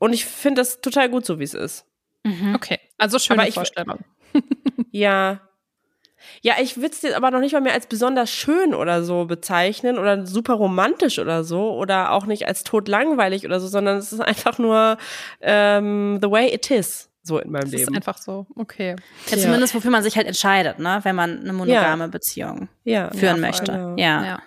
Und 0.00 0.12
ich 0.12 0.24
finde 0.24 0.62
das 0.62 0.80
total 0.80 1.08
gut 1.08 1.24
so, 1.24 1.38
wie 1.38 1.44
es 1.44 1.54
ist. 1.54 1.84
Mhm. 2.24 2.54
Okay, 2.56 2.80
also 2.98 3.20
schöne 3.20 3.40
Aber 3.40 3.48
ich- 3.48 3.54
Vorstellung. 3.54 4.00
Ja. 4.90 5.40
Ja, 6.42 6.54
ich 6.60 6.76
würde 6.76 6.88
es 6.90 7.02
jetzt 7.02 7.14
aber 7.14 7.30
noch 7.30 7.40
nicht 7.40 7.52
mal 7.52 7.60
mehr 7.60 7.72
als 7.74 7.86
besonders 7.86 8.30
schön 8.30 8.74
oder 8.74 9.02
so 9.04 9.24
bezeichnen 9.26 9.98
oder 9.98 10.26
super 10.26 10.54
romantisch 10.54 11.18
oder 11.18 11.44
so 11.44 11.72
oder 11.74 12.12
auch 12.12 12.26
nicht 12.26 12.46
als 12.48 12.64
totlangweilig 12.64 13.44
oder 13.46 13.60
so, 13.60 13.68
sondern 13.68 13.98
es 13.98 14.12
ist 14.12 14.20
einfach 14.20 14.58
nur 14.58 14.98
ähm, 15.40 16.18
the 16.22 16.30
way 16.30 16.52
it 16.52 16.70
is 16.70 17.09
so 17.22 17.38
in 17.38 17.50
meinem 17.50 17.62
Das 17.64 17.72
ist 17.72 17.78
Leben. 17.80 17.96
einfach 17.96 18.18
so. 18.18 18.46
Okay. 18.56 18.96
Ja, 19.30 19.36
zumindest 19.38 19.74
wofür 19.74 19.90
man 19.90 20.02
sich 20.02 20.16
halt 20.16 20.26
entscheidet, 20.26 20.78
ne, 20.78 21.00
wenn 21.02 21.14
man 21.14 21.40
eine 21.40 21.52
monogame 21.52 22.08
Beziehung 22.08 22.68
ja, 22.84 23.10
führen 23.12 23.32
voll. 23.36 23.40
möchte. 23.40 23.72
Ja. 23.98 24.24
Ja. 24.24 24.42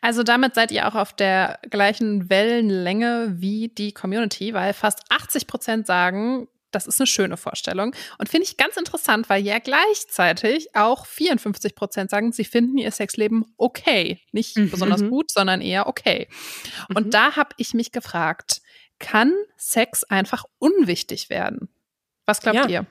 Also 0.00 0.22
damit 0.22 0.54
seid 0.54 0.72
ihr 0.72 0.88
auch 0.88 0.94
auf 0.94 1.12
der 1.12 1.58
gleichen 1.70 2.30
Wellenlänge 2.30 3.34
wie 3.38 3.68
die 3.68 3.92
Community, 3.92 4.54
weil 4.54 4.72
fast 4.72 5.00
80 5.10 5.46
Prozent 5.46 5.86
sagen, 5.86 6.48
das 6.72 6.86
ist 6.86 7.00
eine 7.00 7.06
schöne 7.06 7.36
Vorstellung. 7.36 7.94
Und 8.18 8.28
finde 8.28 8.44
ich 8.44 8.56
ganz 8.56 8.76
interessant, 8.76 9.28
weil 9.30 9.42
ja 9.42 9.58
gleichzeitig 9.58 10.74
auch 10.74 11.06
54 11.06 11.74
Prozent 11.74 12.10
sagen, 12.10 12.32
sie 12.32 12.44
finden 12.44 12.76
ihr 12.78 12.90
Sexleben 12.90 13.44
okay. 13.56 14.20
Nicht 14.32 14.56
Mhm. 14.56 14.70
besonders 14.70 15.02
gut, 15.02 15.30
sondern 15.30 15.60
eher 15.60 15.86
okay. 15.86 16.28
Und 16.94 17.06
Mhm. 17.06 17.10
da 17.10 17.36
habe 17.36 17.50
ich 17.56 17.72
mich 17.72 17.92
gefragt, 17.92 18.60
kann 18.98 19.32
Sex 19.56 20.04
einfach 20.04 20.44
unwichtig 20.58 21.30
werden? 21.30 21.68
Was 22.26 22.40
glaubt 22.40 22.56
Ja. 22.56 22.66
ihr? 22.68 22.86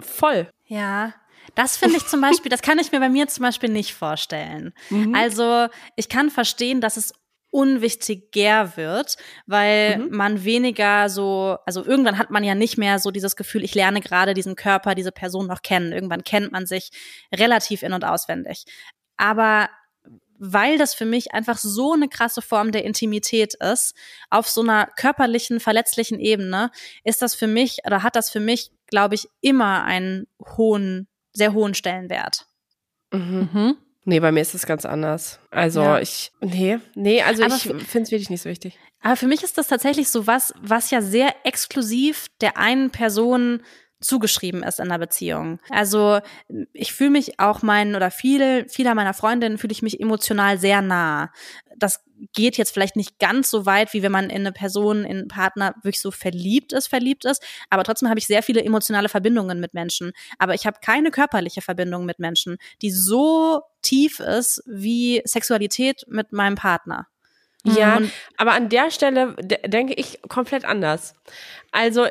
Voll. 0.00 0.50
Ja. 0.66 1.14
Das 1.54 1.76
finde 1.76 1.96
ich 1.96 2.06
zum 2.06 2.20
Beispiel, 2.20 2.48
das 2.50 2.62
kann 2.62 2.78
ich 2.78 2.92
mir 2.92 3.00
bei 3.00 3.08
mir 3.08 3.26
zum 3.28 3.42
Beispiel 3.44 3.68
nicht 3.70 3.94
vorstellen. 3.94 4.72
Mhm. 4.88 5.14
Also 5.14 5.68
ich 5.96 6.08
kann 6.08 6.30
verstehen, 6.30 6.80
dass 6.80 6.96
es 6.96 7.12
unwichtiger 7.52 8.76
wird, 8.76 9.16
weil 9.46 9.98
Mhm. 9.98 10.16
man 10.16 10.44
weniger 10.44 11.08
so, 11.08 11.56
also 11.66 11.84
irgendwann 11.84 12.18
hat 12.18 12.30
man 12.30 12.44
ja 12.44 12.54
nicht 12.54 12.78
mehr 12.78 12.98
so 12.98 13.10
dieses 13.10 13.36
Gefühl, 13.36 13.64
ich 13.64 13.74
lerne 13.74 14.00
gerade 14.00 14.34
diesen 14.34 14.54
Körper, 14.54 14.94
diese 14.94 15.12
Person 15.12 15.46
noch 15.46 15.62
kennen. 15.62 15.92
Irgendwann 15.92 16.22
kennt 16.24 16.52
man 16.52 16.66
sich 16.66 16.90
relativ 17.34 17.82
in- 17.82 17.92
und 17.92 18.04
auswendig. 18.04 18.64
Aber 19.16 19.68
weil 20.42 20.78
das 20.78 20.94
für 20.94 21.04
mich 21.04 21.32
einfach 21.34 21.58
so 21.58 21.92
eine 21.92 22.08
krasse 22.08 22.40
Form 22.40 22.72
der 22.72 22.84
Intimität 22.84 23.54
ist, 23.54 23.94
auf 24.30 24.48
so 24.48 24.62
einer 24.62 24.86
körperlichen, 24.96 25.60
verletzlichen 25.60 26.18
Ebene, 26.18 26.70
ist 27.04 27.20
das 27.20 27.34
für 27.34 27.46
mich 27.46 27.80
oder 27.86 28.02
hat 28.02 28.16
das 28.16 28.30
für 28.30 28.40
mich, 28.40 28.72
glaube 28.86 29.14
ich, 29.14 29.28
immer 29.42 29.84
einen 29.84 30.26
hohen, 30.56 31.08
sehr 31.34 31.52
hohen 31.52 31.74
Stellenwert. 31.74 32.46
Mhm. 33.12 33.48
Mhm. 33.52 33.76
Nee, 34.06 34.20
bei 34.20 34.32
mir 34.32 34.40
ist 34.40 34.54
es 34.54 34.64
ganz 34.64 34.86
anders. 34.86 35.38
Also 35.50 35.82
Ja. 35.82 36.00
ich, 36.00 36.32
nee, 36.40 36.78
nee, 36.94 37.22
also 37.22 37.44
Aber 37.44 37.54
ich 37.54 37.62
finde 37.62 38.02
es 38.04 38.10
wirklich 38.10 38.30
nicht 38.30 38.42
so 38.42 38.48
wichtig. 38.48 38.78
Aber 39.02 39.16
für 39.16 39.26
mich 39.26 39.42
ist 39.42 39.58
das 39.58 39.68
tatsächlich 39.68 40.08
so 40.08 40.26
was, 40.26 40.54
was 40.60 40.90
ja 40.90 41.02
sehr 41.02 41.34
exklusiv 41.44 42.28
der 42.40 42.56
einen 42.56 42.90
Person 42.90 43.62
zugeschrieben 44.00 44.62
ist 44.62 44.80
in 44.80 44.88
der 44.88 44.98
Beziehung. 44.98 45.58
Also 45.68 46.20
ich 46.72 46.92
fühle 46.92 47.10
mich 47.10 47.38
auch 47.38 47.62
meinen 47.62 47.94
oder 47.94 48.10
viele, 48.10 48.66
viele 48.68 48.94
meiner 48.94 49.14
Freundinnen 49.14 49.58
fühle 49.58 49.72
ich 49.72 49.82
mich 49.82 50.00
emotional 50.00 50.58
sehr 50.58 50.80
nah. 50.82 51.30
Das 51.76 52.02
geht 52.32 52.56
jetzt 52.58 52.72
vielleicht 52.72 52.96
nicht 52.96 53.18
ganz 53.18 53.50
so 53.50 53.64
weit, 53.66 53.92
wie 53.94 54.02
wenn 54.02 54.12
man 54.12 54.28
in 54.30 54.40
eine 54.40 54.52
Person, 54.52 55.04
in 55.04 55.18
einen 55.18 55.28
Partner 55.28 55.74
wirklich 55.82 56.00
so 56.00 56.10
verliebt 56.10 56.72
ist, 56.72 56.86
verliebt 56.88 57.24
ist. 57.24 57.42
Aber 57.70 57.84
trotzdem 57.84 58.08
habe 58.08 58.18
ich 58.18 58.26
sehr 58.26 58.42
viele 58.42 58.62
emotionale 58.62 59.08
Verbindungen 59.08 59.60
mit 59.60 59.72
Menschen. 59.74 60.12
Aber 60.38 60.54
ich 60.54 60.66
habe 60.66 60.78
keine 60.84 61.10
körperliche 61.10 61.62
Verbindung 61.62 62.04
mit 62.04 62.18
Menschen, 62.18 62.58
die 62.82 62.90
so 62.90 63.62
tief 63.82 64.20
ist 64.20 64.62
wie 64.66 65.22
Sexualität 65.24 66.04
mit 66.08 66.32
meinem 66.32 66.56
Partner. 66.56 67.06
Ja, 67.64 67.98
Und- 67.98 68.10
aber 68.38 68.52
an 68.52 68.68
der 68.70 68.90
Stelle 68.90 69.34
de 69.38 69.66
denke 69.68 69.92
ich 69.94 70.20
komplett 70.28 70.64
anders. 70.64 71.14
Also 71.72 72.06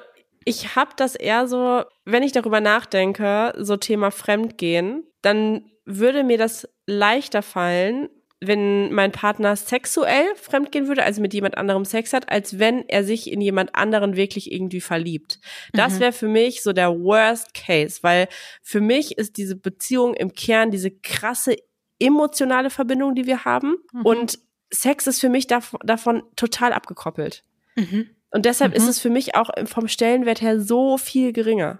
ich 0.50 0.76
habe 0.76 0.92
das 0.96 1.16
eher 1.16 1.48
so, 1.48 1.84
wenn 2.06 2.24
ich 2.24 2.32
darüber 2.32 2.60
nachdenke, 2.62 3.54
so 3.58 3.78
Thema 3.78 4.12
Fremdgehen, 4.12 5.04
dann 5.22 5.70
würde 5.86 6.24
mir 6.24 6.38
das 6.38 6.68
leichter 6.86 7.42
fallen, 7.42 8.10
wenn 8.42 8.94
mein 8.94 9.12
Partner 9.12 9.56
sexuell 9.58 10.26
fremdgehen 10.36 10.88
würde, 10.88 11.04
also 11.04 11.22
mit 11.22 11.34
jemand 11.34 11.58
anderem 11.58 11.84
Sex 11.84 12.14
hat, 12.14 12.32
als 12.32 12.58
wenn 12.58 12.88
er 12.88 13.04
sich 13.04 13.30
in 13.32 13.42
jemand 13.42 13.76
anderen 13.76 14.16
wirklich 14.16 14.52
irgendwie 14.52 14.80
verliebt. 14.80 15.40
Das 15.74 15.96
Mhm. 15.96 16.00
wäre 16.00 16.12
für 16.14 16.28
mich 16.30 16.64
so 16.64 16.72
der 16.72 16.92
Worst 16.92 17.54
Case, 17.54 18.00
weil 18.02 18.30
für 18.62 18.80
mich 18.80 19.18
ist 19.18 19.36
diese 19.36 19.58
Beziehung 19.58 20.14
im 20.14 20.34
Kern 20.34 20.72
diese 20.72 20.90
krasse 20.92 21.58
emotionale 22.00 22.70
Verbindung, 22.70 23.14
die 23.14 23.28
wir 23.28 23.44
haben. 23.44 23.76
Mhm. 23.92 24.06
Und 24.06 24.40
Sex 24.72 25.08
ist 25.08 25.20
für 25.20 25.30
mich 25.30 25.48
dav 25.48 25.76
davon 25.84 26.24
total 26.38 26.72
abgekoppelt. 26.72 27.44
Mhm. 27.76 28.10
Und 28.32 28.46
deshalb 28.46 28.72
mhm. 28.72 28.78
ist 28.78 28.88
es 28.88 29.00
für 29.00 29.10
mich 29.10 29.36
auch 29.36 29.50
vom 29.66 29.88
Stellenwert 29.88 30.42
her 30.42 30.60
so 30.60 30.98
viel 30.98 31.34
geringer. 31.34 31.80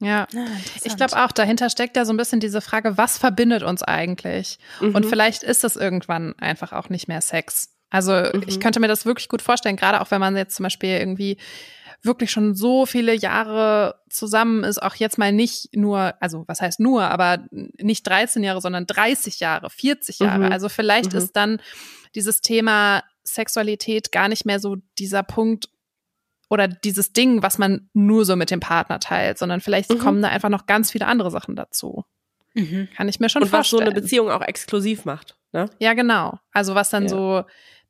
Ja, 0.00 0.28
ah, 0.34 0.46
ich 0.84 0.96
glaube 0.96 1.16
auch, 1.16 1.32
dahinter 1.32 1.70
steckt 1.70 1.96
ja 1.96 2.04
so 2.04 2.12
ein 2.12 2.16
bisschen 2.16 2.38
diese 2.38 2.60
Frage, 2.60 2.96
was 2.96 3.18
verbindet 3.18 3.64
uns 3.64 3.82
eigentlich? 3.82 4.58
Mhm. 4.80 4.94
Und 4.94 5.06
vielleicht 5.06 5.42
ist 5.42 5.64
das 5.64 5.74
irgendwann 5.74 6.38
einfach 6.38 6.72
auch 6.72 6.88
nicht 6.88 7.08
mehr 7.08 7.20
Sex. 7.20 7.74
Also 7.90 8.12
mhm. 8.12 8.44
ich 8.46 8.60
könnte 8.60 8.78
mir 8.80 8.86
das 8.86 9.06
wirklich 9.06 9.28
gut 9.28 9.42
vorstellen, 9.42 9.76
gerade 9.76 10.00
auch 10.00 10.10
wenn 10.10 10.20
man 10.20 10.36
jetzt 10.36 10.54
zum 10.54 10.62
Beispiel 10.62 10.90
irgendwie 10.90 11.36
wirklich 12.02 12.30
schon 12.30 12.54
so 12.54 12.86
viele 12.86 13.12
Jahre 13.12 13.96
zusammen 14.08 14.62
ist, 14.62 14.80
auch 14.80 14.94
jetzt 14.94 15.18
mal 15.18 15.32
nicht 15.32 15.74
nur, 15.74 16.14
also 16.20 16.44
was 16.46 16.60
heißt 16.60 16.78
nur, 16.78 17.02
aber 17.02 17.44
nicht 17.50 18.06
13 18.06 18.44
Jahre, 18.44 18.60
sondern 18.60 18.86
30 18.86 19.40
Jahre, 19.40 19.68
40 19.68 20.20
Jahre. 20.20 20.46
Mhm. 20.46 20.52
Also 20.52 20.68
vielleicht 20.68 21.12
mhm. 21.12 21.18
ist 21.18 21.32
dann 21.32 21.60
dieses 22.14 22.40
Thema 22.40 23.02
Sexualität 23.24 24.12
gar 24.12 24.28
nicht 24.28 24.46
mehr 24.46 24.60
so 24.60 24.76
dieser 24.96 25.24
Punkt 25.24 25.68
oder 26.48 26.68
dieses 26.68 27.12
Ding, 27.12 27.42
was 27.42 27.58
man 27.58 27.88
nur 27.92 28.24
so 28.24 28.36
mit 28.36 28.50
dem 28.50 28.60
Partner 28.60 29.00
teilt, 29.00 29.38
sondern 29.38 29.60
vielleicht 29.60 29.90
mhm. 29.90 29.98
kommen 29.98 30.22
da 30.22 30.28
einfach 30.28 30.48
noch 30.48 30.66
ganz 30.66 30.90
viele 30.90 31.06
andere 31.06 31.30
Sachen 31.30 31.56
dazu. 31.56 32.04
Mhm. 32.54 32.88
Kann 32.96 33.08
ich 33.08 33.20
mir 33.20 33.28
schon 33.28 33.42
Und 33.42 33.48
vorstellen. 33.48 33.80
was 33.80 33.86
so 33.86 33.90
eine 33.90 34.00
Beziehung 34.00 34.30
auch 34.30 34.42
exklusiv 34.42 35.04
macht. 35.04 35.36
Ne? 35.52 35.66
Ja, 35.78 35.94
genau. 35.94 36.38
Also 36.52 36.74
was 36.74 36.90
dann 36.90 37.04
ja. 37.04 37.08
so 37.08 37.44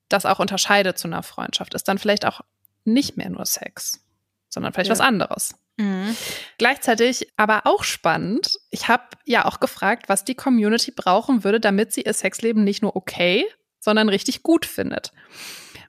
das 0.09 0.27
auch 0.27 0.39
unterscheidet 0.39 0.99
zu 0.99 1.09
einer 1.09 1.23
Freundschaft, 1.23 1.75
ist 1.75 1.89
dann 1.89 1.99
vielleicht 1.99 2.27
auch 2.27 2.41
nicht 2.85 3.17
mehr 3.17 3.31
nur 3.31 3.45
Sex, 3.47 4.05
sondern 4.49 4.73
vielleicht 4.73 4.89
ja. 4.89 4.93
was 4.93 5.01
anderes. 5.01 5.55
Mhm. 5.77 6.17
Gleichzeitig 6.59 7.29
aber 7.37 7.63
auch 7.65 7.85
spannend. 7.85 8.59
Ich 8.71 8.89
habe 8.89 9.05
ja 9.25 9.45
auch 9.45 9.61
gefragt, 9.61 10.09
was 10.09 10.25
die 10.25 10.35
Community 10.35 10.91
brauchen 10.91 11.45
würde, 11.45 11.61
damit 11.61 11.93
sie 11.93 12.03
ihr 12.03 12.15
Sexleben 12.15 12.65
nicht 12.65 12.83
nur 12.83 12.97
okay, 12.97 13.47
sondern 13.79 14.09
richtig 14.09 14.43
gut 14.43 14.67
findet. 14.67 15.13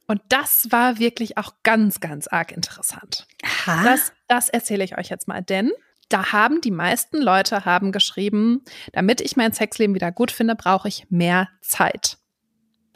Und 0.09 0.23
das 0.29 0.65
war 0.71 0.97
wirklich 0.97 1.37
auch 1.37 1.53
ganz, 1.61 1.99
ganz 1.99 2.27
arg 2.27 2.51
interessant. 2.51 3.27
Aha. 3.43 3.83
Das, 3.83 4.11
das 4.27 4.49
erzähle 4.49 4.83
ich 4.83 4.97
euch 4.97 5.09
jetzt 5.09 5.27
mal, 5.27 5.43
denn 5.43 5.71
da 6.09 6.31
haben 6.31 6.61
die 6.61 6.71
meisten 6.71 7.21
Leute 7.21 7.63
haben 7.63 7.91
geschrieben, 7.91 8.63
damit 8.91 9.21
ich 9.21 9.37
mein 9.37 9.53
Sexleben 9.53 9.93
wieder 9.93 10.11
gut 10.11 10.31
finde, 10.31 10.55
brauche 10.55 10.87
ich 10.87 11.05
mehr 11.11 11.47
Zeit. 11.61 12.17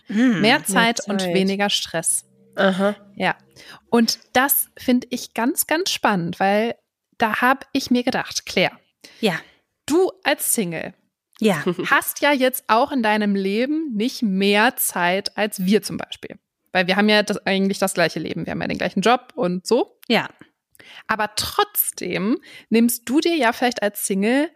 Hm, 0.08 0.42
mehr, 0.42 0.66
Zeit 0.66 0.70
mehr 0.70 0.96
Zeit 0.96 1.08
und 1.08 1.24
weniger 1.36 1.70
Stress. 1.70 2.26
Aha. 2.56 2.96
Ja. 3.14 3.36
Und 3.92 4.18
das 4.34 4.70
finde 4.76 5.06
ich 5.12 5.36
ganz, 5.36 5.68
ganz 5.68 5.92
spannend, 5.92 6.40
weil 6.40 6.74
da 7.20 7.42
habe 7.42 7.68
ich 7.74 7.92
mir 7.92 8.02
gedacht, 8.02 8.48
Claire. 8.48 8.80
Ja. 9.22 9.36
Du 9.86 10.12
als 10.24 10.52
Single. 10.52 10.96
Ja. 11.40 11.64
Hast 11.92 12.22
ja 12.22 12.32
jetzt 12.32 12.64
auch 12.70 12.92
in 12.92 13.04
deinem 13.04 13.36
Leben 13.36 13.94
nicht 13.94 14.24
mehr 14.24 14.78
Zeit 14.78 15.38
als 15.38 15.64
wir 15.64 15.84
zum 15.84 15.98
Beispiel. 15.98 16.40
Weil 16.74 16.88
wir 16.88 16.98
haben 16.98 17.08
ja 17.08 17.24
das, 17.24 17.38
eigentlich 17.46 17.80
das 17.80 17.94
gleiche 17.94 18.20
Leben. 18.20 18.46
Wir 18.46 18.52
haben 18.52 18.62
ja 18.62 18.68
den 18.68 18.78
gleichen 18.78 19.02
Job 19.02 19.32
und 19.36 19.66
so. 19.66 19.98
Ja. 20.10 20.28
Aber 21.08 21.30
trotzdem 21.36 22.40
nimmst 22.70 23.08
du 23.08 23.22
dir 23.22 23.36
ja 23.36 23.54
vielleicht 23.54 23.82
als 23.82 24.06
Single 24.06 24.50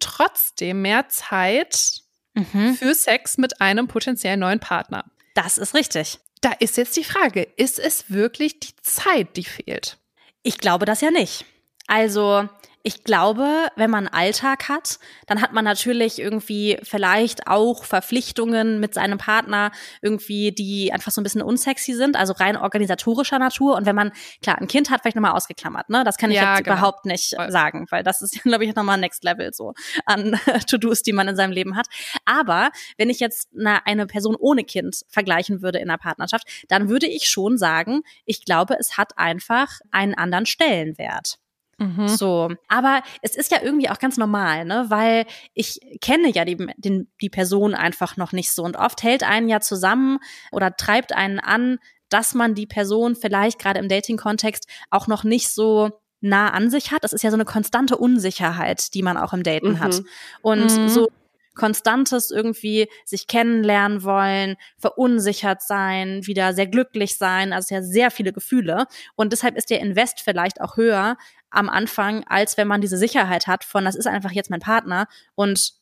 trotzdem 0.00 0.82
mehr 0.82 1.08
Zeit 1.08 2.02
mhm. 2.34 2.74
für 2.74 2.94
Sex 2.94 3.38
mit 3.38 3.60
einem 3.60 3.88
potenziellen 3.88 4.40
neuen 4.40 4.60
Partner. 4.60 5.04
Das 5.34 5.56
ist 5.56 5.74
richtig. 5.74 6.18
Da 6.40 6.52
ist 6.52 6.76
jetzt 6.76 6.96
die 6.96 7.04
Frage, 7.04 7.42
ist 7.56 7.78
es 7.78 8.10
wirklich 8.10 8.60
die 8.60 8.74
Zeit, 8.82 9.36
die 9.36 9.44
fehlt? 9.44 9.98
Ich 10.42 10.58
glaube 10.58 10.86
das 10.86 11.02
ja 11.02 11.10
nicht. 11.10 11.44
Also 11.86 12.48
ich 12.82 13.04
glaube, 13.04 13.68
wenn 13.76 13.90
man 13.90 14.08
Alltag 14.08 14.68
hat, 14.68 14.98
dann 15.26 15.42
hat 15.42 15.52
man 15.52 15.64
natürlich 15.64 16.18
irgendwie 16.18 16.78
vielleicht 16.82 17.46
auch 17.46 17.84
Verpflichtungen 17.84 18.80
mit 18.80 18.94
seinem 18.94 19.18
Partner 19.18 19.70
irgendwie, 20.00 20.52
die 20.52 20.90
einfach 20.92 21.12
so 21.12 21.20
ein 21.20 21.24
bisschen 21.24 21.42
unsexy 21.42 21.92
sind, 21.92 22.16
also 22.16 22.32
rein 22.32 22.56
organisatorischer 22.56 23.38
Natur. 23.38 23.76
Und 23.76 23.84
wenn 23.84 23.96
man, 23.96 24.12
klar, 24.42 24.58
ein 24.58 24.66
Kind 24.66 24.90
hat, 24.90 25.02
vielleicht 25.02 25.16
nochmal 25.16 25.32
ausgeklammert, 25.32 25.90
ne? 25.90 26.04
Das 26.04 26.16
kann 26.16 26.30
ich 26.30 26.36
ja, 26.36 26.54
jetzt 26.54 26.64
genau. 26.64 26.76
überhaupt 26.76 27.04
nicht 27.04 27.34
Voll. 27.34 27.50
sagen, 27.50 27.86
weil 27.90 28.02
das 28.02 28.22
ist, 28.22 28.42
glaube 28.42 28.64
ich, 28.64 28.74
nochmal 28.74 28.98
Next 28.98 29.24
Level 29.24 29.52
so 29.52 29.74
an 30.06 30.40
To-Dos, 30.70 31.02
die 31.02 31.12
man 31.12 31.28
in 31.28 31.36
seinem 31.36 31.52
Leben 31.52 31.76
hat. 31.76 31.86
Aber 32.24 32.70
wenn 32.96 33.10
ich 33.10 33.20
jetzt 33.20 33.50
eine, 33.58 33.84
eine 33.86 34.06
Person 34.06 34.36
ohne 34.36 34.64
Kind 34.64 35.02
vergleichen 35.08 35.60
würde 35.60 35.78
in 35.78 35.90
einer 35.90 35.98
Partnerschaft, 35.98 36.46
dann 36.68 36.88
würde 36.88 37.06
ich 37.06 37.28
schon 37.28 37.58
sagen, 37.58 38.00
ich 38.24 38.44
glaube, 38.46 38.76
es 38.78 38.96
hat 38.96 39.18
einfach 39.18 39.80
einen 39.90 40.14
anderen 40.14 40.46
Stellenwert. 40.46 41.38
Mhm. 41.80 42.08
So. 42.08 42.50
Aber 42.68 43.02
es 43.22 43.34
ist 43.34 43.50
ja 43.50 43.58
irgendwie 43.62 43.88
auch 43.88 43.98
ganz 43.98 44.18
normal, 44.18 44.64
ne? 44.64 44.86
Weil 44.88 45.26
ich 45.54 45.80
kenne 46.00 46.30
ja 46.30 46.44
die, 46.44 46.56
den, 46.76 47.10
die 47.20 47.30
Person 47.30 47.74
einfach 47.74 48.16
noch 48.16 48.32
nicht 48.32 48.52
so. 48.52 48.62
Und 48.62 48.76
oft 48.76 49.02
hält 49.02 49.24
einen 49.24 49.48
ja 49.48 49.60
zusammen 49.60 50.18
oder 50.52 50.76
treibt 50.76 51.14
einen 51.14 51.40
an, 51.40 51.78
dass 52.10 52.34
man 52.34 52.54
die 52.54 52.66
Person 52.66 53.16
vielleicht 53.16 53.58
gerade 53.58 53.80
im 53.80 53.88
Dating-Kontext 53.88 54.68
auch 54.90 55.06
noch 55.06 55.24
nicht 55.24 55.48
so 55.48 55.90
nah 56.20 56.50
an 56.50 56.68
sich 56.68 56.92
hat. 56.92 57.02
Das 57.02 57.14
ist 57.14 57.22
ja 57.22 57.30
so 57.30 57.36
eine 57.36 57.46
konstante 57.46 57.96
Unsicherheit, 57.96 58.92
die 58.92 59.02
man 59.02 59.16
auch 59.16 59.32
im 59.32 59.42
Daten 59.42 59.72
mhm. 59.72 59.80
hat. 59.80 60.02
Und 60.42 60.76
mhm. 60.76 60.88
so 60.88 61.08
konstantes 61.54 62.30
irgendwie 62.30 62.88
sich 63.04 63.26
kennenlernen 63.26 64.02
wollen, 64.02 64.56
verunsichert 64.78 65.62
sein, 65.62 66.26
wieder 66.26 66.54
sehr 66.54 66.66
glücklich 66.66 67.18
sein, 67.18 67.52
also 67.52 67.74
ja 67.74 67.82
sehr 67.82 68.10
viele 68.10 68.32
Gefühle. 68.32 68.86
Und 69.16 69.32
deshalb 69.32 69.56
ist 69.56 69.70
der 69.70 69.80
Invest 69.80 70.20
vielleicht 70.20 70.60
auch 70.60 70.76
höher 70.76 71.16
am 71.50 71.68
Anfang, 71.68 72.24
als 72.24 72.56
wenn 72.56 72.68
man 72.68 72.80
diese 72.80 72.96
Sicherheit 72.96 73.46
hat 73.46 73.64
von, 73.64 73.84
das 73.84 73.96
ist 73.96 74.06
einfach 74.06 74.32
jetzt 74.32 74.50
mein 74.50 74.60
Partner 74.60 75.06
und 75.34 75.72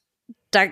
da, 0.50 0.66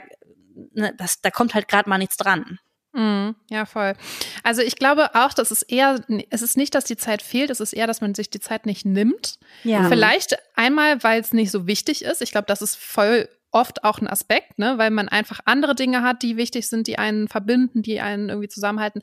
ne, 0.72 0.94
das, 0.96 1.20
da 1.20 1.30
kommt 1.30 1.54
halt 1.54 1.68
gerade 1.68 1.88
mal 1.88 1.98
nichts 1.98 2.16
dran. 2.16 2.58
Mm, 2.92 3.32
ja, 3.50 3.66
voll. 3.66 3.94
Also 4.42 4.62
ich 4.62 4.76
glaube 4.76 5.14
auch, 5.14 5.34
dass 5.34 5.50
es 5.50 5.62
eher, 5.62 6.00
es 6.30 6.40
ist 6.40 6.56
nicht, 6.56 6.74
dass 6.74 6.84
die 6.84 6.96
Zeit 6.96 7.20
fehlt, 7.20 7.50
es 7.50 7.60
ist 7.60 7.74
eher, 7.74 7.86
dass 7.86 8.00
man 8.00 8.14
sich 8.14 8.30
die 8.30 8.40
Zeit 8.40 8.64
nicht 8.64 8.86
nimmt. 8.86 9.38
Ja. 9.64 9.88
Vielleicht 9.88 10.38
einmal, 10.54 11.02
weil 11.02 11.20
es 11.20 11.34
nicht 11.34 11.50
so 11.50 11.66
wichtig 11.66 12.02
ist. 12.02 12.22
Ich 12.22 12.32
glaube, 12.32 12.46
das 12.46 12.62
ist 12.62 12.76
voll 12.76 13.28
oft 13.56 13.84
auch 13.84 14.00
ein 14.00 14.06
Aspekt, 14.06 14.58
ne, 14.58 14.76
weil 14.76 14.90
man 14.90 15.08
einfach 15.08 15.40
andere 15.46 15.74
Dinge 15.74 16.02
hat, 16.02 16.22
die 16.22 16.36
wichtig 16.36 16.68
sind, 16.68 16.86
die 16.86 16.98
einen 16.98 17.26
verbinden, 17.26 17.80
die 17.80 18.00
einen 18.00 18.28
irgendwie 18.28 18.48
zusammenhalten. 18.48 19.00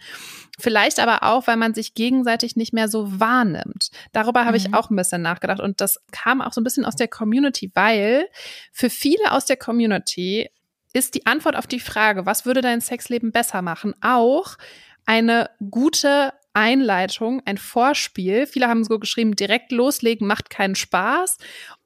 Vielleicht 0.60 1.00
aber 1.00 1.24
auch, 1.24 1.48
weil 1.48 1.58
man 1.58 1.74
sich 1.74 1.96
gegenseitig 1.96 2.56
nicht 2.56 2.72
mehr 2.72 2.88
so 2.88 3.20
wahrnimmt. 3.20 3.90
Darüber 4.12 4.46
habe 4.46 4.60
mhm. 4.60 4.66
ich 4.66 4.74
auch 4.76 4.92
ein 4.92 4.96
bisschen 4.96 5.24
nachgedacht 5.24 5.60
und 5.60 5.82
das 5.82 6.00
kam 6.12 6.40
auch 6.40 6.54
so 6.54 6.62
ein 6.62 6.64
bisschen 6.64 6.86
aus 6.86 6.96
der 6.96 7.08
Community, 7.08 7.72
weil 7.74 8.28
für 8.72 8.92
viele 8.92 9.32
aus 9.32 9.46
der 9.46 9.58
Community 9.58 10.52
ist 10.94 11.16
die 11.16 11.26
Antwort 11.26 11.56
auf 11.56 11.66
die 11.66 11.80
Frage, 11.80 12.28
was 12.28 12.46
würde 12.46 12.62
dein 12.62 12.80
Sexleben 12.80 13.32
besser 13.32 13.64
machen, 13.64 13.96
auch 14.02 14.58
eine 15.06 15.50
gute 15.72 16.32
Einleitung, 16.54 17.42
ein 17.46 17.58
Vorspiel. 17.58 18.46
Viele 18.46 18.68
haben 18.68 18.84
so 18.84 19.00
geschrieben, 19.00 19.36
direkt 19.36 19.72
loslegen 19.72 20.28
macht 20.28 20.52
keinen 20.52 20.76
Spaß. 20.76 21.38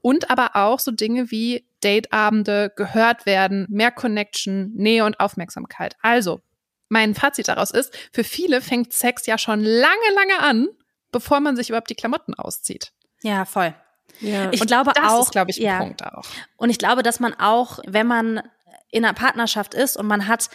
Und 0.01 0.29
aber 0.29 0.55
auch 0.55 0.79
so 0.79 0.91
Dinge 0.91 1.31
wie 1.31 1.66
Dateabende, 1.81 2.71
gehört 2.75 3.25
werden, 3.25 3.67
mehr 3.69 3.91
Connection, 3.91 4.71
Nähe 4.73 5.05
und 5.05 5.19
Aufmerksamkeit. 5.19 5.95
Also, 6.01 6.41
mein 6.89 7.15
Fazit 7.15 7.47
daraus 7.47 7.71
ist, 7.71 7.95
für 8.11 8.23
viele 8.23 8.61
fängt 8.61 8.93
Sex 8.93 9.25
ja 9.25 9.37
schon 9.37 9.61
lange, 9.61 10.13
lange 10.15 10.39
an, 10.39 10.67
bevor 11.11 11.39
man 11.39 11.55
sich 11.55 11.69
überhaupt 11.69 11.89
die 11.89 11.95
Klamotten 11.95 12.33
auszieht. 12.33 12.93
Ja, 13.21 13.45
voll. 13.45 13.75
Ja. 14.19 14.51
Ich 14.51 14.61
und 14.61 14.67
glaube 14.67 14.91
das 14.95 15.11
auch, 15.11 15.23
ist, 15.23 15.31
glaube 15.31 15.51
ich, 15.51 15.59
ein 15.59 15.65
ja. 15.65 15.77
Punkt 15.79 16.03
auch. 16.03 16.25
Und 16.55 16.69
ich 16.69 16.79
glaube, 16.79 17.03
dass 17.03 17.19
man 17.19 17.33
auch, 17.33 17.79
wenn 17.85 18.07
man 18.07 18.41
in 18.89 19.03
einer 19.03 19.13
Partnerschaft 19.13 19.73
ist 19.73 19.97
und 19.97 20.07
man 20.07 20.27
hat 20.27 20.49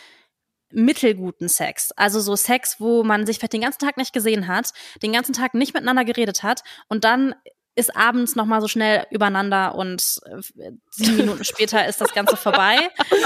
mittelguten 0.71 1.49
Sex. 1.49 1.93
Also 1.93 2.21
so 2.21 2.35
Sex, 2.35 2.81
wo 2.81 3.05
man 3.05 3.27
sich 3.27 3.39
vielleicht 3.39 3.53
den 3.53 3.61
ganzen 3.61 3.81
Tag 3.85 3.99
nicht 3.99 4.13
gesehen 4.13 4.49
hat, 4.49 4.73
den 5.03 5.13
ganzen 5.13 5.35
Tag 5.35 5.55
nicht 5.55 5.75
miteinander 5.75 6.05
geredet 6.05 6.43
hat 6.43 6.63
und 6.89 7.05
dann 7.05 7.35
ist 7.75 7.97
abends 7.97 8.37
noch 8.37 8.45
mal 8.45 8.61
so 8.61 8.69
schnell 8.69 9.07
übereinander 9.11 9.75
und 9.75 10.21
äh, 10.27 10.73
sieben 10.91 11.17
Minuten 11.17 11.45
später 11.45 11.87
ist 11.87 12.01
das 12.01 12.13
Ganze 12.13 12.37
vorbei, 12.37 12.77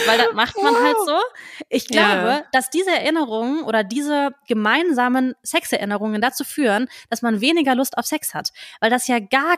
weil 0.07 0.19
das 0.19 0.33
macht 0.35 0.57
man 0.63 0.75
halt 0.75 0.97
so. 1.05 1.19
Ich 1.69 1.89
glaube, 1.89 2.29
ja. 2.29 2.45
dass 2.53 2.71
diese 2.71 2.91
Erinnerungen 2.91 3.65
oder 3.65 3.83
diese 3.83 4.31
gemeinsamen 4.47 5.35
Sexerinnerungen 5.43 6.21
dazu 6.21 6.45
führen, 6.45 6.89
dass 7.11 7.23
man 7.23 7.41
weniger 7.41 7.75
Lust 7.75 7.99
auf 7.99 8.07
Sex 8.07 8.35
hat, 8.35 8.51
weil 8.81 8.91
das 8.91 9.09
ja 9.09 9.19
gar 9.19 9.57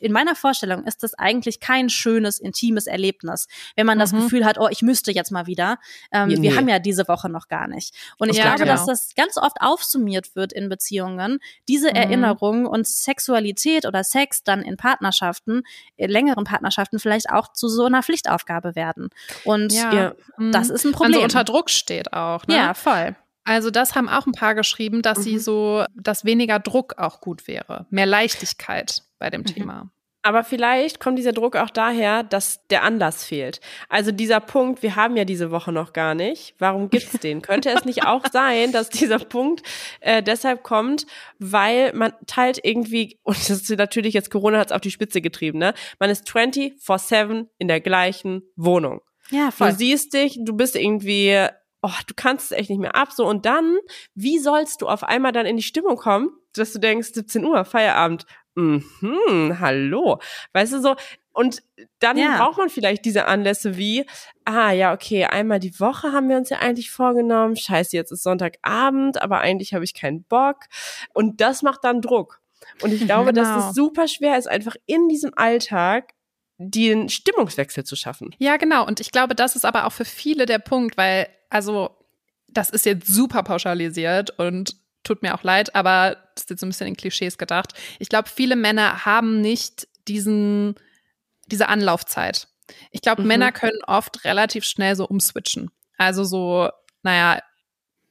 in 0.00 0.12
meiner 0.12 0.34
Vorstellung 0.34 0.84
ist 0.84 1.02
das 1.02 1.14
eigentlich 1.14 1.60
kein 1.60 1.88
schönes, 1.88 2.38
intimes 2.38 2.86
Erlebnis, 2.86 3.46
wenn 3.76 3.86
man 3.86 3.98
mhm. 3.98 4.00
das 4.00 4.12
Gefühl 4.12 4.44
hat, 4.44 4.58
oh, 4.58 4.68
ich 4.70 4.82
müsste 4.82 5.12
jetzt 5.12 5.30
mal 5.30 5.46
wieder. 5.46 5.78
Ähm, 6.12 6.28
nee. 6.28 6.42
Wir 6.42 6.56
haben 6.56 6.68
ja 6.68 6.78
diese 6.78 7.08
Woche 7.08 7.28
noch 7.28 7.48
gar 7.48 7.68
nicht. 7.68 7.94
Und 8.18 8.28
ich 8.28 8.36
ja, 8.36 8.44
glaube, 8.44 8.60
genau. 8.60 8.72
dass 8.72 8.86
das 8.86 9.14
ganz 9.14 9.36
oft 9.36 9.56
aufsummiert 9.60 10.34
wird 10.34 10.52
in 10.52 10.68
Beziehungen, 10.68 11.38
diese 11.68 11.90
mhm. 11.90 11.96
Erinnerung 11.96 12.66
und 12.66 12.86
Sexualität 12.86 13.86
oder 13.86 14.04
Sex 14.04 14.42
dann 14.42 14.62
in 14.62 14.76
Partnerschaften, 14.76 15.62
in 15.96 16.10
längeren 16.10 16.44
Partnerschaften 16.44 16.98
vielleicht 16.98 17.30
auch 17.30 17.52
zu 17.52 17.68
so 17.68 17.84
einer 17.84 18.02
Pflichtaufgabe 18.02 18.74
werden. 18.74 19.08
Und 19.44 19.72
ja. 19.72 19.92
Ja, 19.92 20.14
das 20.50 20.68
mhm. 20.68 20.74
ist 20.74 20.84
ein 20.84 20.92
Problem. 20.92 21.14
Also 21.14 21.24
unter 21.24 21.44
Druck 21.44 21.70
steht 21.70 22.12
auch. 22.12 22.46
Ne? 22.46 22.56
Ja, 22.56 22.74
voll. 22.74 23.16
Also 23.44 23.70
das 23.70 23.94
haben 23.94 24.08
auch 24.08 24.26
ein 24.26 24.32
paar 24.32 24.54
geschrieben, 24.54 25.02
dass 25.02 25.18
mhm. 25.18 25.22
sie 25.22 25.38
so, 25.38 25.84
dass 25.96 26.24
weniger 26.24 26.58
Druck 26.58 26.98
auch 26.98 27.20
gut 27.20 27.48
wäre, 27.48 27.86
mehr 27.90 28.06
Leichtigkeit 28.06 29.02
bei 29.22 29.30
dem 29.30 29.42
mhm. 29.42 29.46
Thema. 29.46 29.92
Aber 30.24 30.44
vielleicht 30.44 31.00
kommt 31.00 31.18
dieser 31.18 31.32
Druck 31.32 31.56
auch 31.56 31.70
daher, 31.70 32.22
dass 32.22 32.66
der 32.68 32.84
Anlass 32.84 33.24
fehlt. 33.24 33.60
Also 33.88 34.12
dieser 34.12 34.38
Punkt, 34.38 34.82
wir 34.82 34.94
haben 34.94 35.16
ja 35.16 35.24
diese 35.24 35.50
Woche 35.50 35.72
noch 35.72 35.92
gar 35.92 36.14
nicht. 36.14 36.54
Warum 36.58 36.90
gibt's 36.90 37.18
den? 37.18 37.42
Könnte 37.42 37.70
es 37.70 37.84
nicht 37.84 38.04
auch 38.06 38.24
sein, 38.32 38.70
dass 38.70 38.88
dieser 38.88 39.18
Punkt 39.18 39.62
äh, 40.00 40.22
deshalb 40.22 40.62
kommt, 40.62 41.06
weil 41.38 41.92
man 41.92 42.12
teilt 42.26 42.60
irgendwie, 42.62 43.18
und 43.22 43.36
das 43.36 43.50
ist 43.50 43.70
natürlich 43.70 44.14
jetzt 44.14 44.30
Corona 44.30 44.58
hat's 44.58 44.72
auf 44.72 44.80
die 44.80 44.92
Spitze 44.92 45.20
getrieben, 45.20 45.58
ne? 45.58 45.74
Man 45.98 46.10
ist 46.10 46.28
24-7 46.28 47.46
in 47.58 47.68
der 47.68 47.80
gleichen 47.80 48.42
Wohnung. 48.54 49.00
Ja, 49.30 49.50
voll. 49.50 49.70
Du 49.70 49.76
siehst 49.76 50.14
dich, 50.14 50.38
du 50.40 50.52
bist 50.54 50.76
irgendwie, 50.76 51.46
oh, 51.82 51.90
du 52.06 52.14
kannst 52.14 52.52
es 52.52 52.58
echt 52.58 52.70
nicht 52.70 52.80
mehr 52.80 52.94
ab. 52.94 53.10
So, 53.12 53.26
und 53.26 53.44
dann, 53.44 53.76
wie 54.14 54.38
sollst 54.38 54.82
du 54.82 54.88
auf 54.88 55.02
einmal 55.02 55.32
dann 55.32 55.46
in 55.46 55.56
die 55.56 55.62
Stimmung 55.64 55.96
kommen, 55.96 56.30
dass 56.54 56.72
du 56.72 56.78
denkst, 56.78 57.08
17 57.12 57.44
Uhr, 57.44 57.64
Feierabend, 57.64 58.26
mhm, 58.54 59.56
hallo. 59.60 60.18
Weißt 60.52 60.72
du 60.72 60.80
so, 60.80 60.96
und 61.32 61.62
dann 61.98 62.16
Ja. 62.18 62.36
braucht 62.36 62.58
man 62.58 62.68
vielleicht 62.68 63.04
diese 63.04 63.26
Anlässe 63.26 63.76
wie, 63.78 64.04
ah 64.44 64.70
ja, 64.72 64.92
okay, 64.92 65.24
einmal 65.24 65.60
die 65.60 65.78
Woche 65.80 66.12
haben 66.12 66.28
wir 66.28 66.36
uns 66.36 66.50
ja 66.50 66.58
eigentlich 66.58 66.90
vorgenommen. 66.90 67.56
Scheiße, 67.56 67.96
jetzt 67.96 68.12
ist 68.12 68.22
Sonntagabend, 68.22 69.20
aber 69.22 69.40
eigentlich 69.40 69.72
habe 69.72 69.84
ich 69.84 69.94
keinen 69.94 70.24
Bock. 70.24 70.56
Und 71.14 71.40
das 71.40 71.62
macht 71.62 71.84
dann 71.84 72.02
Druck. 72.02 72.40
Und 72.82 72.92
ich 72.92 73.00
glaube, 73.06 73.32
dass 73.32 73.48
Genau. 73.48 73.68
es 73.70 73.74
super 73.74 74.08
schwer 74.08 74.38
ist, 74.38 74.46
einfach 74.48 74.76
in 74.86 75.08
diesem 75.08 75.32
Alltag 75.34 76.12
den 76.58 77.08
Stimmungswechsel 77.08 77.84
zu 77.84 77.96
schaffen. 77.96 78.34
Ja, 78.38 78.56
genau. 78.58 78.86
Und 78.86 79.00
ich 79.00 79.10
glaube, 79.10 79.34
das 79.34 79.56
ist 79.56 79.64
aber 79.64 79.86
auch 79.86 79.92
für 79.92 80.04
viele 80.04 80.44
der 80.46 80.58
Punkt, 80.58 80.96
weil, 80.98 81.28
also, 81.48 81.96
das 82.48 82.68
ist 82.68 82.84
jetzt 82.84 83.06
super 83.06 83.42
pauschalisiert 83.42 84.38
und 84.38 84.76
tut 85.04 85.22
mir 85.22 85.34
auch 85.34 85.42
leid, 85.42 85.74
aber 85.74 86.16
das 86.34 86.44
ist 86.44 86.50
jetzt 86.50 86.60
so 86.60 86.66
ein 86.66 86.70
bisschen 86.70 86.86
in 86.86 86.96
Klischees 86.96 87.38
gedacht. 87.38 87.74
Ich 87.98 88.08
glaube, 88.08 88.28
viele 88.28 88.56
Männer 88.56 89.04
haben 89.04 89.40
nicht 89.40 89.88
diesen, 90.08 90.74
diese 91.46 91.68
Anlaufzeit. 91.68 92.48
Ich 92.90 93.02
glaube, 93.02 93.22
Mhm. 93.22 93.28
Männer 93.28 93.52
können 93.52 93.80
oft 93.86 94.24
relativ 94.24 94.64
schnell 94.64 94.96
so 94.96 95.06
umswitchen. 95.06 95.70
Also 95.98 96.24
so, 96.24 96.70
naja, 97.02 97.40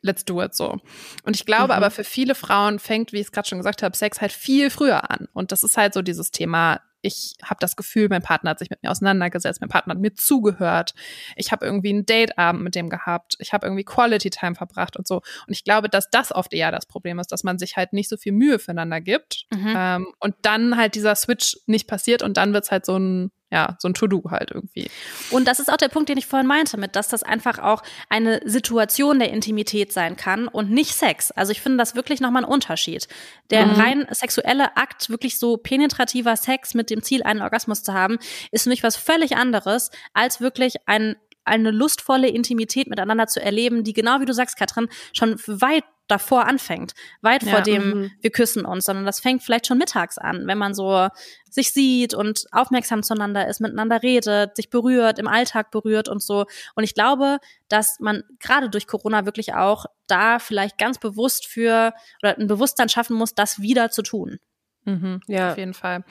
let's 0.01 0.25
do 0.25 0.41
it 0.41 0.53
so. 0.55 0.79
Und 1.23 1.35
ich 1.35 1.45
glaube 1.45 1.65
Mhm. 1.73 1.77
aber 1.77 1.91
für 1.91 2.03
viele 2.03 2.35
Frauen 2.35 2.79
fängt, 2.79 3.13
wie 3.13 3.17
ich 3.19 3.27
es 3.27 3.31
gerade 3.31 3.47
schon 3.47 3.59
gesagt 3.59 3.83
habe, 3.83 3.95
Sex 3.95 4.19
halt 4.21 4.31
viel 4.31 4.69
früher 4.69 5.09
an. 5.09 5.27
Und 5.33 5.51
das 5.51 5.63
ist 5.63 5.77
halt 5.77 5.93
so 5.93 6.01
dieses 6.01 6.31
Thema, 6.31 6.81
ich 7.02 7.36
habe 7.43 7.58
das 7.60 7.76
Gefühl, 7.76 8.08
mein 8.10 8.22
Partner 8.22 8.52
hat 8.52 8.60
sich 8.60 8.70
mit 8.70 8.84
mir 8.84 8.91
auseinandergesetzt, 8.91 9.62
mein 9.62 9.70
Partner 9.70 9.93
hat 9.93 10.02
mir 10.02 10.14
zugehört, 10.14 10.93
ich 11.36 11.52
habe 11.52 11.66
irgendwie 11.66 11.89
einen 11.89 12.06
Dateabend 12.06 12.64
mit 12.64 12.76
dem 12.76 12.89
gehabt, 12.89 13.36
ich 13.39 13.54
habe 13.54 13.68
irgendwie 13.68 13.84
Quality 13.84 14.30
Time 14.30 14.56
verbracht 14.56 14.97
und 14.97 15.08
so. 15.08 15.18
Und 15.18 15.54
ich 15.54 15.64
glaube, 15.64 15.89
dass 15.89 16.10
das 16.10 16.32
oft 16.32 16.54
eher 16.54 16.72
das 16.72 16.86
Problem 16.86 17.20
ist, 17.20 17.32
dass 17.32 17.43
man 17.43 17.60
sich 17.60 17.76
halt 17.78 17.93
nicht 17.93 18.10
so 18.10 18.18
viel 18.18 18.32
Mühe 18.32 18.60
füreinander 18.60 19.02
gibt 19.02 19.45
Mhm. 19.52 19.74
ähm, 19.76 20.14
und 20.20 20.36
dann 20.43 20.78
halt 20.78 20.95
dieser 20.95 21.16
Switch 21.16 21.58
nicht 21.66 21.88
passiert 21.88 22.24
und 22.24 22.38
dann 22.38 22.54
wird's 22.54 22.72
halt 22.72 22.86
so 22.86 22.97
ein, 22.97 23.32
ja, 23.52 23.76
so 23.80 23.89
ein 23.89 23.93
To-Do 23.93 24.24
halt 24.32 24.52
irgendwie. 24.52 24.89
Und 25.30 25.47
das 25.47 25.60
ist 25.60 25.72
auch 25.72 25.78
der 25.78 25.89
Punkt, 25.89 26.08
den 26.08 26.18
ich 26.18 26.26
vorhin 26.26 26.47
meinte, 26.47 26.78
mit, 26.78 26.95
dass 26.95 27.10
das 27.10 27.22
einfach 27.22 27.60
auch 27.60 27.84
eine 28.10 28.39
Situation 28.45 29.20
der 29.20 29.32
Intimität 29.32 29.91
sein 29.91 30.16
kann 30.16 30.47
und 30.47 30.72
nicht 30.72 30.95
Sex. 30.95 31.32
Also 31.32 31.52
ich 31.52 31.60
finde 31.62 31.78
das 31.78 31.93
wirklich 31.93 32.22
nochmal 32.22 32.43
ein 32.43 32.49
Unterschied. 32.49 33.08
Der 33.49 33.66
Mhm. 33.66 33.74
rein 33.74 34.08
sexuelle 34.12 34.78
Akt, 34.78 35.10
wirklich 35.10 35.38
so 35.38 35.58
penetrativer 35.58 36.36
Sex 36.38 36.74
mit 36.74 36.89
dem 36.89 37.04
Ziel, 37.04 37.24
einen 37.24 37.41
Orgasmus 37.41 37.84
zu 37.84 37.93
haben, 37.93 38.20
ist 38.52 38.64
für 38.64 38.70
mich 38.70 38.84
was 38.84 38.95
völlig 38.95 39.36
anderes, 39.36 39.91
als 40.14 40.39
wirklich 40.39 40.76
ein, 40.86 41.18
eine 41.43 41.72
lustvolle 41.72 42.30
Intimität 42.30 42.88
miteinander 42.88 43.28
zu 43.28 43.41
erleben, 43.41 43.84
die 43.84 43.93
genau 43.93 44.22
wie 44.22 44.26
du 44.26 44.34
sagst, 44.34 44.58
Katrin, 44.58 44.88
schon 45.12 45.38
weit 45.47 45.84
davor 46.12 46.45
anfängt. 46.47 46.93
Weit 47.22 47.43
Ja, 47.43 47.51
vor 47.51 47.62
dem, 47.62 47.89
mhm. 47.89 48.12
wir 48.20 48.32
küssen 48.32 48.66
uns, 48.66 48.86
sondern 48.86 49.05
das 49.05 49.20
fängt 49.20 49.43
vielleicht 49.43 49.68
schon 49.68 49.78
mittags 49.78 50.18
an, 50.18 50.45
wenn 50.45 50.57
man 50.57 50.74
so 50.74 51.07
sich 51.49 51.72
sieht 51.72 52.14
und 52.14 52.45
aufmerksam 52.51 53.03
zueinander 53.03 53.47
ist, 53.47 53.59
miteinander 53.59 54.01
redet, 54.03 54.55
sich 54.55 54.70
berührt, 54.70 55.20
im 55.20 55.28
Alltag 55.28 55.72
berührt 55.72 56.07
und 56.07 56.22
so. 56.22 56.45
Und 56.76 56.84
ich 56.84 56.93
glaube, 56.93 57.39
dass 57.68 57.99
man 57.99 58.24
gerade 58.39 58.70
durch 58.70 58.88
Corona 58.88 59.26
wirklich 59.26 59.53
auch 59.53 59.86
da 60.07 60.39
vielleicht 60.39 60.78
ganz 60.78 60.97
bewusst 60.97 61.47
für 61.47 61.93
oder 62.22 62.38
ein 62.38 62.47
Bewusstsein 62.47 62.89
schaffen 62.89 63.16
muss, 63.16 63.34
das 63.34 63.62
wieder 63.62 63.89
zu 63.91 64.01
tun. 64.01 64.39
Mhm, 64.86 65.21
Ja. 65.27 65.51
Auf 65.51 65.57
jeden 65.57 65.73
Fall. 65.73 66.03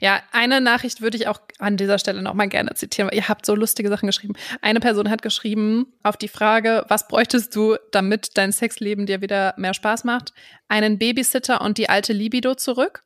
Ja, 0.00 0.20
eine 0.32 0.60
Nachricht 0.60 1.00
würde 1.00 1.16
ich 1.16 1.28
auch 1.28 1.40
an 1.58 1.76
dieser 1.76 1.98
Stelle 1.98 2.20
noch 2.22 2.34
mal 2.34 2.48
gerne 2.48 2.74
zitieren, 2.74 3.10
weil 3.10 3.16
ihr 3.16 3.28
habt 3.28 3.46
so 3.46 3.54
lustige 3.54 3.88
Sachen 3.88 4.06
geschrieben. 4.06 4.34
Eine 4.60 4.80
Person 4.80 5.08
hat 5.10 5.22
geschrieben 5.22 5.86
auf 6.02 6.16
die 6.16 6.28
Frage, 6.28 6.84
was 6.88 7.08
bräuchtest 7.08 7.54
du, 7.56 7.76
damit 7.90 8.36
dein 8.36 8.52
Sexleben 8.52 9.06
dir 9.06 9.22
wieder 9.22 9.54
mehr 9.56 9.74
Spaß 9.74 10.04
macht? 10.04 10.32
Einen 10.68 10.98
Babysitter 10.98 11.60
und 11.62 11.78
die 11.78 11.88
alte 11.88 12.12
Libido 12.12 12.54
zurück? 12.54 13.02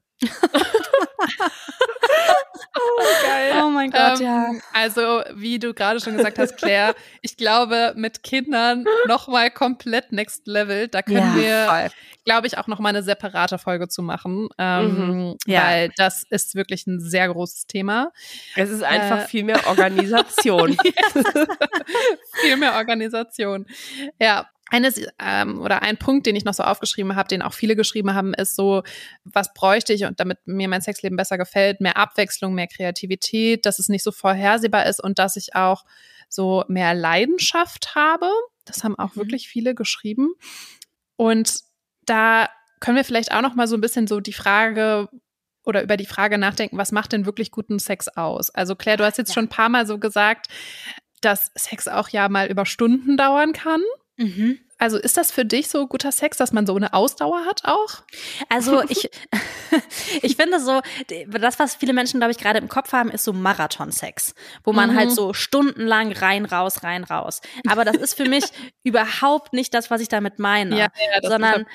Geil. 3.22 3.52
Oh 3.62 3.68
mein 3.70 3.92
Ähm, 3.94 4.60
Also, 4.72 5.22
wie 5.34 5.58
du 5.58 5.74
gerade 5.74 6.00
schon 6.00 6.16
gesagt 6.16 6.38
hast, 6.38 6.56
Claire, 6.56 6.94
ich 7.22 7.36
glaube, 7.36 7.92
mit 7.96 8.22
Kindern 8.22 8.84
noch 9.06 9.28
mal 9.28 9.50
komplett 9.50 10.12
next 10.12 10.46
level. 10.46 10.88
Da 10.88 11.02
können 11.02 11.36
wir, 11.36 11.90
glaube 12.24 12.46
ich, 12.46 12.58
auch 12.58 12.66
noch 12.66 12.78
mal 12.78 12.90
eine 12.90 13.02
separate 13.02 13.58
Folge 13.58 13.88
zu 13.88 14.02
machen, 14.02 14.48
ähm, 14.58 15.36
Ja. 15.46 15.64
weil 15.66 15.90
das 15.96 16.24
ist 16.30 16.54
wirklich 16.54 16.86
ein 16.86 17.00
sehr 17.00 17.28
großes 17.28 17.66
Thema. 17.66 18.12
Es 18.56 18.70
ist 18.70 18.82
einfach 18.82 19.22
Äh. 19.22 19.26
viel 19.26 19.44
mehr 19.44 19.66
Organisation. 19.66 20.76
Viel 22.42 22.56
mehr 22.56 22.74
Organisation. 22.74 23.66
Ja. 24.20 24.46
Eines, 24.72 25.00
ähm, 25.18 25.60
oder 25.60 25.82
ein 25.82 25.98
Punkt, 25.98 26.26
den 26.26 26.34
ich 26.34 26.44
noch 26.44 26.54
so 26.54 26.62
aufgeschrieben 26.62 27.14
habe, 27.14 27.28
den 27.28 27.42
auch 27.42 27.52
viele 27.52 27.76
geschrieben 27.76 28.14
haben, 28.14 28.32
ist 28.32 28.56
so, 28.56 28.82
was 29.24 29.52
bräuchte 29.52 29.92
ich 29.92 30.04
und 30.04 30.18
damit 30.18 30.38
mir 30.46 30.66
mein 30.66 30.80
Sexleben 30.80 31.16
besser 31.16 31.36
gefällt, 31.36 31.80
mehr 31.82 31.96
Abwechslung, 31.98 32.54
mehr 32.54 32.66
Kreativität, 32.68 33.66
dass 33.66 33.78
es 33.78 33.88
nicht 33.88 34.02
so 34.02 34.12
vorhersehbar 34.12 34.86
ist 34.86 35.02
und 35.02 35.18
dass 35.18 35.36
ich 35.36 35.54
auch 35.54 35.84
so 36.30 36.64
mehr 36.68 36.94
Leidenschaft 36.94 37.94
habe. 37.94 38.30
Das 38.64 38.82
haben 38.82 38.98
auch 38.98 39.14
Mhm. 39.14 39.20
wirklich 39.20 39.48
viele 39.48 39.74
geschrieben. 39.74 40.32
Und 41.16 41.60
da 42.06 42.48
können 42.80 42.96
wir 42.96 43.04
vielleicht 43.04 43.32
auch 43.32 43.42
noch 43.42 43.54
mal 43.54 43.68
so 43.68 43.76
ein 43.76 43.80
bisschen 43.82 44.06
so 44.06 44.20
die 44.20 44.32
Frage 44.32 45.08
oder 45.64 45.82
über 45.82 45.96
die 45.96 46.06
Frage 46.06 46.38
nachdenken, 46.38 46.78
was 46.78 46.90
macht 46.92 47.12
denn 47.12 47.26
wirklich 47.26 47.50
guten 47.50 47.78
Sex 47.78 48.08
aus? 48.08 48.50
Also 48.50 48.74
Claire, 48.74 48.96
du 48.96 49.04
hast 49.04 49.18
jetzt 49.18 49.28
Ja. 49.28 49.34
schon 49.34 49.44
ein 49.44 49.48
paar 49.50 49.68
Mal 49.68 49.86
so 49.86 49.98
gesagt, 49.98 50.48
dass 51.20 51.52
Sex 51.54 51.86
auch 51.86 52.08
ja 52.08 52.28
mal 52.28 52.48
über 52.48 52.66
Stunden 52.66 53.16
dauern 53.16 53.52
kann. 53.52 53.82
Mhm. 54.16 54.58
Also 54.78 54.98
ist 54.98 55.16
das 55.16 55.30
für 55.30 55.44
dich 55.44 55.68
so 55.68 55.86
guter 55.86 56.10
Sex, 56.10 56.36
dass 56.38 56.52
man 56.52 56.66
so 56.66 56.74
eine 56.74 56.92
Ausdauer 56.92 57.44
hat 57.44 57.62
auch? 57.64 58.02
Also 58.48 58.82
ich, 58.88 59.08
ich 60.22 60.36
finde 60.36 60.58
so, 60.60 60.80
das, 61.28 61.58
was 61.58 61.76
viele 61.76 61.92
Menschen, 61.92 62.18
glaube 62.20 62.32
ich, 62.32 62.38
gerade 62.38 62.58
im 62.58 62.68
Kopf 62.68 62.92
haben, 62.92 63.10
ist 63.10 63.24
so 63.24 63.32
Marathonsex, 63.32 64.34
wo 64.64 64.72
man 64.72 64.90
Mhm. 64.90 64.96
halt 64.96 65.12
so 65.12 65.32
stundenlang 65.34 66.12
rein, 66.12 66.44
raus, 66.44 66.82
rein, 66.82 67.04
raus. 67.04 67.40
Aber 67.68 67.84
das 67.84 67.96
ist 67.96 68.14
für 68.14 68.28
mich 68.28 68.44
überhaupt 68.82 69.52
nicht 69.52 69.72
das, 69.72 69.90
was 69.90 70.00
ich 70.00 70.08
damit 70.08 70.38
meine. 70.38 70.76
ja, 70.78 70.88
das 71.20 71.30
sondern 71.30 71.66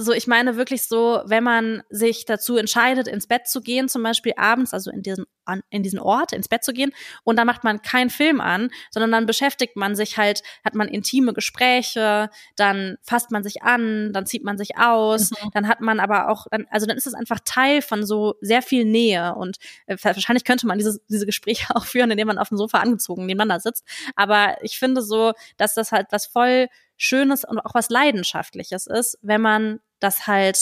so, 0.00 0.12
ich 0.12 0.28
meine 0.28 0.56
wirklich 0.56 0.84
so, 0.86 1.22
wenn 1.26 1.42
man 1.42 1.82
sich 1.90 2.24
dazu 2.24 2.56
entscheidet, 2.56 3.08
ins 3.08 3.26
Bett 3.26 3.48
zu 3.48 3.60
gehen, 3.60 3.88
zum 3.88 4.02
Beispiel 4.04 4.32
abends, 4.36 4.72
also 4.72 4.90
in 4.92 5.02
diesen, 5.02 5.26
an, 5.48 5.62
in 5.70 5.82
diesen 5.82 5.98
Ort, 5.98 6.32
ins 6.32 6.48
Bett 6.48 6.62
zu 6.62 6.72
gehen, 6.72 6.92
und 7.24 7.36
dann 7.36 7.46
macht 7.46 7.64
man 7.64 7.82
keinen 7.82 8.10
Film 8.10 8.40
an, 8.40 8.70
sondern 8.90 9.10
dann 9.10 9.26
beschäftigt 9.26 9.76
man 9.76 9.96
sich 9.96 10.16
halt, 10.18 10.42
hat 10.64 10.74
man 10.74 10.88
intime 10.88 11.32
Gespräche, 11.32 12.30
dann 12.56 12.96
fasst 13.02 13.30
man 13.30 13.42
sich 13.42 13.62
an, 13.62 14.12
dann 14.12 14.26
zieht 14.26 14.44
man 14.44 14.58
sich 14.58 14.78
aus, 14.78 15.30
Mhm. 15.30 15.50
dann 15.54 15.68
hat 15.68 15.80
man 15.80 16.00
aber 16.00 16.28
auch, 16.30 16.46
dann, 16.50 16.66
also 16.70 16.86
dann 16.86 16.96
ist 16.96 17.06
es 17.06 17.14
einfach 17.14 17.40
Teil 17.44 17.82
von 17.82 18.04
so 18.04 18.34
sehr 18.40 18.62
viel 18.62 18.84
Nähe 18.84 19.34
und 19.34 19.56
äh, 19.86 19.96
wahrscheinlich 20.02 20.44
könnte 20.44 20.66
man 20.66 20.78
dieses, 20.78 21.00
diese 21.08 21.26
Gespräche 21.26 21.66
auch 21.76 21.84
führen, 21.84 22.10
indem 22.10 22.28
man 22.28 22.38
auf 22.38 22.48
dem 22.48 22.58
Sofa 22.58 22.78
angezogen 22.78 23.26
nebeneinander 23.26 23.60
sitzt. 23.60 23.84
Aber 24.16 24.56
ich 24.62 24.78
finde 24.78 25.02
so, 25.02 25.32
dass 25.56 25.74
das 25.74 25.92
halt 25.92 26.08
was 26.10 26.26
voll 26.26 26.68
Schönes 26.96 27.44
und 27.44 27.58
auch 27.60 27.74
was 27.74 27.90
Leidenschaftliches 27.90 28.86
ist, 28.86 29.18
wenn 29.22 29.40
man 29.40 29.80
das 30.00 30.26
halt, 30.26 30.58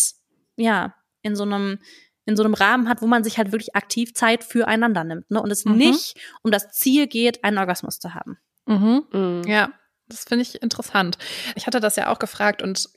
ja, 0.56 0.94
in 1.22 1.34
so 1.34 1.42
einem, 1.44 1.78
in 2.26 2.36
so 2.36 2.42
einem 2.44 2.54
Rahmen 2.54 2.88
hat, 2.88 3.00
wo 3.02 3.06
man 3.06 3.24
sich 3.24 3.38
halt 3.38 3.52
wirklich 3.52 3.74
aktiv 3.74 4.12
Zeit 4.14 4.44
füreinander 4.44 5.04
nimmt, 5.04 5.30
ne? 5.30 5.40
Und 5.40 5.50
es 5.50 5.64
Mhm. 5.64 5.76
nicht 5.76 6.16
um 6.42 6.50
das 6.50 6.68
Ziel 6.70 7.06
geht, 7.06 7.42
einen 7.44 7.56
Orgasmus 7.58 7.98
zu 7.98 8.14
haben. 8.14 8.38
Mhm. 8.66 9.04
Mhm. 9.12 9.42
Ja, 9.46 9.70
das 10.08 10.24
finde 10.24 10.42
ich 10.42 10.60
interessant. 10.62 11.16
Ich 11.54 11.66
hatte 11.66 11.80
das 11.80 11.96
ja 11.96 12.08
auch 12.12 12.18
gefragt 12.18 12.62
und 12.62 12.88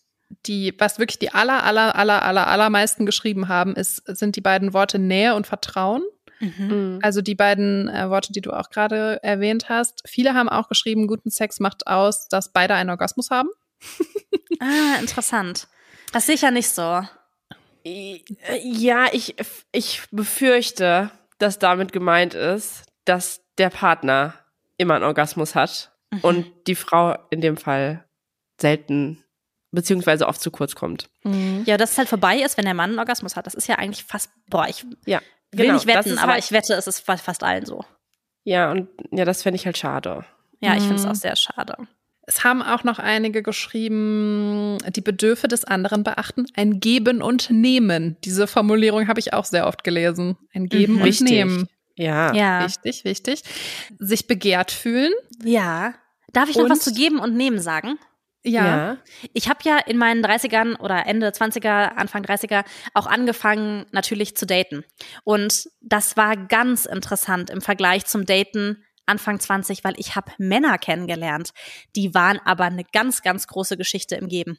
die, 0.45 0.75
was 0.77 0.99
wirklich 0.99 1.17
die 1.19 1.31
aller, 1.33 1.63
aller, 1.63 1.95
aller, 1.95 2.21
aller, 2.23 2.47
allermeisten 2.47 3.05
geschrieben 3.05 3.47
haben, 3.47 3.75
ist, 3.75 4.03
sind 4.05 4.35
die 4.35 4.41
beiden 4.41 4.73
Worte 4.73 4.99
Nähe 4.99 5.33
und 5.35 5.47
Vertrauen. 5.47 6.03
Mhm. 6.39 6.99
Also 7.01 7.21
die 7.21 7.35
beiden 7.35 7.89
äh, 7.89 8.09
Worte, 8.09 8.31
die 8.31 8.41
du 8.41 8.51
auch 8.51 8.69
gerade 8.69 9.19
erwähnt 9.23 9.69
hast. 9.69 10.03
Viele 10.07 10.33
haben 10.35 10.47
auch 10.47 10.69
geschrieben, 10.69 11.07
guten 11.07 11.31
Sex 11.31 11.59
macht 11.59 11.87
aus, 11.87 12.27
dass 12.29 12.51
beide 12.53 12.75
einen 12.75 12.89
Orgasmus 12.91 13.29
haben. 13.31 13.49
Ah, 14.59 14.99
interessant. 14.99 15.67
Das 16.11 16.25
sehe 16.25 16.35
ich 16.35 16.41
ja 16.41 16.51
nicht 16.51 16.69
so. 16.69 17.01
Ja, 18.63 19.07
ich, 19.11 19.35
ich 19.71 20.01
befürchte, 20.11 21.11
dass 21.37 21.59
damit 21.59 21.91
gemeint 21.91 22.33
ist, 22.33 22.85
dass 23.05 23.41
der 23.57 23.69
Partner 23.69 24.33
immer 24.77 24.95
einen 24.95 25.03
Orgasmus 25.05 25.55
hat 25.55 25.91
Mhm. 26.11 26.19
und 26.21 26.51
die 26.65 26.73
Frau 26.75 27.15
in 27.29 27.39
dem 27.41 27.55
Fall 27.55 28.03
selten 28.59 29.23
beziehungsweise 29.71 30.27
oft 30.27 30.41
zu 30.41 30.49
kurz 30.49 30.73
kommt. 30.73 31.07
Ja, 31.65 31.77
dass 31.77 31.91
es 31.91 31.97
halt 31.99 32.09
vorbei 32.09 32.37
ist, 32.37 32.57
wenn 32.57 32.65
der 32.65 32.73
Mann 32.73 32.89
einen 32.89 32.99
Orgasmus 32.99 33.35
hat. 33.35 33.45
Das 33.45 33.53
ist 33.53 33.67
ja 33.67 33.75
eigentlich 33.75 34.03
fast, 34.05 34.31
boah, 34.49 34.67
ich, 34.67 34.85
Ja. 35.05 35.21
Will 35.51 35.65
Genau, 35.65 35.73
nicht 35.75 35.85
wetten, 35.87 36.17
aber 36.17 36.33
halt- 36.33 36.43
ich 36.43 36.51
wette, 36.51 36.73
es 36.73 36.87
ist 36.87 36.99
fa- 37.01 37.17
fast 37.17 37.43
allen 37.43 37.65
so. 37.65 37.83
Ja, 38.43 38.71
und 38.71 38.87
ja, 39.11 39.23
das 39.25 39.43
fände 39.43 39.55
ich 39.57 39.65
halt 39.67 39.77
schade. 39.77 40.25
Ja, 40.59 40.73
ich 40.73 40.81
finde 40.81 40.95
es 40.95 41.05
Mhm. 41.05 41.11
auch 41.11 41.15
sehr 41.15 41.35
schade. 41.35 41.75
Es 42.29 42.43
haben 42.43 42.61
auch 42.61 42.83
noch 42.83 42.99
einige 42.99 43.41
geschrieben, 43.41 44.77
die 44.95 45.01
Bedürfe 45.01 45.47
des 45.47 45.65
anderen 45.65 46.03
beachten, 46.03 46.45
ein 46.55 46.79
Geben 46.79 47.23
und 47.23 47.49
Nehmen. 47.49 48.17
Diese 48.23 48.45
Formulierung 48.45 49.07
habe 49.07 49.19
ich 49.19 49.33
auch 49.33 49.45
sehr 49.45 49.65
oft 49.65 49.83
gelesen. 49.83 50.37
Ein 50.53 50.67
Geben 50.67 50.93
Mhm. 50.93 50.99
und 51.01 51.05
Wichtig. 51.07 51.27
Nehmen. 51.29 51.67
Ja. 51.95 52.31
Ja. 52.35 52.63
Wichtig, 52.65 53.03
wichtig. 53.03 53.41
Sich 53.97 54.27
begehrt 54.27 54.71
fühlen. 54.71 55.11
Ja. 55.43 55.95
Darf 56.31 56.49
ich 56.49 56.55
noch 56.55 56.65
Und- 56.65 56.69
was 56.71 56.81
zu 56.81 56.93
geben 56.93 57.17
und 57.17 57.35
nehmen 57.35 57.59
sagen? 57.59 57.97
Ja. 58.43 58.97
Ich 59.33 59.49
habe 59.49 59.59
ja 59.65 59.79
in 59.79 59.97
meinen 59.97 60.21
30ern 60.23 60.75
oder 60.75 61.05
Ende 61.07 61.31
20er, 61.33 61.97
Anfang 61.97 62.21
30er 62.23 62.63
auch 62.93 63.05
angefangen, 63.07 63.85
natürlich 63.91 64.37
zu 64.37 64.45
daten. 64.45 64.85
Und 65.25 65.67
das 65.81 66.15
war 66.15 66.37
ganz 66.37 66.85
interessant 66.85 67.49
im 67.49 67.59
Vergleich 67.61 68.05
zum 68.05 68.25
Daten 68.25 68.83
Anfang 69.09 69.39
20, 69.39 69.83
weil 69.83 69.93
ich 69.97 70.15
habe 70.15 70.31
Männer 70.37 70.77
kennengelernt. 70.77 71.51
Die 71.95 72.13
waren 72.13 72.39
aber 72.45 72.63
eine 72.65 72.83
ganz, 72.85 73.21
ganz 73.21 73.47
große 73.47 73.75
Geschichte 73.75 74.15
im 74.15 74.27
Geben. 74.29 74.57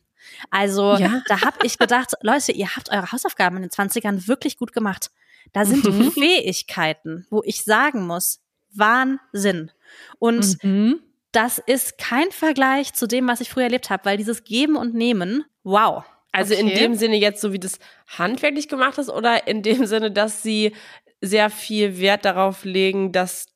Also 0.51 0.97
Ja. 0.99 1.23
da 1.29 1.43
habe 1.43 1.57
ich 1.63 1.79
gedacht, 1.79 2.13
Leute, 2.23 2.53
ihr 2.53 2.77
habt 2.77 2.91
eure 2.91 3.11
Hausaufgaben 3.13 3.57
in 3.57 3.63
den 3.63 3.71
20ern 3.71 4.29
wirklich 4.29 4.59
gut 4.59 4.73
gemacht. 4.73 5.11
Da 5.53 5.65
sind 5.65 5.85
Mhm. 5.85 6.13
Fähigkeiten, 6.13 7.27
wo 7.31 7.43
ich 7.45 7.65
sagen 7.65 8.07
muss, 8.07 8.41
Wahnsinn. 8.73 9.71
Und 10.19 10.63
Mhm. 10.63 11.01
das 11.33 11.59
ist 11.59 11.99
kein 11.99 12.31
Vergleich 12.31 12.93
zu 12.93 13.07
dem, 13.07 13.27
was 13.29 13.41
ich 13.41 13.51
früher 13.51 13.65
erlebt 13.65 13.91
habe, 13.91 14.05
weil 14.05 14.17
dieses 14.17 14.45
Geben 14.45 14.77
und 14.77 14.95
Nehmen, 14.95 15.45
wow. 15.63 16.05
Also 16.33 16.55
in 16.55 16.67
Okay. 16.69 16.75
dem 16.77 16.95
Sinne 16.95 17.17
jetzt, 17.17 17.41
so 17.41 17.53
wie 17.53 17.59
das 17.59 17.79
handwerklich 18.07 18.69
gemacht 18.69 18.99
ist, 18.99 19.09
oder 19.11 19.49
in 19.49 19.63
dem 19.63 19.87
Sinne, 19.87 20.13
dass 20.13 20.43
sie 20.43 20.77
sehr 21.21 21.51
viel 21.51 21.99
Wert 21.99 22.25
darauf 22.25 22.65
legen, 22.65 23.11
dass 23.13 23.47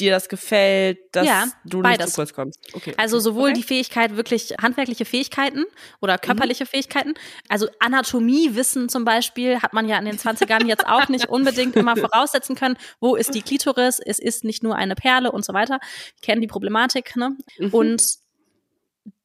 dir 0.00 0.10
das 0.10 0.28
gefällt, 0.28 0.98
dass 1.12 1.26
Ja, 1.26 1.46
du 1.64 1.82
beides. 1.82 2.06
nicht 2.06 2.08
zu 2.10 2.20
kurz 2.20 2.32
kommst. 2.34 2.58
Okay. 2.74 2.94
Also 2.96 3.20
sowohl 3.20 3.50
Okay. 3.50 3.58
die 3.58 3.62
Fähigkeit, 3.62 4.16
wirklich 4.16 4.54
handwerkliche 4.60 5.04
Fähigkeiten 5.04 5.64
oder 6.00 6.18
körperliche 6.18 6.66
Fähigkeiten. 6.66 7.14
Also 7.48 7.68
Anatomiewissen 7.80 8.88
zum 8.88 9.04
Beispiel 9.04 9.60
hat 9.62 9.72
man 9.72 9.88
ja 9.88 9.98
in 9.98 10.04
den 10.04 10.18
20ern 10.18 10.66
jetzt 10.66 10.86
auch 10.86 11.08
nicht 11.08 11.28
unbedingt 11.28 11.76
immer 11.76 11.96
voraussetzen 11.96 12.56
können. 12.56 12.76
Wo 13.00 13.14
ist 13.16 13.34
die 13.34 13.42
Klitoris? 13.42 14.00
Es 14.04 14.18
ist 14.18 14.44
nicht 14.44 14.62
nur 14.62 14.74
eine 14.76 14.94
Perle 14.94 15.30
und 15.32 15.44
so 15.44 15.52
weiter. 15.54 15.78
Wir 15.80 16.22
kennen 16.22 16.40
die 16.40 16.46
Problematik. 16.48 17.16
Ne? 17.16 17.36
Mhm. 17.58 17.70
Und 17.70 18.02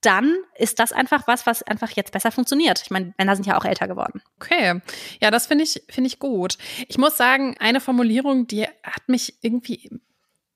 dann 0.02 0.38
ist 0.56 0.80
das 0.80 0.92
einfach 0.94 1.28
was, 1.28 1.46
was 1.46 1.62
einfach 1.64 1.90
jetzt 1.92 2.12
besser 2.14 2.32
funktioniert. 2.32 2.82
Ich 2.84 2.90
meine, 2.90 3.14
Männer 3.18 3.36
sind 3.36 3.46
ja 3.46 3.58
auch 3.58 3.66
älter 3.66 3.88
geworden. 3.88 4.22
Okay. 4.40 4.82
Ja, 5.22 5.32
das 5.32 5.48
finde 5.48 5.64
ich, 5.66 5.82
finde 5.90 6.08
ich 6.08 6.20
gut. 6.20 6.58
Ich 6.88 6.98
muss 6.98 7.18
sagen, 7.18 7.56
eine 7.60 7.82
Formulierung, 7.82 8.48
die 8.48 8.64
hat 8.64 9.08
mich 9.08 9.36
irgendwie 9.42 9.90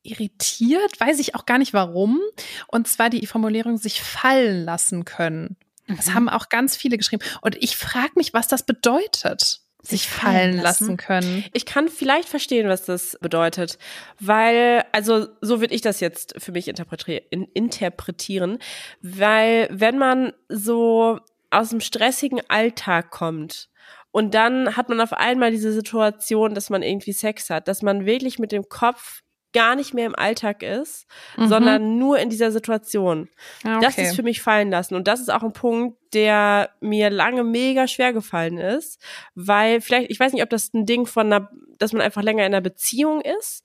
irritiert, 0.04 1.00
weiß 1.00 1.20
ich 1.20 1.36
auch 1.36 1.46
gar 1.46 1.58
nicht 1.58 1.74
warum. 1.74 2.20
Und 2.68 2.88
zwar 2.88 3.10
die 3.10 3.26
Formulierung 3.26 3.78
sich 3.78 4.02
fallen 4.02 4.64
lassen 4.64 5.06
können. 5.06 5.58
Das 5.88 6.08
Mhm. 6.08 6.14
haben 6.14 6.30
auch 6.30 6.50
ganz 6.50 6.76
viele 6.78 6.98
geschrieben. 6.98 7.24
Und 7.42 7.56
ich 7.62 7.76
frage 7.76 8.12
mich, 8.16 8.34
was 8.34 8.48
das 8.48 8.64
bedeutet. 8.66 9.60
Sich 9.86 10.08
fallen 10.08 10.56
lassen 10.62 10.96
können. 10.96 11.44
Ich 11.52 11.66
kann 11.66 11.90
vielleicht 11.90 12.30
verstehen, 12.30 12.70
was 12.70 12.86
das 12.86 13.18
bedeutet, 13.20 13.78
weil, 14.18 14.86
also 14.94 15.28
so 15.42 15.60
würde 15.60 15.76
ich 15.76 15.82
das 15.82 16.00
jetzt 16.00 16.36
für 16.38 16.54
mich 16.54 16.70
interpretier 16.70 17.22
in, 17.32 17.44
interpretieren, 17.54 18.60
weil 19.02 19.68
wenn 19.72 19.98
man 19.98 20.32
so 20.48 21.20
aus 21.52 21.72
dem 21.72 21.82
stressigen 21.82 22.40
Alltag 22.48 23.12
kommt 23.12 23.68
und 24.12 24.34
dann 24.34 24.78
hat 24.78 24.88
man 24.88 25.02
auf 25.02 25.12
einmal 25.12 25.52
diese 25.52 25.74
Situation, 25.74 26.56
dass 26.56 26.70
man 26.70 26.82
irgendwie 26.82 27.12
Sex 27.12 27.50
hat, 27.50 27.68
dass 27.68 27.82
man 27.82 28.06
wirklich 28.06 28.40
mit 28.40 28.54
dem 28.54 28.70
Kopf 28.70 29.22
gar 29.54 29.76
nicht 29.76 29.94
mehr 29.94 30.06
im 30.06 30.16
Alltag 30.16 30.64
ist, 30.64 31.06
Mhm. 31.38 31.48
sondern 31.48 31.98
nur 31.98 32.20
in 32.20 32.30
dieser 32.30 32.52
Situation. 32.52 33.30
Das 33.64 33.94
okay. 33.94 34.04
ist 34.04 34.16
für 34.16 34.24
mich 34.24 34.42
fallen 34.42 34.70
lassen. 34.72 34.96
Und 34.96 35.08
das 35.08 35.20
ist 35.20 35.32
auch 35.32 35.44
ein 35.44 35.54
Punkt, 35.54 35.98
der 36.14 36.72
mir 36.82 37.10
lange 37.10 37.44
mega 37.44 37.88
schwer 37.88 38.14
gefallen 38.14 38.58
ist, 38.58 39.00
weil 39.36 39.80
vielleicht, 39.82 40.12
ich 40.12 40.20
weiß 40.20 40.34
nicht, 40.34 40.44
ob 40.44 40.50
das 40.50 40.74
ein 40.74 40.86
Ding 40.86 41.06
von 41.06 41.32
einer, 41.32 41.50
dass 41.78 41.94
man 41.94 42.02
einfach 42.02 42.22
länger 42.22 42.46
in 42.46 42.54
einer 42.54 42.62
Beziehung 42.62 43.22
ist. 43.22 43.64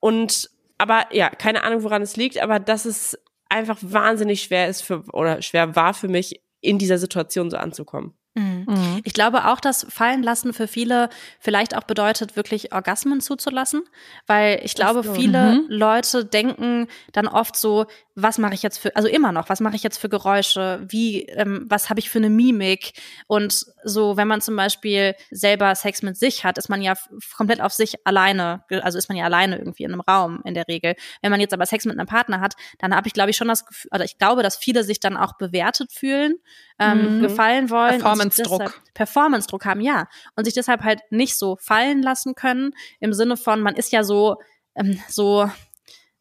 Und, 0.00 0.50
aber 0.76 1.06
ja, 1.12 1.30
keine 1.30 1.62
Ahnung, 1.64 1.82
woran 1.82 2.02
es 2.02 2.16
liegt, 2.16 2.38
aber 2.40 2.58
dass 2.60 2.84
es 2.84 3.18
einfach 3.48 3.78
wahnsinnig 3.80 4.42
schwer 4.42 4.68
ist 4.68 4.82
für, 4.82 5.04
oder 5.12 5.40
schwer 5.42 5.74
war 5.74 5.94
für 5.94 6.08
mich, 6.08 6.42
in 6.60 6.78
dieser 6.78 6.98
Situation 6.98 7.50
so 7.50 7.56
anzukommen. 7.56 8.14
Mhm. 8.38 9.00
Ich 9.04 9.12
glaube 9.12 9.46
auch, 9.46 9.60
dass 9.60 9.86
fallen 9.88 10.22
lassen 10.22 10.52
für 10.52 10.68
viele 10.68 11.08
vielleicht 11.40 11.76
auch 11.76 11.84
bedeutet, 11.84 12.36
wirklich 12.36 12.72
Orgasmen 12.72 13.20
zuzulassen, 13.20 13.82
weil 14.26 14.60
ich 14.64 14.74
glaube, 14.74 15.02
so. 15.02 15.14
viele 15.14 15.54
Mhm. 15.54 15.66
Leute 15.68 16.24
denken 16.24 16.88
dann 17.12 17.26
oft 17.28 17.56
so, 17.56 17.86
was 18.14 18.38
mache 18.38 18.54
ich 18.54 18.62
jetzt 18.62 18.78
für, 18.78 18.94
also 18.96 19.08
immer 19.08 19.30
noch, 19.32 19.48
was 19.48 19.60
mache 19.60 19.76
ich 19.76 19.82
jetzt 19.84 19.98
für 19.98 20.08
Geräusche, 20.08 20.84
wie, 20.88 21.22
ähm, 21.26 21.66
was 21.68 21.88
habe 21.88 22.00
ich 22.00 22.10
für 22.10 22.18
eine 22.18 22.30
Mimik 22.30 22.92
und 23.28 23.64
so, 23.84 24.16
wenn 24.16 24.26
man 24.26 24.40
zum 24.40 24.56
Beispiel 24.56 25.14
selber 25.30 25.72
Sex 25.76 26.02
mit 26.02 26.16
sich 26.16 26.44
hat, 26.44 26.58
ist 26.58 26.68
man 26.68 26.82
ja 26.82 26.94
komplett 27.36 27.60
auf 27.60 27.72
sich 27.72 28.04
alleine, 28.06 28.64
also 28.82 28.98
ist 28.98 29.08
man 29.08 29.16
ja 29.16 29.24
alleine 29.24 29.56
irgendwie 29.58 29.84
in 29.84 29.92
einem 29.92 30.00
Raum 30.00 30.40
in 30.44 30.54
der 30.54 30.66
Regel. 30.66 30.94
Wenn 31.22 31.30
man 31.30 31.40
jetzt 31.40 31.54
aber 31.54 31.64
Sex 31.66 31.84
mit 31.84 31.96
einem 31.96 32.08
Partner 32.08 32.40
hat, 32.40 32.54
dann 32.78 32.94
habe 32.94 33.06
ich 33.06 33.14
glaube 33.14 33.30
ich 33.30 33.36
schon 33.36 33.48
das 33.48 33.64
Gefühl, 33.66 33.90
oder 33.94 34.04
ich 34.04 34.18
glaube, 34.18 34.42
dass 34.42 34.56
viele 34.56 34.82
sich 34.82 34.98
dann 35.00 35.16
auch 35.16 35.34
bewertet 35.34 35.92
fühlen, 35.92 36.36
ähm, 36.80 37.18
Mhm. 37.18 37.22
gefallen 37.22 37.70
wollen. 37.70 38.02
Performance-Druck. 38.30 38.82
Performance-Druck 38.94 39.64
haben, 39.64 39.80
ja. 39.80 40.08
Und 40.36 40.44
sich 40.44 40.54
deshalb 40.54 40.82
halt 40.82 41.00
nicht 41.10 41.36
so 41.38 41.56
fallen 41.56 42.02
lassen 42.02 42.34
können, 42.34 42.72
im 43.00 43.12
Sinne 43.12 43.36
von, 43.36 43.60
man 43.60 43.74
ist 43.76 43.92
ja 43.92 44.04
so, 44.04 44.36
ähm, 44.74 45.00
so, 45.08 45.50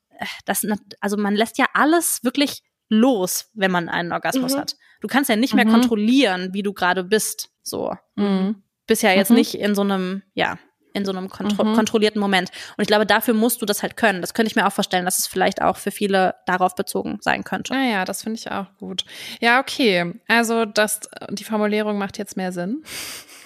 äh, 0.09 0.25
das, 0.45 0.65
also 1.01 1.17
man 1.17 1.35
lässt 1.35 1.57
ja 1.57 1.65
alles 1.73 2.23
wirklich 2.23 2.63
los, 2.89 3.49
wenn 3.53 3.71
man 3.71 3.89
einen 3.89 4.11
Orgasmus 4.13 4.53
Mhm. 4.55 4.59
hat. 4.59 4.75
Du 5.01 5.07
kannst 5.07 5.29
ja 5.29 5.35
nicht 5.35 5.53
mehr 5.53 5.65
Mhm. 5.65 5.71
kontrollieren, 5.71 6.53
wie 6.53 6.63
du 6.63 6.73
gerade 6.73 7.03
bist. 7.03 7.49
So. 7.61 7.93
Mhm. 8.15 8.63
Bist 8.87 9.03
ja 9.03 9.11
jetzt 9.11 9.29
Mhm. 9.29 9.35
nicht 9.35 9.55
in 9.55 9.75
so 9.75 9.81
einem, 9.81 10.23
ja, 10.33 10.57
in 10.97 11.05
so 11.05 11.11
einem 11.11 11.29
kontro 11.29 11.63
Mhm. 11.63 11.73
kontrollierten 11.75 12.19
Moment. 12.19 12.49
Und 12.75 12.81
ich 12.81 12.87
glaube, 12.87 13.05
dafür 13.05 13.33
musst 13.33 13.61
du 13.61 13.65
das 13.65 13.81
halt 13.83 13.95
können. 13.95 14.21
Das 14.21 14.33
könnte 14.33 14.49
ich 14.49 14.55
mir 14.55 14.67
auch 14.67 14.73
vorstellen, 14.73 15.05
dass 15.05 15.19
es 15.19 15.27
vielleicht 15.27 15.61
auch 15.61 15.77
für 15.77 15.91
viele 15.91 16.35
darauf 16.45 16.75
bezogen 16.75 17.19
sein 17.21 17.43
könnte. 17.43 17.73
Naja, 17.73 18.03
das 18.05 18.23
finde 18.23 18.39
ich 18.39 18.51
auch 18.51 18.65
gut. 18.79 19.05
Ja, 19.39 19.59
okay. 19.59 20.13
Also 20.27 20.65
das, 20.65 21.01
die 21.29 21.43
Formulierung 21.45 21.97
macht 21.97 22.17
jetzt 22.17 22.35
mehr 22.35 22.51
Sinn. 22.51 22.83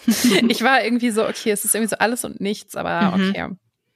ich 0.49 0.63
war 0.63 0.83
irgendwie 0.83 1.11
so, 1.11 1.27
okay, 1.27 1.51
es 1.51 1.63
ist 1.65 1.75
irgendwie 1.75 1.89
so 1.89 1.97
alles 1.97 2.25
und 2.25 2.41
nichts, 2.41 2.75
aber 2.75 3.15
Mhm. 3.17 3.29
okay. 3.29 3.47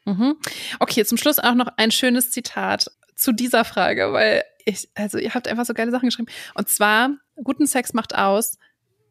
Mhm. 0.06 0.36
Okay, 0.80 1.03
zum 1.06 1.18
Schluss 1.18 1.39
auch 1.39 1.56
noch 1.56 1.68
ein 1.78 1.89
schönes 1.89 2.30
Zitat 2.30 2.91
zu 3.16 3.32
dieser 3.32 3.66
Frage, 3.66 4.14
weil 4.14 4.43
ich, 4.66 4.88
also 4.93 5.18
ihr 5.18 5.34
habt 5.34 5.47
einfach 5.47 5.66
so 5.66 5.74
geile 5.74 5.89
Sachen 5.91 6.10
geschrieben. 6.10 6.28
Und 6.53 6.70
zwar, 6.70 7.10
guten 7.43 7.66
Sex 7.66 7.93
macht 7.93 8.14
aus, 8.14 8.58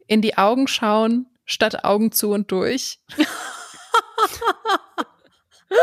in 0.06 0.20
die 0.22 0.36
Augen 0.38 0.68
schauen, 0.68 1.26
statt 1.46 1.84
Augen 1.84 2.12
zu 2.12 2.30
und 2.30 2.50
durch. 2.52 3.00
Oh 5.70 5.76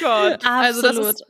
Gott. 0.00 0.40
Also 0.46 0.80
das 0.80 0.96
Absolut. 0.96 1.14
ist, 1.14 1.24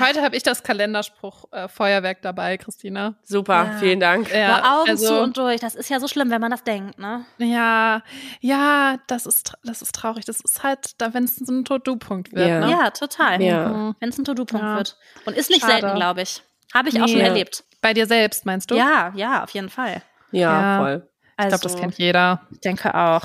heute 0.00 0.22
habe 0.22 0.34
ich 0.34 0.42
das 0.42 0.62
Kalenderspruch 0.62 1.44
äh, 1.52 1.68
Feuerwerk 1.68 2.22
dabei, 2.22 2.56
Christina. 2.56 3.14
Super, 3.22 3.64
Ja. 3.64 3.72
vielen 3.78 4.00
Dank. 4.00 4.32
Ja, 4.34 4.60
Boah, 4.60 4.80
Augen 4.80 4.90
also- 4.90 5.06
zu 5.06 5.20
und 5.22 5.36
durch. 5.36 5.60
Das 5.60 5.74
ist 5.74 5.88
ja 5.90 6.00
so 6.00 6.08
schlimm, 6.08 6.30
wenn 6.30 6.40
man 6.40 6.50
das 6.50 6.64
denkt, 6.64 6.98
ne? 6.98 7.24
Ja, 7.36 8.02
ja, 8.40 8.96
das 9.06 9.26
ist, 9.26 9.52
das 9.62 9.82
ist 9.82 9.94
traurig. 9.94 10.24
Das 10.24 10.40
ist 10.40 10.62
halt, 10.64 11.00
da 11.00 11.14
wenn 11.14 11.24
es 11.24 11.36
so 11.36 11.52
ein 11.52 11.64
To-Do-Punkt 11.64 12.32
wird. 12.32 12.48
Ja. 12.48 12.60
Ne? 12.60 12.70
Ja, 12.72 12.90
total. 12.90 13.40
Ja. 13.42 13.68
Mhm. 13.68 13.96
Wenn 14.00 14.08
es 14.08 14.18
ein 14.18 14.24
To-Do-Punkt 14.24 14.64
Ja. 14.64 14.76
wird. 14.76 14.96
Und 15.26 15.36
ist 15.36 15.50
nicht 15.50 15.60
Schade. 15.60 15.80
selten, 15.80 15.94
glaube 15.96 16.22
ich. 16.22 16.42
Habe 16.74 16.88
ich 16.88 16.96
auch 17.00 17.06
Nee. 17.06 17.12
schon 17.12 17.20
Ja. 17.20 17.26
erlebt. 17.26 17.62
Bei 17.80 17.94
dir 17.94 18.06
selbst, 18.06 18.46
meinst 18.46 18.70
du? 18.70 18.74
Ja, 18.74 19.12
ja, 19.14 19.44
auf 19.44 19.50
jeden 19.50 19.68
Fall. 19.68 20.02
Ja, 20.32 20.60
Ja. 20.60 20.78
voll. 20.78 21.08
Ich 21.40 21.46
glaube, 21.48 21.62
das 21.62 21.76
kennt 21.76 21.96
jeder. 21.98 22.40
Ich 22.50 22.60
denke 22.60 22.92
auch. 22.94 23.22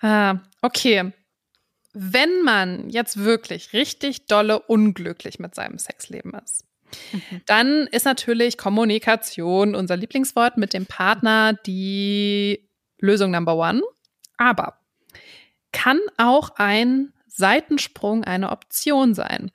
Ah, 0.00 0.36
okay. 0.62 1.12
Wenn 1.92 2.42
man 2.42 2.88
jetzt 2.90 3.18
wirklich 3.18 3.72
richtig 3.72 4.26
dolle 4.26 4.60
unglücklich 4.60 5.38
mit 5.38 5.54
seinem 5.54 5.78
Sexleben 5.78 6.34
ist, 6.34 6.64
Mhm. 7.12 7.40
dann 7.46 7.86
ist 7.88 8.04
natürlich 8.04 8.58
Kommunikation 8.58 9.76
unser 9.76 9.96
Lieblingswort 9.96 10.56
mit 10.56 10.74
dem 10.74 10.86
Partner 10.86 11.52
die 11.52 12.68
Lösung 12.98 13.30
Number 13.30 13.56
One. 13.56 13.82
Aber 14.38 14.78
kann 15.72 16.00
auch 16.16 16.50
ein 16.56 17.12
Seitensprung 17.28 18.24
eine 18.24 18.50
Option 18.50 19.14
sein? 19.14 19.52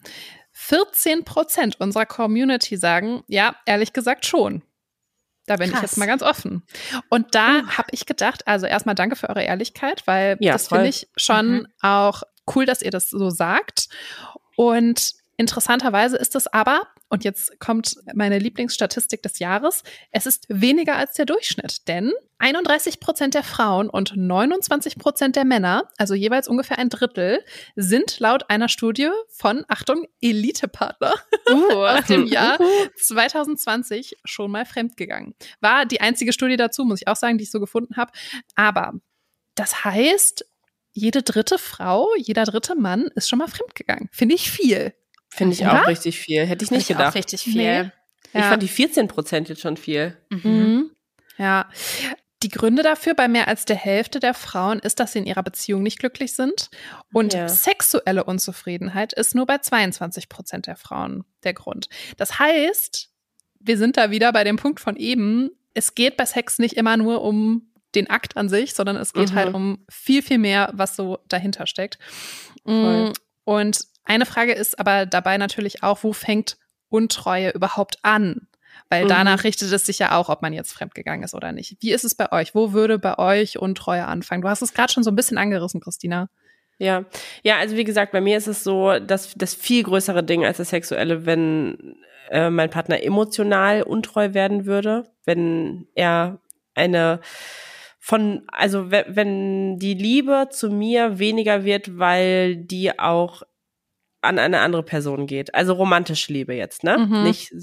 14 0.53 1.25
Prozent 1.25 1.79
unserer 1.81 2.05
Community 2.05 2.77
sagen, 2.77 3.23
ja, 3.27 3.55
ehrlich 3.65 3.91
gesagt 3.91 4.25
schon. 4.25 4.61
Da 5.47 5.57
bin 5.57 5.67
ich 5.67 5.73
Krass. 5.73 5.81
jetzt 5.83 5.97
mal 5.97 6.07
ganz 6.07 6.23
offen. 6.23 6.63
Und 7.09 7.35
da 7.35 7.67
habe 7.67 7.89
ich 7.91 8.05
gedacht, 8.05 8.47
also 8.47 8.65
erstmal 8.65 8.95
danke 8.95 9.15
für 9.15 9.29
eure 9.29 9.43
Ehrlichkeit, 9.43 10.01
weil 10.05 10.37
Ja, 10.39 10.53
das 10.53 10.67
finde 10.69 10.87
ich 10.87 11.07
schon 11.17 11.53
Mhm. 11.59 11.67
auch 11.81 12.23
cool, 12.55 12.65
dass 12.65 12.81
ihr 12.81 12.91
das 12.91 13.09
so 13.09 13.29
sagt. 13.29 13.87
Und 14.55 15.13
interessanterweise 15.37 16.17
ist 16.17 16.35
es 16.35 16.47
aber 16.47 16.81
und 17.09 17.23
jetzt 17.23 17.59
kommt 17.59 17.95
meine 18.13 18.39
Lieblingsstatistik 18.39 19.21
des 19.21 19.39
Jahres, 19.39 19.83
es 20.11 20.25
ist 20.25 20.45
weniger 20.49 20.95
als 20.95 21.13
der 21.13 21.25
Durchschnitt, 21.25 21.87
denn 21.87 22.11
31 22.39 22.99
Prozent 22.99 23.33
der 23.33 23.43
Frauen 23.43 23.89
und 23.89 24.13
29 24.15 24.97
Prozent 24.97 25.35
der 25.35 25.45
Männer, 25.45 25.87
also 25.97 26.13
jeweils 26.13 26.47
ungefähr 26.47 26.79
ein 26.79 26.89
Drittel, 26.89 27.43
sind 27.75 28.19
laut 28.19 28.49
einer 28.49 28.69
Studie 28.69 29.09
von, 29.29 29.65
Achtung, 29.67 30.05
Elitepartner 30.19 31.13
uh. 31.51 31.85
aus 31.85 32.05
dem 32.05 32.25
Jahr 32.25 32.57
2020 32.97 34.17
schon 34.25 34.51
mal 34.51 34.65
fremdgegangen. 34.65 35.35
War 35.61 35.85
die 35.85 36.01
einzige 36.01 36.33
Studie 36.33 36.57
dazu, 36.57 36.85
muss 36.85 37.01
ich 37.01 37.07
auch 37.07 37.15
sagen, 37.15 37.37
die 37.37 37.43
ich 37.43 37.51
so 37.51 37.59
gefunden 37.59 37.97
habe. 37.97 38.11
Aber 38.55 38.93
das 39.55 39.85
heißt, 39.85 40.45
jede 40.91 41.23
dritte 41.23 41.57
Frau, 41.57 42.09
jeder 42.17 42.45
dritte 42.45 42.75
Mann 42.75 43.09
ist 43.15 43.29
schon 43.29 43.39
mal 43.39 43.47
fremdgegangen. 43.47 44.09
Finde 44.11 44.35
ich 44.35 44.49
viel. 44.49 44.93
Finde 45.35 45.53
ich 45.53 45.65
auch 45.65 45.87
richtig 45.87 46.19
viel. 46.19 46.45
Hätte 46.45 46.63
ich 46.63 46.71
nicht 46.71 46.87
Find 46.87 46.97
gedacht. 46.97 47.13
Auch 47.13 47.15
richtig 47.15 47.43
viel. 47.43 47.83
Nee. 47.83 47.91
Ich 48.33 48.41
ja. 48.41 48.49
fand 48.49 48.63
die 48.63 48.67
14 48.67 49.07
Prozent 49.07 49.49
jetzt 49.49 49.61
schon 49.61 49.77
viel. 49.77 50.17
Mhm. 50.29 50.91
Ja. 51.37 51.69
Die 52.43 52.49
Gründe 52.49 52.83
dafür 52.83 53.13
bei 53.13 53.27
mehr 53.27 53.47
als 53.47 53.65
der 53.65 53.75
Hälfte 53.75 54.19
der 54.19 54.33
Frauen 54.33 54.79
ist, 54.79 54.99
dass 54.99 55.13
sie 55.13 55.19
in 55.19 55.25
ihrer 55.25 55.41
Beziehung 55.41 55.83
nicht 55.83 55.99
glücklich 55.99 56.33
sind. 56.33 56.69
Und 57.11 57.33
ja. 57.33 57.47
sexuelle 57.49 58.23
Unzufriedenheit 58.23 59.13
ist 59.13 59.35
nur 59.35 59.45
bei 59.45 59.57
22 59.57 60.29
Prozent 60.29 60.67
der 60.67 60.75
Frauen 60.75 61.23
der 61.43 61.53
Grund. 61.53 61.87
Das 62.17 62.37
heißt, 62.37 63.09
wir 63.59 63.77
sind 63.77 63.97
da 63.97 64.11
wieder 64.11 64.31
bei 64.31 64.43
dem 64.43 64.57
Punkt 64.57 64.79
von 64.79 64.95
eben, 64.95 65.49
es 65.73 65.95
geht 65.95 66.17
bei 66.17 66.25
Sex 66.25 66.59
nicht 66.59 66.77
immer 66.77 66.97
nur 66.97 67.21
um 67.21 67.71
den 67.95 68.09
Akt 68.09 68.37
an 68.37 68.49
sich, 68.49 68.73
sondern 68.73 68.97
es 68.97 69.13
geht 69.13 69.33
halt 69.33 69.49
mhm. 69.49 69.53
halt 69.53 69.55
um 69.55 69.85
viel, 69.89 70.21
viel 70.21 70.37
mehr, 70.37 70.71
was 70.73 70.95
so 70.95 71.19
dahinter 71.27 71.65
steckt. 71.65 71.97
Voll. 72.65 73.09
Mm, 73.09 73.13
und 73.45 73.87
eine 74.05 74.25
Frage 74.25 74.53
ist 74.53 74.79
aber 74.79 75.05
dabei 75.05 75.37
natürlich 75.37 75.83
auch, 75.83 76.03
wo 76.03 76.13
fängt 76.13 76.57
Untreue 76.89 77.49
überhaupt 77.49 77.97
an? 78.03 78.47
Weil 78.89 79.05
mhm. 79.05 79.09
danach 79.09 79.43
richtet 79.43 79.71
es 79.71 79.85
sich 79.85 79.99
ja 79.99 80.17
auch, 80.17 80.29
ob 80.29 80.41
man 80.41 80.53
jetzt 80.53 80.73
fremdgegangen 80.73 81.23
ist 81.23 81.33
oder 81.33 81.51
nicht. 81.51 81.77
Wie 81.81 81.91
ist 81.91 82.03
es 82.03 82.15
bei 82.15 82.31
euch? 82.31 82.53
Wo 82.53 82.73
würde 82.73 82.99
bei 82.99 83.17
euch 83.17 83.57
Untreue 83.57 84.05
anfangen? 84.05 84.41
Du 84.41 84.49
hast 84.49 84.61
es 84.61 84.73
gerade 84.73 84.91
schon 84.91 85.03
so 85.03 85.11
ein 85.11 85.15
bisschen 85.15 85.37
angerissen, 85.37 85.81
Christina. 85.81 86.29
Ja, 86.77 87.05
ja, 87.41 87.57
also 87.57 87.77
wie 87.77 87.85
gesagt, 87.85 88.11
bei 88.11 88.21
mir 88.21 88.37
ist 88.37 88.47
es 88.47 88.63
so, 88.63 88.99
dass 88.99 89.33
das 89.35 89.55
viel 89.55 89.83
größere 89.83 90.23
Ding 90.23 90.45
als 90.45 90.57
das 90.57 90.69
Sexuelle, 90.69 91.25
wenn 91.25 91.95
äh, 92.29 92.49
mein 92.49 92.69
Partner 92.69 93.01
emotional 93.01 93.81
untreu 93.83 94.33
werden 94.33 94.65
würde, 94.65 95.03
wenn 95.23 95.87
er 95.95 96.39
eine 96.73 97.21
von, 97.97 98.43
also 98.49 98.91
wenn 98.91 99.79
die 99.79 99.95
Liebe 99.95 100.49
zu 100.51 100.69
mir 100.69 101.17
weniger 101.17 101.63
wird, 101.63 101.97
weil 101.97 102.55
die 102.55 102.99
auch 102.99 103.41
an 104.25 104.39
eine 104.39 104.59
andere 104.59 104.83
Person 104.83 105.27
geht. 105.27 105.55
Also 105.55 105.73
romantische 105.73 106.33
Liebe 106.33 106.53
jetzt, 106.53 106.83
ne? 106.83 106.97
Mhm. 106.97 107.23
Nicht 107.23 107.53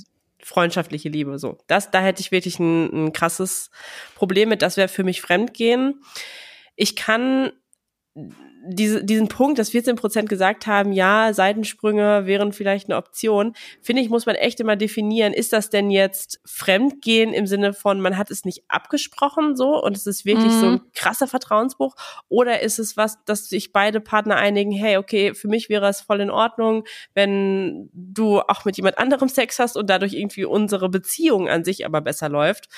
freundschaftliche 0.43 1.09
Liebe, 1.09 1.39
so. 1.39 1.59
Das, 1.67 1.91
da 1.91 2.01
hätte 2.01 2.21
ich 2.21 2.33
wirklich 2.33 2.59
ein, 2.59 3.07
ein 3.07 3.13
krasses 3.13 3.71
Problem 4.15 4.49
mit. 4.49 4.63
Das 4.63 4.77
wäre 4.77 4.89
für 4.89 5.05
mich 5.05 5.21
Fremdgehen. 5.21 6.03
Ich 6.75 6.97
kann 6.97 7.53
diese, 8.65 9.03
diesen 9.05 9.29
Punkt, 9.29 9.59
dass 9.59 9.71
14 9.71 9.97
Prozent 9.97 10.29
gesagt 10.29 10.67
haben, 10.67 10.93
ja, 10.93 11.33
Seitensprünge 11.33 12.27
wären 12.27 12.53
vielleicht 12.53 12.89
eine 12.89 12.97
Option, 12.97 13.55
finde 13.81 14.03
ich, 14.03 14.09
muss 14.09 14.27
man 14.27 14.37
echt 14.37 14.61
immer 14.61 14.77
definieren, 14.77 15.33
ist 15.33 15.53
das 15.53 15.71
denn 15.71 15.91
jetzt 15.91 16.41
Fremdgehen 16.45 17.33
im 17.33 17.47
Sinne 17.47 17.73
von, 17.73 18.01
man 18.01 18.17
hat 18.17 18.31
es 18.31 18.45
nicht 18.45 18.63
abgesprochen 18.69 19.57
so 19.57 19.83
und 19.83 19.97
es 19.97 20.07
ist 20.07 20.25
wirklich 20.25 20.53
mhm. 20.53 20.61
so 20.61 20.67
ein 20.67 20.81
krasser 20.95 21.27
Vertrauensbruch 21.27 21.97
oder 22.29 22.61
ist 22.61 22.79
es 22.79 22.97
was, 22.97 23.25
dass 23.25 23.49
sich 23.49 23.73
beide 23.73 24.01
Partner 24.01 24.37
einigen, 24.37 24.71
hey, 24.71 24.97
okay, 24.97 25.35
für 25.35 25.49
mich 25.49 25.69
wäre 25.69 25.89
es 25.89 26.01
voll 26.01 26.21
in 26.21 26.31
Ordnung, 26.31 26.85
wenn 27.15 27.91
du 27.93 28.41
auch 28.41 28.65
mit 28.65 28.77
jemand 28.77 28.99
anderem 28.99 29.29
Sex 29.29 29.59
hast 29.59 29.77
und 29.77 29.91
dadurch 29.91 30.13
irgendwie 30.13 30.45
unsere 30.45 30.89
Beziehung 30.89 31.49
an 31.49 31.65
sich 31.65 31.85
aber 31.85 32.01
besser 32.01 32.29
läuft. 32.29 32.69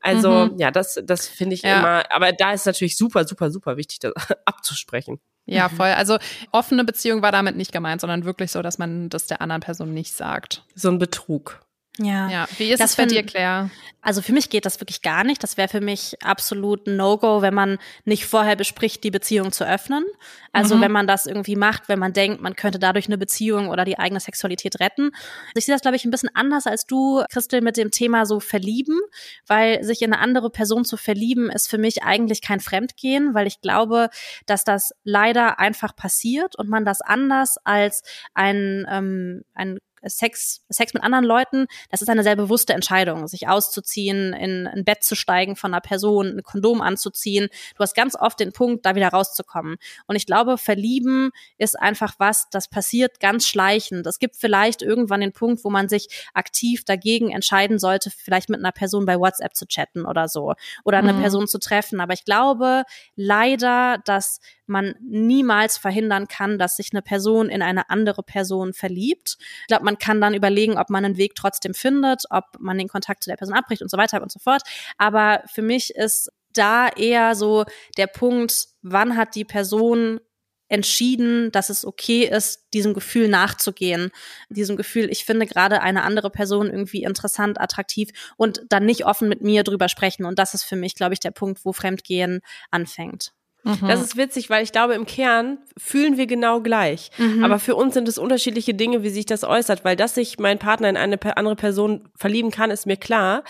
Also, 0.00 0.46
mhm. 0.46 0.58
ja, 0.58 0.70
das, 0.70 1.00
das 1.04 1.26
finde 1.26 1.54
ich 1.54 1.62
ja. 1.62 1.78
immer, 1.78 2.04
aber 2.10 2.32
da 2.32 2.52
ist 2.52 2.66
natürlich 2.66 2.96
super, 2.96 3.26
super, 3.26 3.50
super 3.50 3.76
wichtig, 3.76 3.98
das 3.98 4.12
abzusprechen. 4.46 5.20
Ja, 5.46 5.68
mhm. 5.68 5.76
voll. 5.76 5.88
Also 5.88 6.18
offene 6.52 6.84
Beziehung 6.84 7.22
war 7.22 7.32
damit 7.32 7.56
nicht 7.56 7.72
gemeint, 7.72 8.00
sondern 8.00 8.24
wirklich 8.24 8.50
so, 8.50 8.62
dass 8.62 8.78
man 8.78 9.08
das 9.08 9.26
der 9.26 9.40
anderen 9.40 9.60
Person 9.60 9.92
nicht 9.92 10.14
sagt. 10.14 10.64
So 10.74 10.88
ein 10.88 10.98
Betrug. 10.98 11.63
Ja. 11.98 12.28
ja. 12.28 12.48
Wie 12.58 12.70
ist 12.70 12.80
das 12.80 12.90
es 12.90 12.96
bei 12.96 13.06
dir, 13.06 13.22
Claire? 13.22 13.70
Also 14.04 14.20
für 14.20 14.34
mich 14.34 14.50
geht 14.50 14.66
das 14.66 14.80
wirklich 14.80 15.00
gar 15.00 15.24
nicht. 15.24 15.42
Das 15.42 15.56
wäre 15.56 15.68
für 15.68 15.80
mich 15.80 16.22
absolut 16.22 16.86
ein 16.86 16.96
No-Go, 16.96 17.40
wenn 17.40 17.54
man 17.54 17.78
nicht 18.04 18.26
vorher 18.26 18.54
bespricht, 18.54 19.02
die 19.02 19.10
Beziehung 19.10 19.50
zu 19.50 19.66
öffnen. 19.66 20.04
Also 20.52 20.76
mhm. 20.76 20.82
wenn 20.82 20.92
man 20.92 21.06
das 21.06 21.24
irgendwie 21.24 21.56
macht, 21.56 21.88
wenn 21.88 21.98
man 21.98 22.12
denkt, 22.12 22.42
man 22.42 22.54
könnte 22.54 22.78
dadurch 22.78 23.06
eine 23.06 23.16
Beziehung 23.16 23.70
oder 23.70 23.86
die 23.86 23.98
eigene 23.98 24.20
Sexualität 24.20 24.78
retten. 24.78 25.04
Also 25.04 25.54
ich 25.56 25.64
sehe 25.64 25.74
das, 25.74 25.80
glaube 25.80 25.96
ich, 25.96 26.04
ein 26.04 26.10
bisschen 26.10 26.28
anders 26.34 26.66
als 26.66 26.84
du, 26.84 27.24
Christel, 27.32 27.62
mit 27.62 27.78
dem 27.78 27.90
Thema 27.90 28.26
so 28.26 28.40
verlieben, 28.40 29.00
weil 29.46 29.82
sich 29.82 30.02
in 30.02 30.12
eine 30.12 30.20
andere 30.20 30.50
Person 30.50 30.84
zu 30.84 30.98
verlieben, 30.98 31.48
ist 31.48 31.70
für 31.70 31.78
mich 31.78 32.02
eigentlich 32.02 32.42
kein 32.42 32.60
Fremdgehen, 32.60 33.32
weil 33.32 33.46
ich 33.46 33.62
glaube, 33.62 34.10
dass 34.44 34.64
das 34.64 34.92
leider 35.04 35.58
einfach 35.58 35.96
passiert 35.96 36.56
und 36.56 36.68
man 36.68 36.84
das 36.84 37.00
anders 37.00 37.56
als 37.64 38.02
ein, 38.34 38.86
ähm, 38.90 39.44
ein 39.54 39.78
Sex, 40.06 40.62
Sex 40.68 40.94
mit 40.94 41.02
anderen 41.02 41.24
Leuten, 41.24 41.66
das 41.90 42.02
ist 42.02 42.08
eine 42.08 42.22
sehr 42.22 42.36
bewusste 42.36 42.72
Entscheidung, 42.72 43.26
sich 43.28 43.48
auszuziehen, 43.48 44.32
in 44.32 44.66
ein 44.66 44.84
Bett 44.84 45.02
zu 45.02 45.14
steigen 45.14 45.56
von 45.56 45.72
einer 45.72 45.80
Person, 45.80 46.36
ein 46.36 46.42
Kondom 46.42 46.80
anzuziehen. 46.80 47.48
Du 47.76 47.80
hast 47.80 47.94
ganz 47.94 48.16
oft 48.16 48.40
den 48.40 48.52
Punkt, 48.52 48.86
da 48.86 48.94
wieder 48.94 49.08
rauszukommen. 49.08 49.76
Und 50.06 50.16
ich 50.16 50.26
glaube, 50.26 50.58
verlieben 50.58 51.30
ist 51.58 51.78
einfach 51.78 52.14
was, 52.18 52.48
das 52.50 52.68
passiert 52.68 53.20
ganz 53.20 53.46
schleichend. 53.46 54.06
Es 54.06 54.18
gibt 54.18 54.36
vielleicht 54.36 54.82
irgendwann 54.82 55.20
den 55.20 55.32
Punkt, 55.32 55.64
wo 55.64 55.70
man 55.70 55.88
sich 55.88 56.08
aktiv 56.34 56.84
dagegen 56.84 57.30
entscheiden 57.30 57.78
sollte, 57.78 58.10
vielleicht 58.10 58.48
mit 58.48 58.60
einer 58.60 58.72
Person 58.72 59.06
bei 59.06 59.18
WhatsApp 59.18 59.54
zu 59.54 59.66
chatten 59.66 60.04
oder 60.06 60.28
so 60.28 60.54
oder 60.84 60.98
eine 60.98 61.12
mhm. 61.12 61.20
Person 61.20 61.48
zu 61.48 61.58
treffen. 61.58 62.00
Aber 62.00 62.12
ich 62.12 62.24
glaube 62.24 62.84
leider, 63.16 63.98
dass 64.04 64.40
man 64.66 64.94
niemals 65.00 65.76
verhindern 65.76 66.28
kann, 66.28 66.58
dass 66.58 66.76
sich 66.76 66.90
eine 66.92 67.02
Person 67.02 67.48
in 67.48 67.62
eine 67.62 67.90
andere 67.90 68.22
Person 68.22 68.72
verliebt. 68.72 69.36
Ich 69.62 69.66
glaube, 69.68 69.84
man 69.84 69.98
kann 69.98 70.20
dann 70.20 70.34
überlegen, 70.34 70.78
ob 70.78 70.90
man 70.90 71.04
einen 71.04 71.16
Weg 71.16 71.34
trotzdem 71.34 71.74
findet, 71.74 72.24
ob 72.30 72.44
man 72.58 72.78
den 72.78 72.88
Kontakt 72.88 73.24
zu 73.24 73.30
der 73.30 73.36
Person 73.36 73.54
abbricht 73.54 73.82
und 73.82 73.90
so 73.90 73.96
weiter 73.96 74.22
und 74.22 74.32
so 74.32 74.38
fort. 74.38 74.62
Aber 74.98 75.42
für 75.52 75.62
mich 75.62 75.94
ist 75.94 76.30
da 76.52 76.88
eher 76.88 77.34
so 77.34 77.64
der 77.96 78.06
Punkt, 78.06 78.68
wann 78.82 79.16
hat 79.16 79.34
die 79.34 79.44
Person 79.44 80.20
entschieden, 80.68 81.52
dass 81.52 81.68
es 81.68 81.84
okay 81.84 82.24
ist, 82.24 82.66
diesem 82.72 82.94
Gefühl 82.94 83.28
nachzugehen. 83.28 84.10
Diesem 84.48 84.76
Gefühl, 84.76 85.10
ich 85.10 85.24
finde 85.24 85.46
gerade 85.46 85.82
eine 85.82 86.02
andere 86.02 86.30
Person 86.30 86.68
irgendwie 86.70 87.02
interessant, 87.02 87.60
attraktiv 87.60 88.10
und 88.36 88.62
dann 88.70 88.86
nicht 88.86 89.04
offen 89.04 89.28
mit 89.28 89.42
mir 89.42 89.62
drüber 89.62 89.88
sprechen. 89.88 90.24
Und 90.24 90.38
das 90.38 90.54
ist 90.54 90.64
für 90.64 90.76
mich, 90.76 90.94
glaube 90.94 91.14
ich, 91.14 91.20
der 91.20 91.32
Punkt, 91.32 91.64
wo 91.64 91.72
Fremdgehen 91.72 92.40
anfängt. 92.70 93.32
Mhm. 93.64 93.88
Das 93.88 94.00
ist 94.00 94.16
witzig, 94.16 94.50
weil 94.50 94.62
ich 94.62 94.72
glaube, 94.72 94.94
im 94.94 95.06
Kern 95.06 95.58
fühlen 95.76 96.16
wir 96.16 96.26
genau 96.26 96.60
gleich. 96.60 97.10
Mhm. 97.18 97.42
Aber 97.42 97.58
für 97.58 97.74
uns 97.74 97.94
sind 97.94 98.08
es 98.08 98.18
unterschiedliche 98.18 98.74
Dinge, 98.74 99.02
wie 99.02 99.08
sich 99.08 99.26
das 99.26 99.42
äußert, 99.42 99.84
weil 99.84 99.96
dass 99.96 100.14
sich 100.14 100.38
mein 100.38 100.58
Partner 100.58 100.88
in 100.88 100.96
eine 100.96 101.18
andere 101.36 101.56
Person 101.56 102.08
verlieben 102.14 102.50
kann, 102.50 102.70
ist 102.70 102.86
mir 102.86 102.96
klar. 102.96 103.42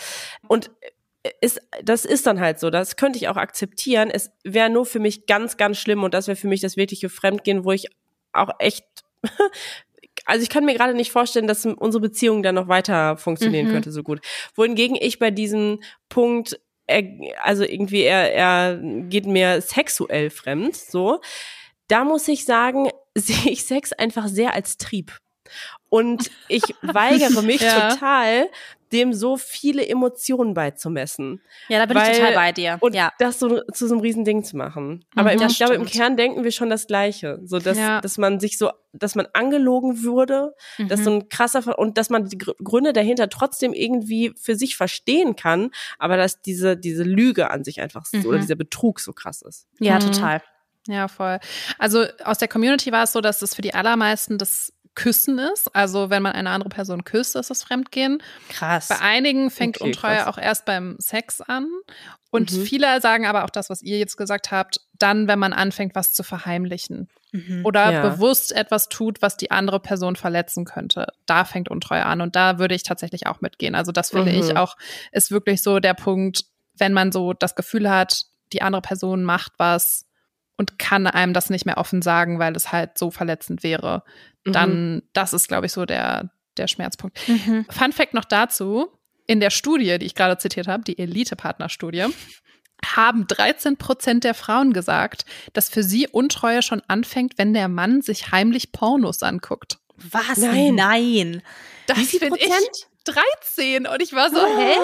Und 0.47 0.71
ist, 1.41 1.61
das 1.83 2.05
ist 2.05 2.27
dann 2.27 2.41
halt 2.41 2.61
so. 2.61 2.71
Das 2.71 2.97
könnte 2.97 3.19
ich 3.19 3.29
auch 3.29 3.37
akzeptieren. 3.37 4.11
Es 4.11 4.31
wäre 4.45 4.71
nur 4.71 4.87
für 4.87 5.01
mich 5.01 5.27
ganz, 5.27 5.57
ganz 5.57 5.79
schlimm 5.79 6.05
und 6.05 6.15
das 6.15 6.29
wäre 6.29 6.37
für 6.37 6.49
mich 6.49 6.61
das 6.61 6.77
wirkliche 6.77 7.09
Fremdgehen, 7.09 7.65
wo 7.65 7.73
ich 7.73 7.89
auch 8.33 8.51
echt 8.59 8.85
also 10.27 10.43
ich 10.43 10.51
kann 10.51 10.65
mir 10.65 10.75
gerade 10.75 10.95
nicht 10.95 11.11
vorstellen, 11.11 11.47
dass 11.47 11.67
unsere 11.67 12.01
Beziehung 12.01 12.43
dann 12.43 12.55
noch 12.55 12.69
weiter 12.69 13.17
funktionieren 13.17 13.69
mhm. 13.69 13.73
könnte 13.73 13.93
so 13.93 14.03
gut. 14.03 14.21
Wohingegen 14.55 14.97
ich 14.99 15.19
bei 15.19 15.31
diesem 15.31 15.81
Punkt 16.09 16.61
er, 16.87 17.03
also 17.43 17.65
irgendwie 17.65 18.03
er, 18.03 18.33
er 18.33 18.81
geht 19.09 19.27
mir 19.27 19.61
sexuell 19.61 20.31
fremd, 20.31 20.77
so. 20.77 21.21
Da 21.89 22.05
muss 22.05 22.29
ich 22.29 22.45
sagen, 22.45 22.91
sehe 23.15 23.53
ich 23.53 23.65
Sex 23.65 23.93
einfach 23.93 24.29
sehr 24.29 24.55
als 24.55 24.77
Trieb. 24.77 25.17
Und 25.95 26.29
ich 26.49 26.65
weigere 26.83 27.41
mich 27.43 27.61
ja. 27.61 27.91
total, 27.91 28.49
dem 28.91 29.13
so 29.13 29.37
viele 29.37 29.87
Emotionen 29.87 30.53
beizumessen. 30.53 31.41
Ja, 31.69 31.79
da 31.79 31.87
bin 31.87 31.97
weil, 31.97 32.11
ich 32.11 32.19
total 32.19 32.35
bei 32.35 32.51
dir. 32.51 32.79
Und 32.81 32.97
ja. 32.97 33.13
das 33.21 33.39
so 33.39 33.63
zu 33.73 33.87
so 33.87 33.95
einem 33.95 34.01
Riesending 34.01 34.43
zu 34.43 34.57
machen. 34.57 35.05
Aber 35.15 35.33
mhm, 35.33 35.43
im, 35.43 35.47
ich 35.47 35.57
glaube, 35.57 35.75
im 35.75 35.85
Kern 35.85 36.17
denken 36.17 36.43
wir 36.43 36.51
schon 36.51 36.69
das 36.69 36.89
Gleiche. 36.89 37.39
So, 37.45 37.61
dass, 37.61 37.79
ja. 37.79 38.01
dass 38.01 38.19
man 38.19 38.41
sich 38.41 38.59
so, 38.59 38.73
dass 38.93 39.15
man 39.15 39.29
angelogen 39.35 40.03
würde, 40.03 40.57
mhm. 40.79 40.89
dass 40.89 41.05
so 41.05 41.13
ein 41.13 41.29
krasser, 41.29 41.79
und 41.79 41.97
dass 41.97 42.11
man 42.11 42.29
die 42.29 42.39
Gründe 42.39 42.93
dahinter 42.93 43.29
trotzdem 43.29 43.73
irgendwie 43.73 44.35
für 44.37 44.57
sich 44.57 44.77
verstehen 44.77 45.37
kann, 45.37 45.71
aber 46.01 46.17
dass 46.17 46.43
diese, 46.43 46.77
diese 46.77 47.05
Lüge 47.05 47.53
an 47.53 47.63
sich 47.63 47.81
einfach 47.81 48.05
mhm. 48.11 48.27
oder 48.27 48.39
dieser 48.39 48.57
Betrug 48.57 48.99
so 48.99 49.13
krass 49.13 49.43
ist. 49.43 49.69
Ja, 49.79 50.01
mhm. 50.01 50.11
total. 50.11 50.43
Ja, 50.89 51.07
voll. 51.07 51.39
Also 51.79 52.05
aus 52.25 52.39
der 52.39 52.49
Community 52.49 52.91
war 52.91 53.05
es 53.05 53.13
so, 53.13 53.21
dass 53.21 53.43
es 53.43 53.55
für 53.55 53.63
die 53.63 53.75
allermeisten 53.75 54.39
das 54.39 54.73
Küssen 54.95 55.39
ist. 55.39 55.75
Also 55.75 56.11
wenn 56.11 56.23
man 56.23 56.33
eine 56.33 56.51
andere 56.51 56.69
Person 56.69 57.05
küsst, 57.05 57.37
ist 57.37 57.51
das 57.51 57.63
Fremdgehen. 57.65 58.23
Krass. 58.49 58.89
Bei 58.89 59.01
einigen 59.01 59.51
fängt 59.51 59.77
okay, 59.81 59.85
Untreue 59.91 60.17
krass. 60.19 60.27
auch 60.29 60.39
erst 60.39 60.65
beim 60.65 60.97
Sex 60.99 61.41
an. 61.41 61.67
Und 62.31 62.53
Mhm. 62.53 62.63
viele 62.65 63.01
sagen 63.01 63.27
aber 63.27 63.45
auch 63.45 63.51
das, 63.51 63.71
was 63.71 63.83
ihr 63.83 63.99
jetzt 63.99 64.17
gesagt 64.17 64.51
habt, 64.51 64.81
dann, 64.99 65.29
wenn 65.29 65.39
man 65.39 65.53
anfängt, 65.53 65.95
was 65.95 66.13
zu 66.13 66.23
verheimlichen 66.23 67.09
Mhm. 67.33 67.65
oder 67.65 67.91
Ja. 67.93 68.09
bewusst 68.11 68.53
etwas 68.53 68.89
tut, 68.89 69.21
was 69.23 69.37
die 69.37 69.51
andere 69.51 69.81
Person 69.81 70.17
verletzen 70.17 70.65
könnte. 70.65 71.09
Da 71.27 71.45
fängt 71.45 71.69
Untreue 71.69 72.07
an 72.07 72.21
und 72.21 72.37
da 72.37 72.59
würde 72.59 72.75
ich 72.75 72.83
tatsächlich 72.85 73.27
auch 73.27 73.41
mitgehen. 73.41 73.75
Also 73.75 73.91
das 73.93 74.11
finde 74.11 74.33
Mhm. 74.33 74.39
ich 74.39 74.57
auch, 74.57 74.77
ist 75.13 75.31
wirklich 75.31 75.63
so 75.63 75.81
der 75.81 75.95
Punkt, 75.95 76.45
wenn 76.77 76.93
man 76.93 77.11
so 77.13 77.33
das 77.33 77.55
Gefühl 77.57 77.91
hat, 77.91 78.25
die 78.53 78.63
andere 78.63 78.83
Person 78.83 79.25
macht 79.25 79.53
was 79.59 80.07
und 80.57 80.79
kann 80.79 81.07
einem 81.09 81.33
das 81.33 81.51
nicht 81.51 81.67
mehr 81.67 81.79
offen 81.79 82.03
sagen, 82.03 82.39
weil 82.39 82.55
es 82.55 82.71
halt 82.71 82.97
so 82.99 83.11
verletzend 83.11 83.63
wäre, 83.65 84.05
Mhm. 84.45 84.53
dann, 84.53 85.03
das 85.13 85.33
ist, 85.33 85.49
glaube 85.49 85.67
ich, 85.67 85.73
so 85.73 85.85
der, 85.85 86.31
der 86.57 86.69
Schmerzpunkt. 86.69 87.19
Mhm. 87.29 87.67
Fun 87.71 87.93
Fact 87.93 88.15
noch 88.15 88.25
dazu, 88.25 88.89
in 89.27 89.41
der 89.41 89.51
Studie, 89.51 89.99
die 89.99 90.07
ich 90.07 90.15
gerade 90.15 90.39
zitiert 90.39 90.69
habe, 90.69 90.85
die 90.85 90.99
Elite-Partner-Studie, 90.99 92.07
haben 92.85 93.27
13 93.27 93.77
Prozent 93.77 94.25
der 94.25 94.35
Frauen 94.35 94.73
gesagt, 94.73 95.25
dass 95.53 95.69
für 95.69 95.83
sie 95.83 96.07
Untreue 96.09 96.63
schon 96.63 96.83
anfängt, 96.89 97.39
wenn 97.39 97.55
der 97.55 97.69
Mann 97.69 98.03
sich 98.03 98.31
heimlich 98.31 98.73
Pornos 98.73 99.23
anguckt. 99.23 99.79
Was? 99.97 100.37
Nein. 100.39 100.75
Nein. 100.75 101.43
Das 101.87 101.99
Wie 101.99 102.05
viel 102.05 102.21
finde 102.21 102.39
ich 102.39 102.49
Prozent? 102.49 102.89
13 103.05 103.87
und 103.87 104.03
ich 104.03 104.13
war 104.13 104.31
so, 104.31 104.39
hä? 104.39 104.75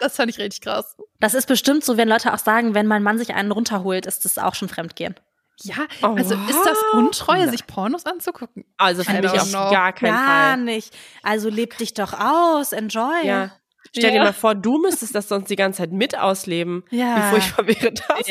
Das 0.00 0.16
fand 0.16 0.30
ich 0.30 0.38
richtig 0.38 0.62
krass. 0.62 0.96
Das 1.20 1.34
ist 1.34 1.46
bestimmt 1.46 1.84
so, 1.84 1.96
wenn 1.96 2.08
Leute 2.08 2.32
auch 2.32 2.38
sagen, 2.38 2.74
wenn 2.74 2.86
mein 2.86 3.02
Mann 3.02 3.18
sich 3.18 3.34
einen 3.34 3.52
runterholt, 3.52 4.06
ist 4.06 4.24
das 4.24 4.38
auch 4.38 4.54
schon 4.54 4.68
Fremdgehen. 4.68 5.14
Ja, 5.62 5.74
Oh, 6.02 6.14
also 6.14 6.34
ist 6.34 6.64
das 6.64 6.78
wow. 6.92 6.94
Untreue, 7.00 7.40
Nein. 7.40 7.50
sich 7.50 7.66
Pornos 7.66 8.06
anzugucken? 8.06 8.64
Also 8.76 9.02
finde 9.04 9.28
I 9.28 9.32
ich 9.34 9.40
don't 9.42 9.54
auf 9.56 9.70
gar 9.72 9.92
keinen 9.92 10.14
Gar 10.14 10.26
Fall. 10.26 10.56
nicht. 10.58 10.96
Also 11.22 11.48
leb 11.48 11.76
dich 11.78 11.94
doch 11.94 12.12
aus, 12.12 12.72
enjoy. 12.72 13.24
Ja. 13.26 13.50
Stell 13.90 14.10
dir 14.10 14.18
Ja. 14.18 14.24
mal 14.24 14.32
vor, 14.32 14.54
du 14.54 14.78
müsstest 14.78 15.14
das 15.14 15.28
sonst 15.28 15.48
die 15.48 15.56
ganze 15.56 15.78
Zeit 15.78 15.92
mit 15.92 16.16
ausleben. 16.16 16.84
Ja. 16.90 17.16
Wie 17.16 17.30
furchtbar 17.40 17.66
wäre 17.66 17.92
das 17.92 18.28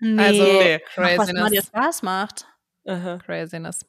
Nee. 0.00 0.18
also 0.22 0.42
Nee. 0.42 0.80
Mach, 0.96 1.18
was 1.18 1.32
mal 1.32 1.50
dir 1.50 1.62
Spaß 1.62 2.02
macht. 2.02 2.46
denn? 2.86 2.94
Aha. 2.96 3.18
Craziness. 3.24 3.84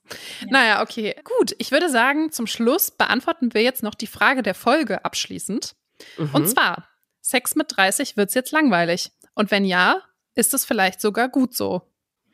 Naja, 0.50 0.82
okay. 0.82 1.16
Gut, 1.24 1.56
ich 1.58 1.72
würde 1.72 1.90
sagen, 1.90 2.32
zum 2.32 2.48
Schluss 2.48 2.92
beantworten 2.92 3.54
wir 3.54 3.62
jetzt 3.64 3.82
noch 3.82 3.96
die 3.96 4.08
Frage 4.08 4.44
der 4.44 4.56
Folge 4.56 5.06
abschließend. 5.06 5.76
Mhm. 6.18 6.30
Und 6.34 6.50
zwar, 6.50 6.88
Sex 7.22 7.56
mit 7.56 7.76
30 7.78 8.18
wird's 8.18 8.34
jetzt 8.34 8.52
langweilig? 8.52 9.12
Und 9.36 9.52
wenn 9.52 9.64
ja, 9.64 10.02
ist 10.36 10.54
es 10.54 10.66
vielleicht 10.66 11.00
sogar 11.02 11.30
gut 11.30 11.56
so? 11.56 11.82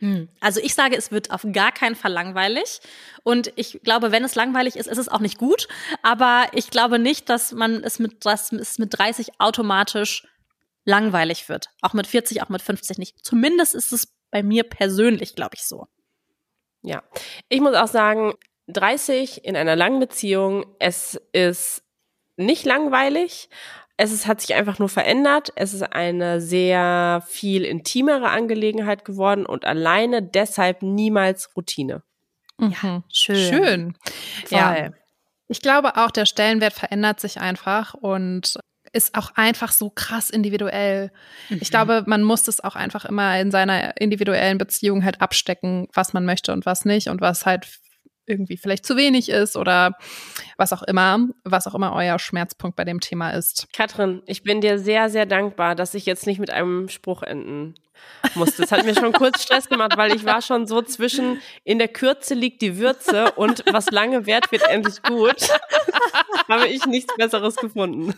Hm. 0.05 0.29
Also 0.39 0.59
ich 0.61 0.75
sage, 0.75 0.95
es 0.95 1.11
wird 1.11 1.31
auf 1.31 1.47
gar 1.51 1.71
keinen 1.71 1.95
Fall 1.95 2.11
langweilig. 2.11 2.79
Und 3.23 3.51
ich 3.55 3.79
glaube, 3.83 4.11
wenn 4.11 4.23
es 4.23 4.35
langweilig 4.35 4.75
ist, 4.75 4.85
ist 4.85 4.99
es 4.99 5.09
auch 5.09 5.19
nicht 5.19 5.39
gut. 5.39 5.67
Aber 6.03 6.45
ich 6.53 6.69
glaube 6.69 6.99
nicht, 6.99 7.27
dass 7.27 7.53
man 7.53 7.83
es 7.83 7.97
mit, 7.97 8.23
dass 8.23 8.51
es 8.51 8.77
mit 8.77 8.95
30 8.95 9.39
automatisch 9.39 10.27
langweilig 10.83 11.49
wird. 11.49 11.69
Auch 11.81 11.93
mit 11.93 12.05
40, 12.05 12.43
auch 12.43 12.49
mit 12.49 12.61
50 12.61 12.99
nicht. 12.99 13.25
Zumindest 13.25 13.73
ist 13.73 13.91
es 13.91 14.13
bei 14.29 14.43
mir 14.43 14.63
persönlich, 14.63 15.35
glaube 15.35 15.55
ich, 15.55 15.65
so. 15.65 15.87
Ja, 16.83 17.01
ich 17.49 17.59
muss 17.59 17.73
auch 17.73 17.87
sagen, 17.87 18.35
30 18.67 19.43
in 19.43 19.55
einer 19.55 19.75
langen 19.75 19.99
Beziehung, 19.99 20.67
es 20.77 21.19
ist 21.31 21.81
nicht 22.37 22.63
langweilig. 22.63 23.49
Es 23.97 24.11
ist, 24.11 24.27
hat 24.27 24.41
sich 24.41 24.55
einfach 24.55 24.79
nur 24.79 24.89
verändert. 24.89 25.53
Es 25.55 25.73
ist 25.73 25.83
eine 25.83 26.41
sehr 26.41 27.23
viel 27.27 27.63
intimere 27.63 28.29
Angelegenheit 28.29 29.05
geworden 29.05 29.45
und 29.45 29.65
alleine 29.65 30.21
deshalb 30.21 30.81
niemals 30.81 31.55
Routine. 31.55 32.03
Ja, 32.59 33.03
schön. 33.11 33.35
Schön. 33.35 33.97
Ja. 34.49 34.89
Ich 35.47 35.61
glaube 35.61 35.97
auch, 35.97 36.11
der 36.11 36.25
Stellenwert 36.25 36.73
verändert 36.73 37.19
sich 37.19 37.39
einfach 37.39 37.93
und 37.93 38.57
ist 38.93 39.15
auch 39.15 39.31
einfach 39.35 39.71
so 39.71 39.89
krass 39.89 40.29
individuell. 40.29 41.11
Ich 41.49 41.69
glaube, 41.69 42.03
man 42.07 42.23
muss 42.23 42.43
das 42.43 42.61
auch 42.61 42.75
einfach 42.75 43.05
immer 43.05 43.39
in 43.39 43.51
seiner 43.51 43.99
individuellen 43.99 44.57
Beziehung 44.57 45.03
halt 45.03 45.21
abstecken, 45.21 45.87
was 45.93 46.13
man 46.13 46.25
möchte 46.25 46.53
und 46.53 46.65
was 46.65 46.85
nicht 46.85 47.09
und 47.09 47.19
was 47.21 47.45
halt 47.45 47.67
irgendwie 48.27 48.57
vielleicht 48.57 48.85
zu 48.85 48.97
wenig 48.97 49.29
ist 49.29 49.55
oder 49.55 49.97
was 50.57 50.73
auch 50.73 50.83
immer, 50.83 51.19
was 51.43 51.67
auch 51.67 51.75
immer 51.75 51.93
euer 51.93 52.19
Schmerzpunkt 52.19 52.75
bei 52.75 52.83
dem 52.83 52.99
Thema 52.99 53.31
ist. 53.31 53.67
Katrin, 53.73 54.21
ich 54.25 54.43
bin 54.43 54.61
dir 54.61 54.79
sehr, 54.79 55.09
sehr 55.09 55.25
dankbar, 55.25 55.75
dass 55.75 55.93
ich 55.93 56.05
jetzt 56.05 56.27
nicht 56.27 56.39
mit 56.39 56.49
einem 56.49 56.89
Spruch 56.89 57.23
enden 57.23 57.75
musste. 58.35 58.63
Das 58.63 58.71
hat 58.71 58.85
mir 58.85 58.95
schon 58.95 59.13
kurz 59.13 59.43
Stress 59.43 59.69
gemacht, 59.69 59.97
weil 59.97 60.15
ich 60.15 60.25
war 60.25 60.41
schon 60.41 60.67
so 60.67 60.81
zwischen 60.81 61.41
in 61.63 61.79
der 61.79 61.87
Kürze 61.87 62.33
liegt 62.33 62.61
die 62.61 62.77
Würze 62.77 63.31
und 63.33 63.63
was 63.71 63.91
lange 63.91 64.25
währt, 64.25 64.51
wird 64.51 64.67
endlich 64.67 65.01
gut. 65.03 65.47
Habe 66.49 66.67
ich 66.67 66.85
nichts 66.85 67.15
Besseres 67.15 67.55
gefunden. 67.55 68.13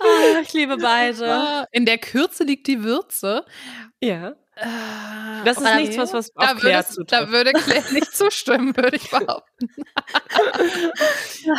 Ah, 0.00 0.40
ich 0.42 0.52
liebe 0.52 0.76
beide. 0.76 1.66
In 1.72 1.86
der 1.86 1.98
Kürze 1.98 2.44
liegt 2.44 2.66
die 2.66 2.82
Würze. 2.82 3.44
Ja. 4.02 4.34
Das 4.56 5.56
ist 5.56 5.62
Oder 5.62 5.76
nichts, 5.76 5.98
was, 5.98 6.12
was 6.12 6.32
da, 6.32 6.52
auf 6.52 6.58
Claire 6.58 6.84
würde, 6.88 7.04
da 7.06 7.30
würde 7.30 7.52
Claire 7.52 7.84
nicht 7.92 8.14
zustimmen, 8.16 8.76
würde 8.76 8.96
ich 8.96 9.10
behaupten. 9.10 9.68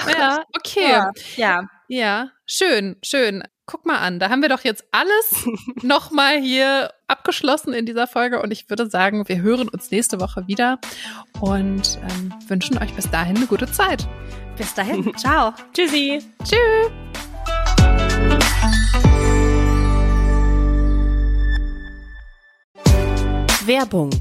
ja, 0.07 0.43
okay. 0.55 0.91
Ja. 0.91 1.11
ja. 1.35 1.67
Ja, 1.87 2.29
schön, 2.45 2.95
schön. 3.03 3.43
Guck 3.67 3.85
mal 3.85 3.97
an, 3.97 4.19
da 4.19 4.29
haben 4.29 4.41
wir 4.41 4.49
doch 4.49 4.63
jetzt 4.63 4.85
alles 4.91 5.47
nochmal 5.81 6.39
hier 6.39 6.91
abgeschlossen 7.07 7.73
in 7.73 7.85
dieser 7.85 8.07
Folge 8.07 8.41
und 8.41 8.51
ich 8.51 8.69
würde 8.69 8.89
sagen, 8.89 9.27
wir 9.27 9.41
hören 9.41 9.69
uns 9.69 9.91
nächste 9.91 10.19
Woche 10.19 10.47
wieder 10.47 10.79
und 11.41 11.99
ähm, 12.01 12.33
wünschen 12.47 12.77
euch 12.77 12.93
bis 12.93 13.09
dahin 13.09 13.37
eine 13.37 13.47
gute 13.47 13.71
Zeit. 13.71 14.07
Bis 14.57 14.73
dahin. 14.73 15.15
Ciao. 15.17 15.53
Tschüssi. 15.73 16.21
Tschüss. 16.43 16.91
Werbung. 23.67 24.11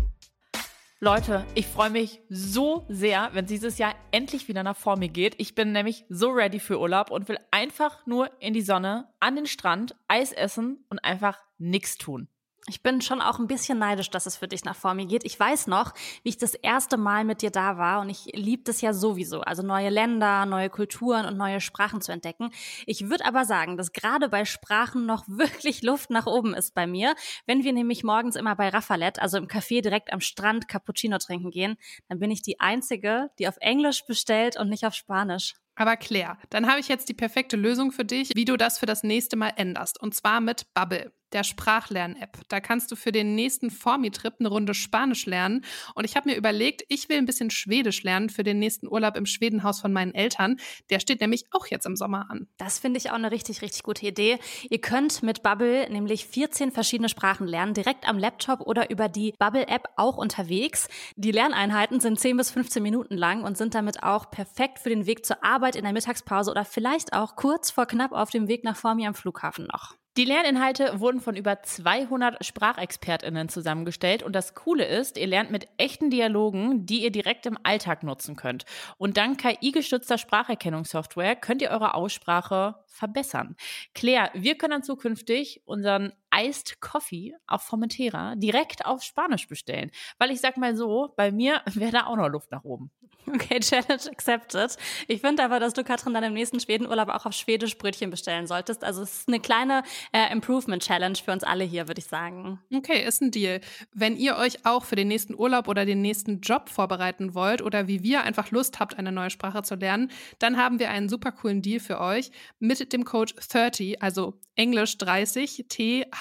Leute, 1.00 1.44
ich 1.54 1.66
freue 1.66 1.90
mich 1.90 2.22
so 2.30 2.86
sehr, 2.88 3.28
wenn 3.34 3.44
dieses 3.44 3.76
Jahr 3.76 3.94
endlich 4.10 4.48
wieder 4.48 4.62
nach 4.62 4.76
vor 4.76 4.96
mir 4.96 5.10
geht. 5.10 5.34
Ich 5.36 5.54
bin 5.54 5.72
nämlich 5.72 6.06
so 6.08 6.30
ready 6.30 6.58
für 6.58 6.80
Urlaub 6.80 7.10
und 7.10 7.28
will 7.28 7.36
einfach 7.50 8.06
nur 8.06 8.30
in 8.40 8.54
die 8.54 8.62
Sonne, 8.62 9.12
an 9.20 9.36
den 9.36 9.44
Strand, 9.44 9.96
Eis 10.08 10.32
essen 10.32 10.86
und 10.88 11.04
einfach 11.04 11.38
nichts 11.58 11.98
tun. 11.98 12.28
Ich 12.66 12.82
bin 12.82 13.02
schon 13.02 13.20
auch 13.20 13.38
ein 13.38 13.46
bisschen 13.46 13.78
neidisch, 13.78 14.08
dass 14.08 14.24
es 14.24 14.36
für 14.36 14.48
dich 14.48 14.64
nach 14.64 14.74
vor 14.74 14.94
mir 14.94 15.04
geht. 15.04 15.24
Ich 15.24 15.38
weiß 15.38 15.66
noch, 15.66 15.92
wie 16.22 16.30
ich 16.30 16.38
das 16.38 16.54
erste 16.54 16.96
Mal 16.96 17.24
mit 17.24 17.42
dir 17.42 17.50
da 17.50 17.76
war 17.76 18.00
und 18.00 18.08
ich 18.08 18.24
liebe 18.32 18.62
das 18.64 18.80
ja 18.80 18.94
sowieso. 18.94 19.42
Also 19.42 19.62
neue 19.62 19.90
Länder, 19.90 20.46
neue 20.46 20.70
Kulturen 20.70 21.26
und 21.26 21.36
neue 21.36 21.60
Sprachen 21.60 22.00
zu 22.00 22.10
entdecken. 22.10 22.52
Ich 22.86 23.10
würde 23.10 23.26
aber 23.26 23.44
sagen, 23.44 23.76
dass 23.76 23.92
gerade 23.92 24.30
bei 24.30 24.46
Sprachen 24.46 25.04
noch 25.04 25.24
wirklich 25.28 25.82
Luft 25.82 26.08
nach 26.08 26.26
oben 26.26 26.54
ist 26.54 26.74
bei 26.74 26.86
mir. 26.86 27.14
Wenn 27.46 27.64
wir 27.64 27.74
nämlich 27.74 28.02
morgens 28.02 28.34
immer 28.34 28.56
bei 28.56 28.70
Raffalet, 28.70 29.18
also 29.18 29.36
im 29.36 29.46
Café 29.46 29.82
direkt 29.82 30.10
am 30.10 30.20
Strand, 30.20 30.66
Cappuccino 30.66 31.18
trinken 31.18 31.50
gehen, 31.50 31.76
dann 32.08 32.18
bin 32.18 32.30
ich 32.30 32.40
die 32.40 32.60
Einzige, 32.60 33.28
die 33.38 33.46
auf 33.46 33.58
Englisch 33.60 34.06
bestellt 34.06 34.58
und 34.58 34.70
nicht 34.70 34.86
auf 34.86 34.94
Spanisch. 34.94 35.54
Aber 35.76 35.96
Claire, 35.96 36.38
dann 36.50 36.68
habe 36.68 36.78
ich 36.78 36.88
jetzt 36.88 37.08
die 37.08 37.14
perfekte 37.14 37.56
Lösung 37.56 37.90
für 37.90 38.04
dich, 38.04 38.30
wie 38.34 38.44
du 38.44 38.56
das 38.56 38.78
für 38.78 38.86
das 38.86 39.02
nächste 39.02 39.36
Mal 39.36 39.52
änderst. 39.56 40.00
Und 40.00 40.14
zwar 40.14 40.40
mit 40.40 40.72
Bubble, 40.72 41.12
der 41.34 41.44
Sprachlern-App. 41.44 42.38
Da 42.48 42.60
kannst 42.60 42.90
du 42.90 42.96
für 42.96 43.12
den 43.12 43.34
nächsten 43.34 43.70
Formi-Trip 43.70 44.34
eine 44.38 44.48
Runde 44.48 44.72
Spanisch 44.72 45.26
lernen. 45.26 45.64
Und 45.94 46.04
ich 46.04 46.16
habe 46.16 46.30
mir 46.30 46.36
überlegt, 46.36 46.84
ich 46.88 47.08
will 47.08 47.18
ein 47.18 47.26
bisschen 47.26 47.50
Schwedisch 47.50 48.02
lernen 48.02 48.30
für 48.30 48.44
den 48.44 48.58
nächsten 48.58 48.88
Urlaub 48.88 49.16
im 49.16 49.26
Schwedenhaus 49.26 49.80
von 49.80 49.92
meinen 49.92 50.14
Eltern. 50.14 50.56
Der 50.90 51.00
steht 51.00 51.20
nämlich 51.20 51.44
auch 51.50 51.66
jetzt 51.66 51.86
im 51.86 51.96
Sommer 51.96 52.30
an. 52.30 52.46
Das 52.56 52.78
finde 52.78 52.98
ich 52.98 53.10
auch 53.10 53.14
eine 53.14 53.30
richtig, 53.30 53.62
richtig 53.62 53.82
gute 53.82 54.06
Idee. 54.06 54.38
Ihr 54.70 54.80
könnt 54.80 55.22
mit 55.22 55.42
Bubble 55.42 55.90
nämlich 55.90 56.26
14 56.26 56.70
verschiedene 56.70 57.08
Sprachen 57.08 57.46
lernen, 57.46 57.74
direkt 57.74 58.08
am 58.08 58.18
Laptop 58.18 58.60
oder 58.60 58.90
über 58.90 59.08
die 59.08 59.34
Bubble-App 59.38 59.88
auch 59.96 60.16
unterwegs. 60.16 60.88
Die 61.16 61.32
Lerneinheiten 61.32 62.00
sind 62.00 62.18
10 62.18 62.36
bis 62.36 62.50
15 62.52 62.82
Minuten 62.82 63.16
lang 63.16 63.42
und 63.42 63.58
sind 63.58 63.74
damit 63.74 64.02
auch 64.02 64.30
perfekt 64.30 64.78
für 64.78 64.88
den 64.88 65.06
Weg 65.06 65.26
zur 65.26 65.42
Arbeit 65.44 65.76
in 65.76 65.82
der 65.82 65.92
Mittagspause 65.92 66.50
oder 66.50 66.64
vielleicht 66.64 67.12
auch 67.12 67.36
kurz 67.36 67.70
vor 67.70 67.86
knapp 67.86 68.12
auf 68.12 68.30
dem 68.30 68.48
Weg 68.48 68.64
nach 68.64 68.76
vor 68.76 68.94
mir 68.94 69.08
am 69.08 69.14
Flughafen 69.14 69.66
noch. 69.66 69.94
Die 70.16 70.24
Lerninhalte 70.24 71.00
wurden 71.00 71.20
von 71.20 71.34
über 71.34 71.60
200 71.60 72.44
SprachexpertInnen 72.44 73.48
zusammengestellt 73.48 74.22
und 74.22 74.32
das 74.32 74.54
Coole 74.54 74.84
ist, 74.84 75.18
ihr 75.18 75.26
lernt 75.26 75.50
mit 75.50 75.66
echten 75.76 76.08
Dialogen, 76.08 76.86
die 76.86 77.02
ihr 77.02 77.10
direkt 77.10 77.46
im 77.46 77.58
Alltag 77.64 78.04
nutzen 78.04 78.36
könnt. 78.36 78.64
Und 78.96 79.16
dank 79.16 79.40
KI-gestützter 79.40 80.16
Spracherkennungssoftware 80.16 81.34
könnt 81.34 81.62
ihr 81.62 81.70
eure 81.70 81.94
Aussprache 81.94 82.76
verbessern. 82.86 83.56
Claire, 83.92 84.30
wir 84.34 84.56
können 84.56 84.70
dann 84.70 84.82
zukünftig 84.84 85.62
unseren 85.64 86.12
Iced 86.32 86.80
Coffee 86.80 87.34
auf 87.48 87.62
Formentera 87.62 88.36
direkt 88.36 88.86
auf 88.86 89.02
Spanisch 89.02 89.48
bestellen. 89.48 89.90
Weil 90.18 90.30
ich 90.30 90.40
sag 90.40 90.56
mal 90.56 90.76
so, 90.76 91.12
bei 91.16 91.32
mir 91.32 91.60
wäre 91.74 91.90
da 91.90 92.06
auch 92.06 92.16
noch 92.16 92.28
Luft 92.28 92.52
nach 92.52 92.62
oben. 92.62 92.92
Okay, 93.26 93.60
Challenge 93.60 94.10
accepted. 94.10 94.76
Ich 95.08 95.20
finde 95.20 95.44
aber, 95.44 95.60
dass 95.60 95.74
du, 95.74 95.84
Katrin, 95.84 96.14
dann 96.14 96.24
im 96.24 96.34
nächsten 96.34 96.60
Schwedenurlaub 96.60 97.08
auch 97.08 97.26
auf 97.26 97.32
Schwedisch 97.32 97.78
Brötchen 97.78 98.10
bestellen 98.10 98.46
solltest. 98.46 98.84
Also 98.84 99.02
es 99.02 99.20
ist 99.20 99.28
eine 99.28 99.40
kleine 99.40 99.82
äh, 100.12 100.30
Improvement-Challenge 100.32 101.16
für 101.16 101.32
uns 101.32 101.44
alle 101.44 101.64
hier, 101.64 101.88
würde 101.88 102.00
ich 102.00 102.06
sagen. 102.06 102.60
Okay, 102.74 103.04
ist 103.04 103.22
ein 103.22 103.30
Deal. 103.30 103.60
Wenn 103.92 104.16
ihr 104.16 104.36
euch 104.36 104.66
auch 104.66 104.84
für 104.84 104.96
den 104.96 105.08
nächsten 105.08 105.34
Urlaub 105.34 105.68
oder 105.68 105.84
den 105.84 106.02
nächsten 106.02 106.40
Job 106.40 106.68
vorbereiten 106.68 107.34
wollt 107.34 107.62
oder 107.62 107.88
wie 107.88 108.02
wir 108.02 108.22
einfach 108.22 108.50
Lust 108.50 108.80
habt, 108.80 108.98
eine 108.98 109.12
neue 109.12 109.30
Sprache 109.30 109.62
zu 109.62 109.74
lernen, 109.74 110.10
dann 110.38 110.56
haben 110.56 110.78
wir 110.78 110.90
einen 110.90 111.08
super 111.08 111.32
coolen 111.32 111.62
Deal 111.62 111.80
für 111.80 112.00
euch 112.00 112.30
mit 112.58 112.92
dem 112.92 113.04
Code 113.04 113.32
30, 113.34 114.02
also 114.02 114.38
Englisch 114.56 114.98
30, 114.98 115.66
T-H-I-R-T-Y, 115.68 116.14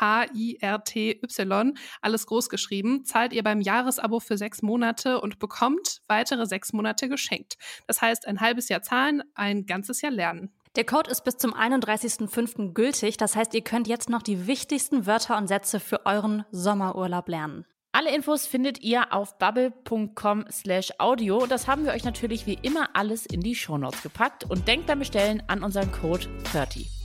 alles 2.01 2.25
groß 2.25 2.49
geschrieben, 2.49 3.05
zahlt 3.05 3.33
ihr 3.33 3.43
beim 3.43 3.61
Jahresabo 3.61 4.19
für 4.19 4.37
sechs 4.37 4.61
Monate 4.61 5.21
und 5.21 5.39
bekommt 5.39 6.01
weitere 6.07 6.45
sechs 6.45 6.73
Monate 6.73 7.09
geschenkt. 7.09 7.57
Das 7.87 8.01
heißt, 8.01 8.27
ein 8.27 8.41
halbes 8.41 8.69
Jahr 8.69 8.81
zahlen, 8.81 9.23
ein 9.35 9.65
ganzes 9.65 10.01
Jahr 10.01 10.11
lernen. 10.11 10.51
Der 10.75 10.85
Code 10.85 11.11
ist 11.11 11.23
bis 11.23 11.37
zum 11.37 11.53
31.05. 11.53 12.73
gültig. 12.73 13.17
Das 13.17 13.35
heißt, 13.35 13.53
ihr 13.53 13.63
könnt 13.63 13.87
jetzt 13.87 14.09
noch 14.09 14.23
die 14.23 14.47
wichtigsten 14.47 15.05
Wörter 15.05 15.37
und 15.37 15.47
Sätze 15.47 15.79
für 15.79 16.07
euren 16.07 16.45
Sommerurlaub 16.51 17.29
lernen. 17.29 17.65
Alle 17.91 18.13
Infos 18.13 18.47
findet 18.47 18.81
ihr 18.81 19.13
auf 19.13 19.37
bubble.com 19.37 20.45
slash 20.49 20.91
audio. 20.97 21.45
Das 21.45 21.67
haben 21.67 21.85
wir 21.85 21.91
euch 21.91 22.03
natürlich 22.03 22.47
wie 22.47 22.57
immer 22.59 22.89
alles 22.95 23.27
in 23.27 23.41
die 23.41 23.53
Shownotes 23.53 24.01
gepackt 24.01 24.49
und 24.49 24.67
denkt 24.67 24.87
beim 24.87 24.97
Bestellen 24.97 25.43
an 25.45 25.63
unseren 25.63 25.91
Code 25.91 26.25
30. 26.51 27.02